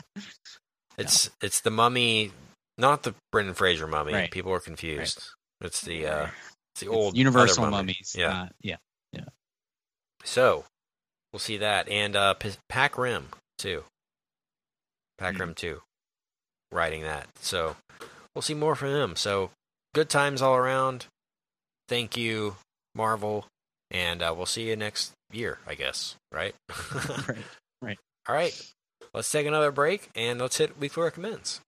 [0.98, 2.32] It's it's the Mummy,
[2.78, 4.14] not the Brendan Fraser Mummy.
[4.14, 4.32] Right.
[4.32, 5.22] People are confused.
[5.62, 6.28] It's the uh,
[6.74, 7.76] it's the old Universal mummy.
[7.78, 8.16] mummies.
[8.18, 8.28] Yeah.
[8.28, 8.78] not- yeah.
[10.24, 10.66] So
[11.32, 13.28] we'll see that, and uh, P- Pac Rim
[13.58, 13.84] too.
[15.18, 15.82] Pac Rim 2,
[16.72, 17.28] writing that.
[17.40, 17.76] So
[18.34, 19.16] we'll see more from them.
[19.16, 19.52] So
[19.94, 21.06] good times all around.
[21.88, 22.56] Thank you,
[22.94, 23.46] Marvel.
[23.92, 26.16] And uh, we'll see you next year, I guess.
[26.32, 26.56] Right?
[27.28, 27.38] Right,
[27.82, 27.98] right.
[28.28, 28.72] All right.
[29.14, 31.62] Let's take another break and let's hit Weekly Recommends.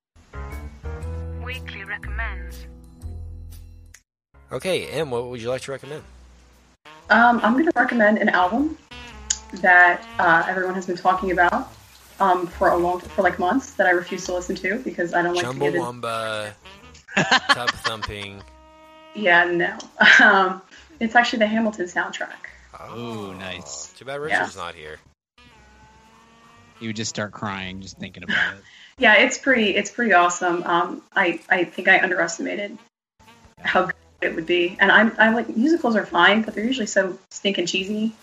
[1.43, 2.65] Weekly recommends.
[4.51, 6.03] Okay, Em, what would you like to recommend?
[7.09, 8.77] Um, I'm going to recommend an album
[9.61, 11.71] that uh, everyone has been talking about
[12.19, 15.21] um, for a long, for like months that I refuse to listen to because I
[15.21, 15.81] don't like to get it.
[15.81, 16.53] Chumbawamba,
[17.15, 18.41] tub thumping.
[19.15, 19.77] Yeah, no.
[20.23, 20.61] Um,
[20.99, 22.35] it's actually the Hamilton soundtrack.
[22.79, 23.93] Oh, nice.
[23.97, 24.39] Too bad Yeah.
[24.39, 24.97] Richard's not here.
[26.79, 28.63] You would just start crying just thinking about it.
[28.99, 29.75] Yeah, it's pretty.
[29.75, 30.63] It's pretty awesome.
[30.63, 32.79] Um, I I think I underestimated
[33.61, 36.87] how good it would be, and I'm I'm like musicals are fine, but they're usually
[36.87, 38.13] so stinking cheesy.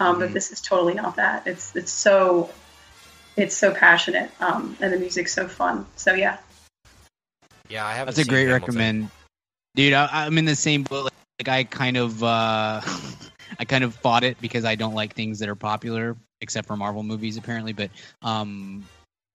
[0.00, 0.32] Um, But Mhm.
[0.32, 1.46] this is totally not that.
[1.46, 2.50] It's it's so
[3.36, 5.86] it's so passionate, um, and the music's so fun.
[5.96, 6.38] So yeah,
[7.68, 8.62] Yeah, I haven't That's a great Hamilton.
[8.62, 9.10] recommend,
[9.74, 9.92] dude.
[9.92, 11.10] I, I'm in the same boat.
[11.40, 12.80] Like I kind of, uh,
[13.58, 16.76] I kind of fought it because I don't like things that are popular, except for
[16.76, 17.72] Marvel movies, apparently.
[17.72, 17.90] But
[18.22, 18.86] um,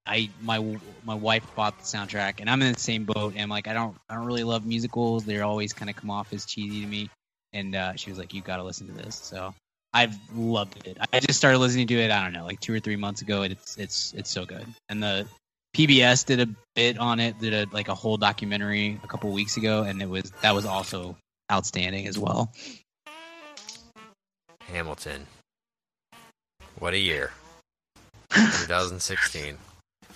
[0.06, 3.34] I my my wife bought the soundtrack, and I'm in the same boat.
[3.34, 5.26] And I'm like, I don't I don't really love musicals.
[5.26, 7.10] They're always kind of come off as cheesy to me.
[7.54, 9.16] And uh, she was like, you got to listen to this.
[9.16, 9.54] So
[9.94, 10.98] I've loved it.
[11.12, 12.12] I just started listening to it.
[12.12, 13.42] I don't know, like two or three months ago.
[13.42, 14.66] and It's it's it's so good.
[14.90, 15.28] And the
[15.76, 19.58] PBS did a bit on it, did a like a whole documentary a couple weeks
[19.58, 21.18] ago, and it was that was also
[21.52, 22.52] outstanding as well.
[24.62, 25.28] Hamilton.
[26.80, 27.32] What a year.
[28.32, 29.58] 2016.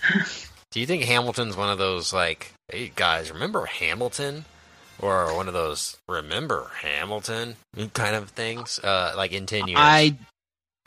[0.70, 4.44] Do you think Hamilton's one of those like, hey guys, remember Hamilton?
[5.00, 7.56] Or one of those remember Hamilton
[7.92, 8.78] kind of things?
[8.78, 9.78] Uh like in ten years.
[9.80, 10.16] I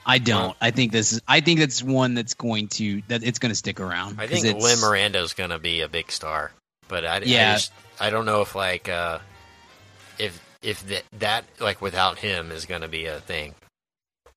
[0.05, 0.55] I don't.
[0.61, 1.21] I think this is.
[1.27, 4.19] I think that's one that's going to that it's going to stick around.
[4.19, 6.51] I think it's- Lin Miranda's gonna be a big star.
[6.87, 7.53] But I, I Yeah.
[7.55, 9.19] just I don't know if like uh
[10.17, 13.53] if if that that like without him is gonna be a thing.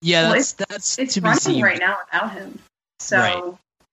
[0.03, 1.63] Yeah, Well, that's that's it's to be running seen.
[1.63, 2.59] right now without him.
[2.99, 3.43] So Right.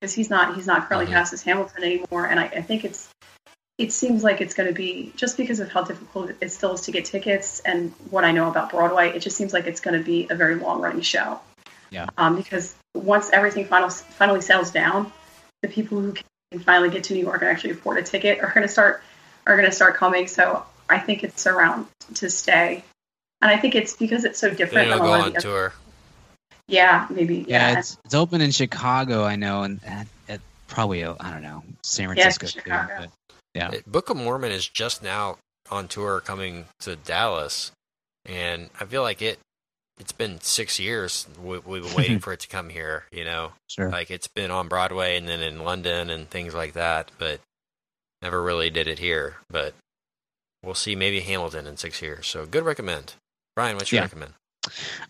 [0.01, 1.15] because he's not he's not currently Mhm.
[1.17, 3.08] cast as Hamilton anymore, and I, I think it's
[3.79, 6.81] it seems like it's going to be just because of how difficult it still is
[6.81, 9.11] to get tickets and what I know about Broadway.
[9.15, 11.39] It just seems like it's going to be a very long running show.
[11.89, 12.07] Yeah.
[12.17, 15.13] Um, because once everything final, finally settles down,
[15.61, 16.13] the people who
[16.51, 19.01] can finally get to New York and actually afford a ticket are going to start
[19.47, 20.27] are going to start coming.
[20.27, 22.83] So I think it's around to stay,
[23.41, 24.87] and I think it's because it's so different.
[24.87, 25.73] he'll than a go lot of on the other-
[26.67, 27.45] Yeah, maybe.
[27.47, 31.43] Yeah, Yeah, it's it's open in Chicago, I know, and at, at probably I don't
[31.43, 32.87] know San Yeah, it's Francisco too.
[32.99, 33.09] But,
[33.53, 35.37] yeah, Book of Mormon is just now
[35.71, 37.71] on tour coming to Dallas,
[38.25, 39.39] and I feel like it.
[39.99, 41.27] It's been six years.
[41.43, 43.03] We, we've been waiting for it to come here.
[43.11, 43.89] You know, sure.
[43.89, 47.41] like it's been on Broadway and then in London and things like that, but
[48.21, 49.35] never really did it here.
[49.49, 49.73] But
[50.63, 50.95] we'll see.
[50.95, 52.27] Maybe Hamilton in six years.
[52.27, 53.15] So good recommend.
[53.57, 54.03] Brian, what's your Yeah.
[54.05, 54.31] recommend?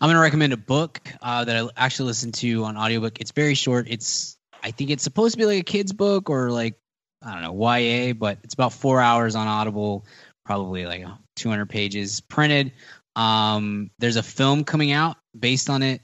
[0.00, 3.20] I'm going to recommend a book uh, that I actually listened to on audiobook.
[3.20, 3.86] It's very short.
[3.88, 6.74] It's I think it's supposed to be like a kid's book or like
[7.22, 10.06] I don't know YA, but it's about four hours on Audible,
[10.44, 11.04] probably like
[11.36, 12.72] 200 pages printed.
[13.16, 16.00] Um, there's a film coming out based on it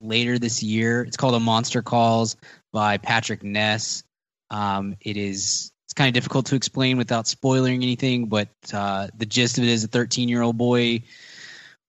[0.00, 1.02] later this year.
[1.02, 2.36] It's called A Monster Calls
[2.72, 4.02] by Patrick Ness.
[4.50, 9.26] Um, it is it's kind of difficult to explain without spoiling anything, but uh, the
[9.26, 11.02] gist of it is a 13 year old boy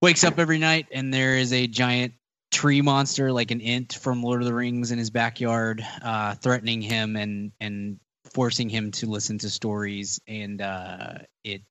[0.01, 2.13] wakes up every night and there is a giant
[2.51, 6.81] tree monster like an Ent from lord of the rings in his backyard uh, threatening
[6.81, 7.99] him and and
[8.33, 11.61] forcing him to listen to stories and uh, it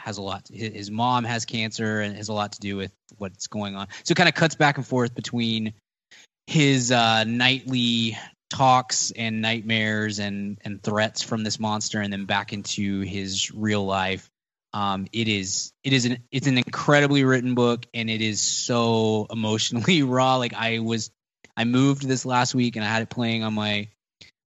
[0.00, 2.92] has a lot his his mom has cancer and has a lot to do with
[3.16, 5.72] what's going on so it kind of cuts back and forth between
[6.46, 8.18] his uh, nightly
[8.50, 13.84] talks and nightmares and and threats from this monster and then back into his real
[13.84, 14.28] life
[14.74, 19.28] um, it is it is an it's an incredibly written book and it is so
[19.30, 20.36] emotionally raw.
[20.36, 21.12] Like I was
[21.56, 23.88] I moved this last week and I had it playing on my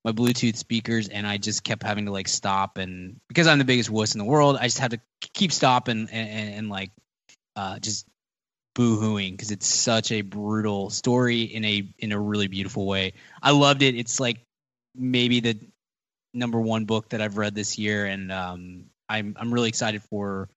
[0.09, 3.65] my Bluetooth speakers and I just kept having to like stop and because I'm the
[3.65, 5.01] biggest wuss in the world, I just had to
[5.35, 6.91] keep stopping and, and, and like
[7.57, 8.07] uh, just
[8.75, 13.13] boo-hooing because it's such a brutal story in a in a really beautiful way.
[13.43, 13.97] I loved it.
[13.97, 14.39] It's like
[14.95, 15.59] maybe the
[16.33, 20.49] number one book that I've read this year, and um, I'm I'm really excited for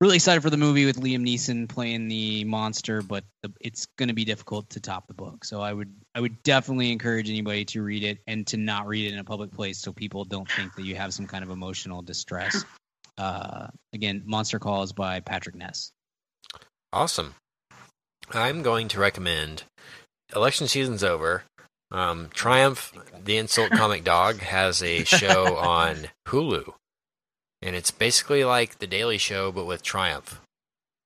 [0.00, 4.08] really excited for the movie with Liam Neeson playing the monster, but the, it's going
[4.08, 5.44] to be difficult to top the book.
[5.44, 9.06] So I would I would definitely encourage anybody to read it and to not read
[9.06, 11.50] it in a public place, so people don't think that you have some kind of
[11.50, 12.64] emotional distress.
[13.16, 15.90] Uh, again, Monster Calls by Patrick Ness.
[16.92, 17.34] Awesome.
[18.32, 19.64] I'm going to recommend.
[20.34, 21.42] Election season's over.
[21.90, 22.92] Um, Triumph,
[23.24, 26.74] the insult comic dog, has a show on Hulu,
[27.62, 30.40] and it's basically like the Daily Show but with Triumph,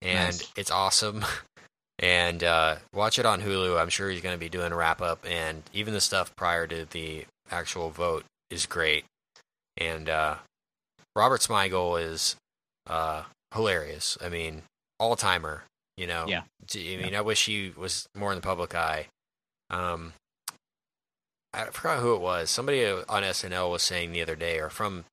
[0.01, 0.53] and Nice.
[0.57, 1.24] it's awesome.
[1.99, 3.81] And uh, watch it on Hulu.
[3.81, 6.66] I'm sure he's going to be doing a wrap up, and even the stuff prior
[6.66, 9.05] to the actual vote is great.
[9.77, 10.37] And uh,
[11.15, 12.35] Robert Smigel is
[12.89, 13.23] uh,
[13.55, 14.19] hilarious.
[14.20, 14.62] I mean,
[14.99, 15.62] all timer.
[15.97, 16.24] You know.
[16.27, 16.43] Yeah.
[16.74, 19.07] I mean, I wish he was more in the public eye.
[19.70, 20.15] Um,
[21.55, 22.51] I forgot who it was.
[22.51, 25.05] Somebody on SNL was saying the other day, or from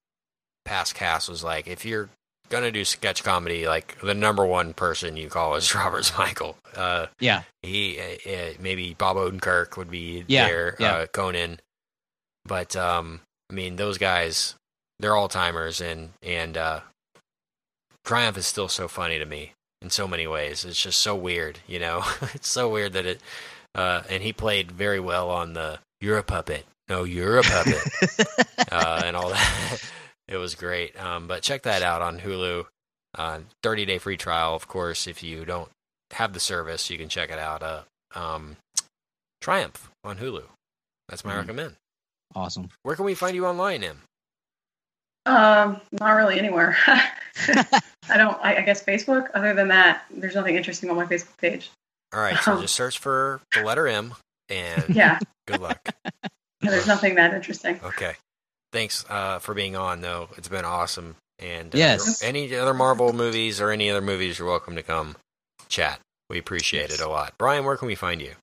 [0.66, 2.10] past cast, was like, if you're
[2.50, 6.56] gonna do sketch comedy, like the number one person you call is Robert Smigel.
[6.76, 7.44] Uh, Yeah.
[7.62, 10.94] he uh, uh, maybe Bob Odenkirk would be Yeah, there, yeah.
[10.96, 11.60] Uh, Conan,
[12.46, 13.22] but um,
[13.52, 14.56] I mean those guys,
[15.00, 16.80] they're all timers, and and uh,
[18.06, 20.66] Triumph is still so funny to me in so many ways.
[20.66, 22.04] It's just so weird, you know.
[22.34, 23.22] it's so weird that it,
[23.76, 27.78] uh, and he played very well on the "You're a puppet." No, you're a puppet,
[28.72, 29.92] uh, and all that.
[30.30, 30.98] It was great.
[31.00, 32.66] Um, but check that out on Hulu.
[33.18, 35.08] Uh, 30 day free trial, of course.
[35.08, 35.70] If you don't
[36.12, 37.62] have the service, you can check it out.
[37.64, 37.82] Uh,
[38.16, 38.56] um,
[39.42, 40.44] Triumph on Hulu.
[41.08, 41.38] That's my Mhm.
[41.38, 41.76] recommend.
[42.36, 42.70] Awesome.
[42.84, 44.02] Where can we find you online, Em?
[45.26, 46.78] Um, not really anywhere.
[46.88, 48.38] I don't.
[48.44, 49.30] I, I guess Facebook.
[49.34, 51.70] Other than that, there's nothing interesting on my Facebook page.
[52.14, 52.62] All right, so Um.
[52.62, 54.14] just search for the letter M,
[54.50, 55.80] and Yeah, good luck.
[56.62, 57.80] yeah, there's nothing that interesting.
[57.84, 58.16] Okay.
[58.72, 60.30] Thanks uh, for being on, though.
[60.38, 61.16] It's been awesome.
[61.40, 62.22] And uh, Yes.
[62.22, 65.16] any other Marvel movies or any other movies, you're welcome to come
[65.70, 66.00] chat.
[66.30, 67.00] We appreciate Yes.
[67.00, 67.34] it a lot.
[67.38, 68.34] Brian, where can we find you?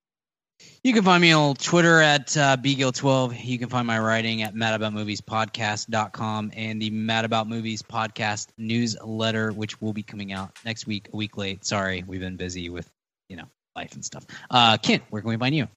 [0.82, 3.44] You can find me on Twitter at uh, bgill12.
[3.44, 9.81] You can find my writing at madaboutmoviespodcast.com and the Mad About Movies podcast newsletter, which
[9.81, 11.65] will be coming out next week, a week late.
[11.65, 12.89] Sorry, we've been busy with,
[13.28, 14.24] you know, life and stuff.
[14.51, 15.69] Uh, Kent, where can we find you?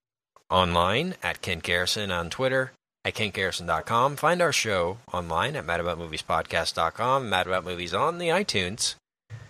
[0.50, 2.72] Online at Kent Garrison on Twitter,
[3.06, 4.16] at KenGarrison.com.
[4.16, 8.96] Find our show online at MadAboutMoviesPodcast.com, Mad About Movies on the iTunes.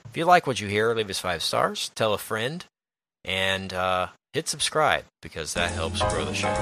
[0.10, 2.66] If you like what you hear, leave us five stars, tell a friend,
[3.24, 6.54] and uh, hit subscribe because that helps grow the show.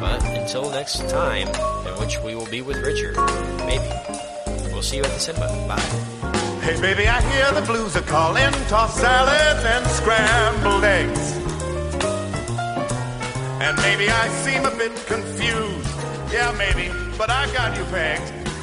[0.00, 3.16] But until next time, in which we will be with Richard,
[3.66, 3.88] maybe.
[4.72, 5.48] We'll see you at the cinema.
[5.66, 5.80] Bye.
[6.62, 8.52] Hey, baby, I hear the blues are calling.
[8.68, 11.32] Tossed salad and scrambled eggs.
[13.60, 15.87] And maybe I seem a bit confused.
[16.30, 18.32] Yeah, maybe, but I got you pegged.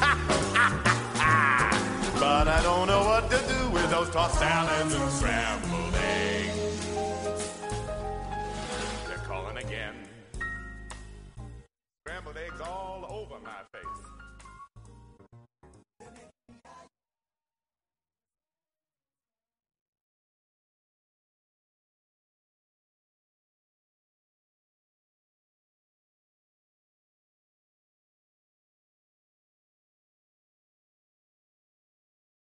[2.20, 6.86] but I don't know what to do with those tossed salads and scrambled eggs.
[9.08, 9.94] They're calling again.
[12.06, 14.05] Scrambled eggs all over my face.